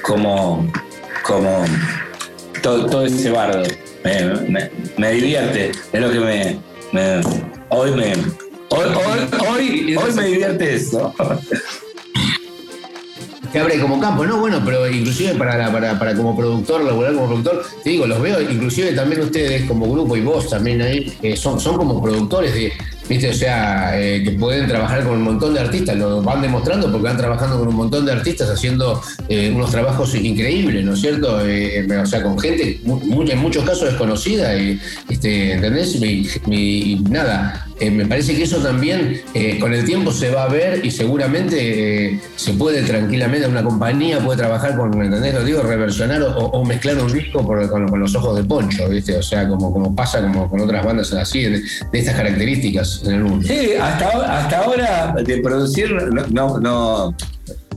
[0.02, 0.70] como.
[1.22, 1.64] como.
[2.62, 3.62] todo, todo ese bardo.
[4.96, 7.20] Me, divierte, es lo que me-
[7.68, 8.49] hoy me.
[8.70, 11.12] Hoy, hoy, hoy, hoy me divierte eso.
[13.52, 17.14] que abre como campo, no, bueno, pero inclusive para, la- para, para como productor, laborar
[17.14, 21.12] como productor, te digo, los veo, inclusive también ustedes como grupo y vos también ahí,
[21.22, 22.72] eh, son, son como productores de,
[23.10, 26.90] viste, o sea, eh, que pueden trabajar con un montón de artistas, lo van demostrando
[26.90, 31.00] porque van trabajando con un montón de artistas haciendo eh, unos trabajos increíbles, ¿no es
[31.00, 31.44] cierto?
[31.46, 34.78] Eh, o sea, con gente mu- en muchos casos desconocida, y,
[35.08, 35.96] este, ¿entendés?
[35.96, 39.22] Y, y- nada, me parece que eso también
[39.58, 44.38] con el tiempo se va a ver y seguramente se puede tranquilamente, una compañía puede
[44.38, 45.34] trabajar con, ¿entendés?
[45.34, 48.88] Lo digo, reversionar o, o mezclar un disco por- con, con los ojos de Poncho,
[48.88, 49.16] ¿viste?
[49.16, 53.14] O sea, como, como pasa como con otras bandas así, de, de estas características en
[53.14, 53.46] el mundo.
[53.46, 57.14] Sí, hasta, hasta ahora de producir no, no, no,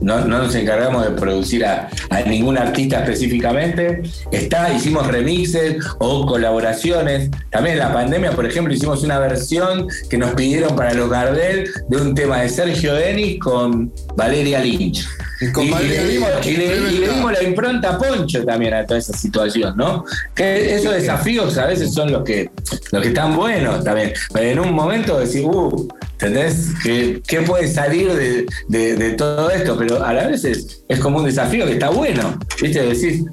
[0.04, 4.02] no- no nos encargamos de producir a, a ningún artista específicamente.
[4.30, 7.30] Está, hicimos remixes o colaboraciones.
[7.50, 11.68] También en la pandemia, por ejemplo, hicimos una versión que nos pidieron para los Gardel
[11.88, 15.06] de un tema de Sergio Denis con Valeria Lynch.
[15.52, 17.14] Con y, le dimos, Lynch, y le- y le tremenda.
[17.14, 20.04] dimos la impronta a Poncho también a toda esa situación, ¿no?
[20.34, 22.50] Que esos desafíos a veces son los que,
[22.92, 24.12] los que están buenos también.
[24.32, 26.68] Pero en un momento decís, uh, ¿entendés?
[26.82, 29.76] ¿Qué, qué puede salir de, de- de todo esto?
[29.76, 32.82] Pero a la vez es, es como un desafío que está bueno, ¿viste?
[32.82, 33.24] Decís,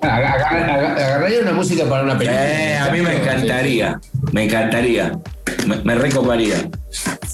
[0.00, 2.50] aga- Agarraría una música para una película.
[2.50, 4.00] eh, a mí me encantaría,
[4.32, 5.18] me encantaría,
[5.66, 6.68] me, me recoparía,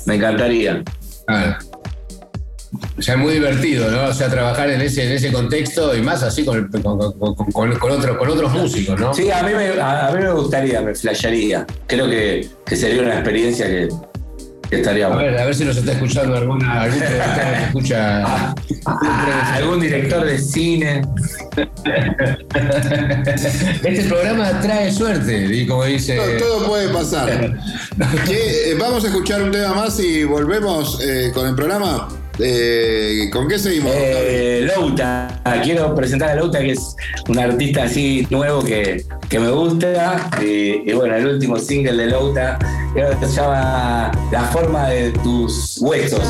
[0.07, 0.83] me encantaría.
[1.29, 1.59] Ah.
[2.99, 4.07] O sea, es muy divertido, ¿no?
[4.09, 7.35] O sea, trabajar en ese, en ese contexto y más así con, con, con-
[7.79, 9.15] con- otros, con otros músicos, ¿no?
[9.15, 11.65] Sí, a mí me, a, a mí me gustaría, me flashearía.
[11.87, 13.89] Creo que, que sería una experiencia que,
[14.77, 18.25] estaría A ver, a ver si nos está escuchando alguna, algún productor que escucha.
[18.25, 21.03] Ah, algún director de cine.
[23.85, 26.17] Este programa trae suerte, y como dice.
[26.17, 27.55] Todo, todo puede pasar.
[28.27, 32.09] Eh, vamos a escuchar un tema más y volvemos eh, con el programa.
[32.39, 33.93] Eh, ¿Con qué seguimos?
[33.95, 36.97] Eh, Louta, quiero presentar a Louta, que es
[37.29, 40.31] un artista así nuevo que, que me gusta.
[40.43, 42.59] Y, y bueno, el último single de Louta
[42.93, 46.25] creo que se llama La forma de tus huesos.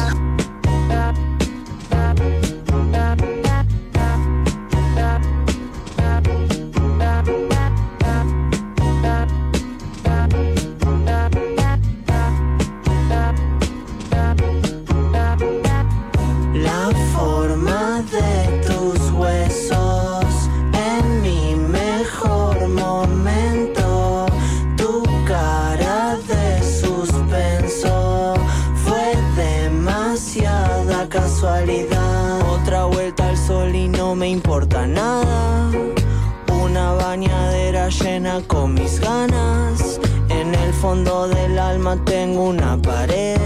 [38.42, 40.00] Con mis ganas.
[40.28, 43.38] En el fondo del alma tengo una pared.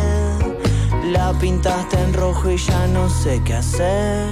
[1.13, 4.27] La pintaste en rojo y ya no sé qué hacer.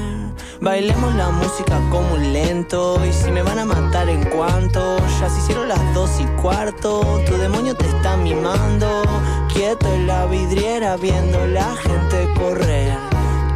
[0.60, 2.98] Bailemos la música como un lento.
[3.04, 7.20] Y si me van a matar en cuanto, ya se hicieron las dos y cuarto.
[7.26, 9.02] Tu demonio te está mimando.
[9.52, 12.96] Quieto en la vidriera viendo la gente correr.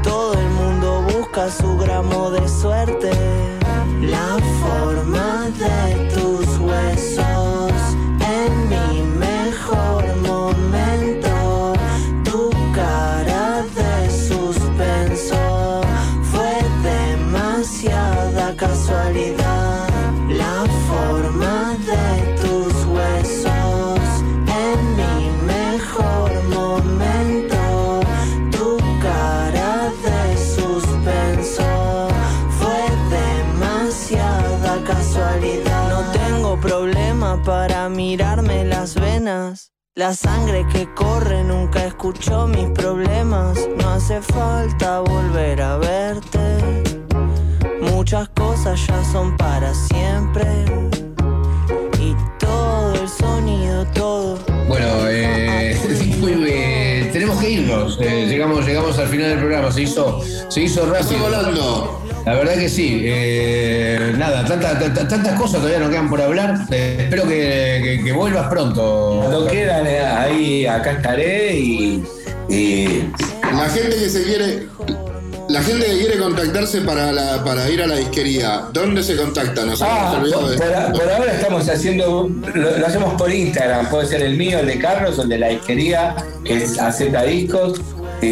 [0.03, 3.60] Todo el mundo busca su gramo de suerte.
[4.01, 7.10] La forma de tus huesos
[40.01, 43.69] La sangre que corre nunca escuchó mis problemas.
[43.77, 47.05] No hace falta volver a verte.
[47.83, 50.47] Muchas cosas ya son para siempre.
[51.99, 54.39] Y todo el sonido, todo.
[54.69, 55.79] Bueno, eh,
[56.19, 56.90] muy bien.
[57.13, 57.99] Tenemos que irnos.
[58.01, 59.71] Eh, llegamos, llegamos al final del programa.
[59.73, 61.21] Se hizo, se hizo rápido.
[61.23, 62.03] volando.
[62.27, 63.01] La verdad que sí.
[63.05, 66.55] Eh, nada, tanta- tanta- tantas cosas todavía nos quedan por hablar.
[66.71, 69.19] Eh, espero que, que- que vuelvas pronto.
[69.23, 72.05] Cuando quieran, eh, ahí, acá estaré y.
[72.49, 73.05] y
[73.57, 74.69] La gente que se quiere.
[75.51, 79.65] La gente que quiere contactarse para, la- para ir a la disquería, ¿dónde se contacta?
[79.65, 83.33] Nos Ah, hemos olvidado por, de por- por ahora estamos haciendo, lo, lo hacemos por
[83.33, 86.15] Instagram, puede ser el mío, el de Carlos, o el de la disquería,
[86.45, 87.81] que es AZ Discos,
[88.23, 88.27] y,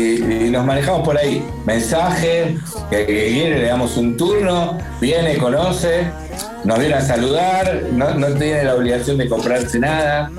[0.47, 1.43] y nos manejamos por ahí.
[1.67, 2.57] Mensaje,
[2.89, 6.07] que, que viene, le damos un turno, viene, conoce,
[6.63, 10.31] nos viene a saludar, no, no tiene la obligación de comprarse nada.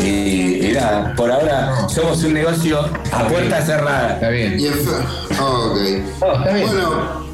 [0.00, 2.80] Y, y nada, por ahora somos un negocio
[3.12, 4.14] a puerta cerrada.
[4.14, 4.58] Está bien.
[4.58, 4.90] Y en fe-
[5.40, 5.76] Ok.
[6.20, 6.66] No, está bien.
[6.68, 7.25] Bueno,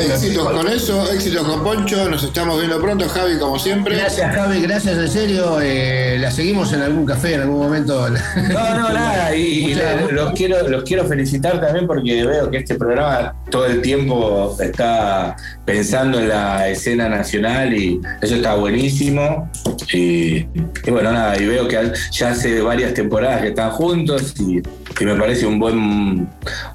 [0.00, 2.08] éxitos con eso, éxitos con Poncho.
[2.08, 3.96] Nos estamos viendo pronto, Javi, como siempre.
[3.96, 5.58] Gracias, Javi, gracias en serio.
[5.60, 8.08] Eh, la seguimos en algún café en algún momento.
[8.54, 9.34] No, no, nada.
[9.34, 9.74] Y,
[10.10, 15.36] los, quiero, los quiero felicitar también porque veo que este programa todo el tiempo está
[15.64, 19.50] pensando en la escena nacional y eso está buenísimo.
[19.92, 20.46] Y,
[20.84, 24.62] y bueno, nada, y veo que ya hace varias temporadas que están juntos y,
[25.00, 26.28] y me parece un buen, un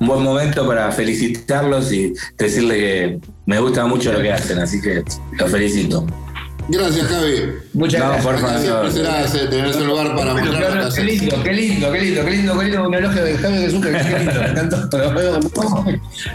[0.08, 5.04] buen momento para felicitarlos y decirle que me gusta mucho lo que hacen, así que
[5.38, 6.06] los felicito.
[6.72, 7.46] Gracias, Javi.
[7.74, 8.26] Muchas No, gracias.
[8.28, 8.60] por favor.
[8.62, 11.92] siempre será ese, tener ese lugar para Bueno, mostrar qué, las qué lindo, qué lindo,
[11.92, 14.34] qué lindo, qué lindo, qué lindo, un elogio de Javi Jesús, que qué lindo.
[14.92, 15.86] Nos vamos,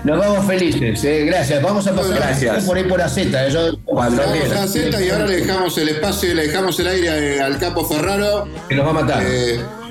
[0.03, 1.63] nos vamos felices, eh, gracias.
[1.63, 2.65] Vamos a pasar Gracias.
[2.65, 3.17] por ahí por AZ.
[3.19, 6.81] eh, yo- Cuando Vamos a Z y ahora le dejamos el espacio y le dejamos
[6.81, 8.49] el aire eh, al capo Ferraro.
[8.69, 9.23] que nos va a matar.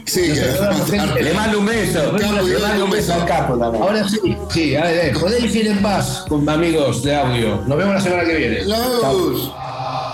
[0.06, 1.24] Eh, sí, que le.
[1.24, 3.84] Le mando un beso, Capo, le mando un beso al capo también.
[3.84, 4.20] Ahora sí,
[4.52, 7.64] sí, a ver, podéis ir en paz con amigos de audio.
[7.66, 8.64] Nos vemos la semana que viene.
[8.66, 9.52] Luz.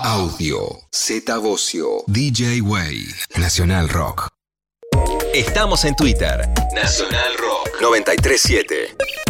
[0.02, 3.04] Audio, Z Bocio, DJ Way,
[3.36, 4.28] Nacional Rock.
[5.34, 6.48] Estamos en Twitter.
[6.74, 9.29] Nacional Rock 937.